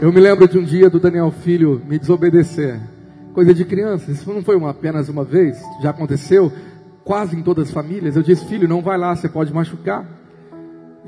Eu 0.00 0.12
me 0.12 0.20
lembro 0.20 0.48
de 0.48 0.58
um 0.58 0.62
dia 0.62 0.88
do 0.88 1.00
Daniel 1.00 1.30
Filho 1.42 1.82
me 1.86 1.98
desobedecer. 1.98 2.95
Coisa 3.36 3.52
de 3.52 3.66
criança, 3.66 4.10
isso 4.10 4.32
não 4.32 4.42
foi 4.42 4.56
uma, 4.56 4.70
apenas 4.70 5.10
uma 5.10 5.22
vez, 5.22 5.62
já 5.82 5.90
aconteceu 5.90 6.50
quase 7.04 7.36
em 7.36 7.42
todas 7.42 7.68
as 7.68 7.70
famílias. 7.70 8.16
Eu 8.16 8.22
disse, 8.22 8.46
filho, 8.46 8.66
não 8.66 8.80
vai 8.80 8.96
lá, 8.96 9.14
você 9.14 9.28
pode 9.28 9.52
machucar. 9.52 10.08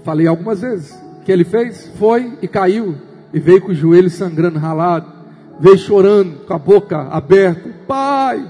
Falei 0.05 0.26
algumas 0.26 0.61
vezes. 0.61 0.93
O 0.93 1.24
que 1.24 1.33
ele 1.33 1.43
fez? 1.43 1.91
Foi 1.97 2.37
e 2.43 2.47
caiu. 2.47 2.97
E 3.33 3.41
veio 3.41 3.62
com 3.62 3.70
o 3.70 3.74
joelho 3.74 4.11
sangrando, 4.11 4.59
ralado. 4.59 5.11
Veio 5.59 5.79
chorando, 5.79 6.45
com 6.45 6.53
a 6.53 6.59
boca 6.59 6.99
aberta. 7.05 7.70
Pai! 7.87 8.47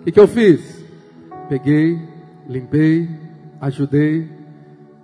O 0.00 0.04
que, 0.04 0.12
que 0.12 0.20
eu 0.20 0.26
fiz? 0.26 0.82
Peguei, 1.50 1.98
limpei, 2.48 3.10
ajudei, 3.60 4.26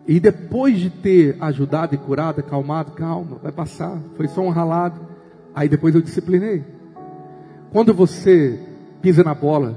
e 0.08 0.18
depois 0.18 0.78
de 0.78 0.88
ter 0.88 1.36
ajudado 1.38 1.94
e 1.94 1.98
curado, 1.98 2.40
acalmado, 2.40 2.92
calma, 2.92 3.36
vai 3.42 3.52
passar. 3.52 3.98
Foi 4.16 4.28
só 4.28 4.40
um 4.40 4.48
ralado. 4.48 4.98
Aí 5.54 5.68
depois 5.68 5.94
eu 5.94 6.00
disciplinei. 6.00 6.64
Quando 7.72 7.94
você 7.94 8.60
pisa 9.00 9.24
na 9.24 9.34
bola, 9.34 9.74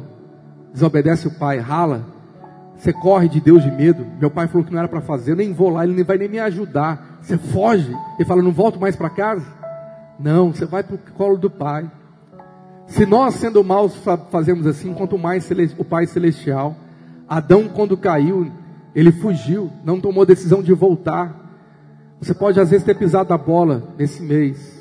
desobedece 0.73 1.27
o 1.29 1.39
pai, 1.39 1.59
rala, 1.59 2.05
você 2.77 2.91
corre 2.91 3.29
de 3.29 3.39
Deus 3.39 3.63
de 3.63 3.71
medo. 3.71 4.05
Meu 4.19 4.29
pai 4.29 4.47
falou 4.47 4.65
que 4.65 4.71
não 4.73 4.79
era 4.79 4.87
para 4.89 4.99
fazer, 4.99 5.31
eu 5.31 5.35
nem 5.37 5.53
vou 5.53 5.69
lá, 5.69 5.85
ele 5.85 5.93
nem 5.93 6.03
vai 6.03 6.17
nem 6.17 6.27
me 6.27 6.39
ajudar. 6.39 7.19
Você 7.21 7.37
foge 7.37 7.89
e 8.19 8.25
fala, 8.25 8.41
não 8.41 8.51
volto 8.51 8.79
mais 8.79 8.97
para 8.97 9.09
casa. 9.09 9.45
Não, 10.19 10.53
você 10.53 10.65
vai 10.65 10.83
para 10.83 10.95
o 10.95 10.99
colo 11.15 11.37
do 11.37 11.49
pai. 11.49 11.89
Se 12.87 13.05
nós, 13.05 13.35
sendo 13.35 13.63
maus, 13.63 13.95
fazemos 14.29 14.67
assim, 14.67 14.93
quanto 14.93 15.17
mais 15.17 15.49
o 15.77 15.83
Pai 15.83 16.05
Celestial. 16.05 16.75
Adão, 17.27 17.67
quando 17.67 17.97
caiu, 17.97 18.51
ele 18.93 19.11
fugiu, 19.11 19.71
não 19.83 19.99
tomou 19.99 20.25
decisão 20.25 20.61
de 20.61 20.73
voltar. 20.73 21.33
Você 22.21 22.33
pode 22.33 22.59
às 22.59 22.69
vezes 22.69 22.85
ter 22.85 22.95
pisado 22.95 23.33
a 23.33 23.37
bola 23.37 23.83
nesse 23.97 24.21
mês, 24.21 24.74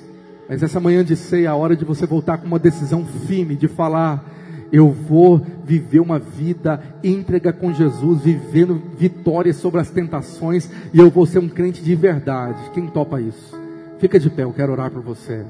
mas 0.49 0.62
essa 0.62 0.80
manhã 0.80 1.05
de 1.05 1.16
ceia 1.16 1.47
é 1.47 1.51
a 1.51 1.55
hora 1.55 1.76
de 1.76 1.84
você 1.84 2.07
voltar 2.07 2.38
com 2.38 2.47
uma 2.47 2.59
decisão 2.59 3.05
firme 3.05 3.57
de 3.57 3.68
falar: 3.68 4.24
eu 4.72 4.90
vou 4.90 5.40
viver 5.64 6.01
uma 6.01 6.18
vida 6.18 6.80
íntegra 7.03 7.53
com 7.53 7.72
Jesus, 7.72 8.22
vivendo 8.22 8.82
vitórias 8.97 9.57
sobre 9.57 9.80
as 9.80 9.90
tentações, 9.90 10.70
e 10.92 10.99
eu 10.99 11.11
vou 11.11 11.26
ser 11.26 11.38
um 11.38 11.49
crente 11.49 11.82
de 11.82 11.95
verdade. 11.95 12.70
Quem 12.72 12.86
topa 12.86 13.20
isso? 13.20 13.59
Fica 13.99 14.18
de 14.18 14.28
pé, 14.28 14.42
eu 14.42 14.53
quero 14.53 14.72
orar 14.72 14.90
por 14.90 15.03
você. 15.03 15.45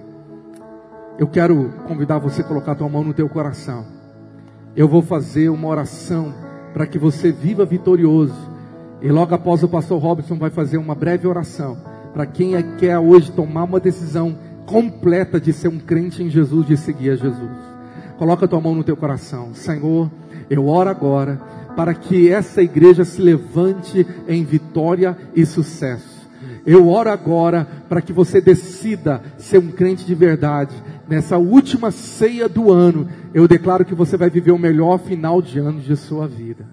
Eu 1.18 1.26
quero 1.26 1.72
convidar 1.86 2.18
você 2.18 2.42
a 2.42 2.45
colocar 2.45 2.72
a 2.72 2.74
tua 2.74 2.88
mão 2.88 3.05
no 3.05 3.14
teu 3.14 3.28
coração. 3.28 3.84
Eu 4.76 4.88
vou 4.88 5.01
fazer 5.01 5.49
uma 5.49 5.68
oração 5.68 6.34
para 6.72 6.86
que 6.86 6.99
você 6.99 7.30
viva 7.30 7.64
vitorioso 7.64 8.34
e 9.01 9.09
logo 9.09 9.34
após 9.34 9.62
o 9.62 9.68
pastor 9.68 10.01
Robson 10.01 10.36
vai 10.36 10.51
fazer 10.51 10.76
uma 10.76 10.95
breve 10.95 11.26
oração 11.28 11.76
para 12.12 12.26
quem 12.26 12.57
é, 12.57 12.62
quer 12.62 12.99
hoje 12.99 13.32
tomar 13.32 13.64
uma 13.64 13.80
decisão 13.80 14.36
completa 14.66 15.40
de 15.40 15.52
ser 15.52 15.68
um 15.68 15.78
crente 15.78 16.22
em 16.22 16.30
Jesus, 16.30 16.66
de 16.66 16.76
seguir 16.76 17.10
a 17.10 17.16
Jesus. 17.16 17.50
Coloca 18.18 18.48
tua 18.48 18.60
mão 18.60 18.74
no 18.74 18.84
teu 18.84 18.96
coração. 18.96 19.54
Senhor, 19.54 20.10
eu 20.48 20.66
oro 20.66 20.90
agora 20.90 21.40
para 21.76 21.94
que 21.94 22.30
essa 22.30 22.62
igreja 22.62 23.04
se 23.04 23.20
levante 23.20 24.06
em 24.28 24.44
vitória 24.44 25.16
e 25.34 25.44
sucesso. 25.44 26.14
Eu 26.66 26.88
oro 26.88 27.10
agora 27.10 27.66
para 27.88 28.00
que 28.00 28.12
você 28.12 28.40
decida 28.40 29.22
ser 29.36 29.58
um 29.58 29.70
crente 29.70 30.04
de 30.04 30.14
verdade. 30.14 30.74
Nessa 31.08 31.36
última 31.36 31.90
ceia 31.90 32.48
do 32.48 32.72
ano, 32.72 33.08
eu 33.34 33.46
declaro 33.46 33.84
que 33.84 33.94
você 33.94 34.16
vai 34.16 34.30
viver 34.30 34.52
o 34.52 34.58
melhor 34.58 34.98
final 34.98 35.42
de 35.42 35.58
ano 35.58 35.80
de 35.80 35.96
sua 35.96 36.26
vida. 36.26 36.66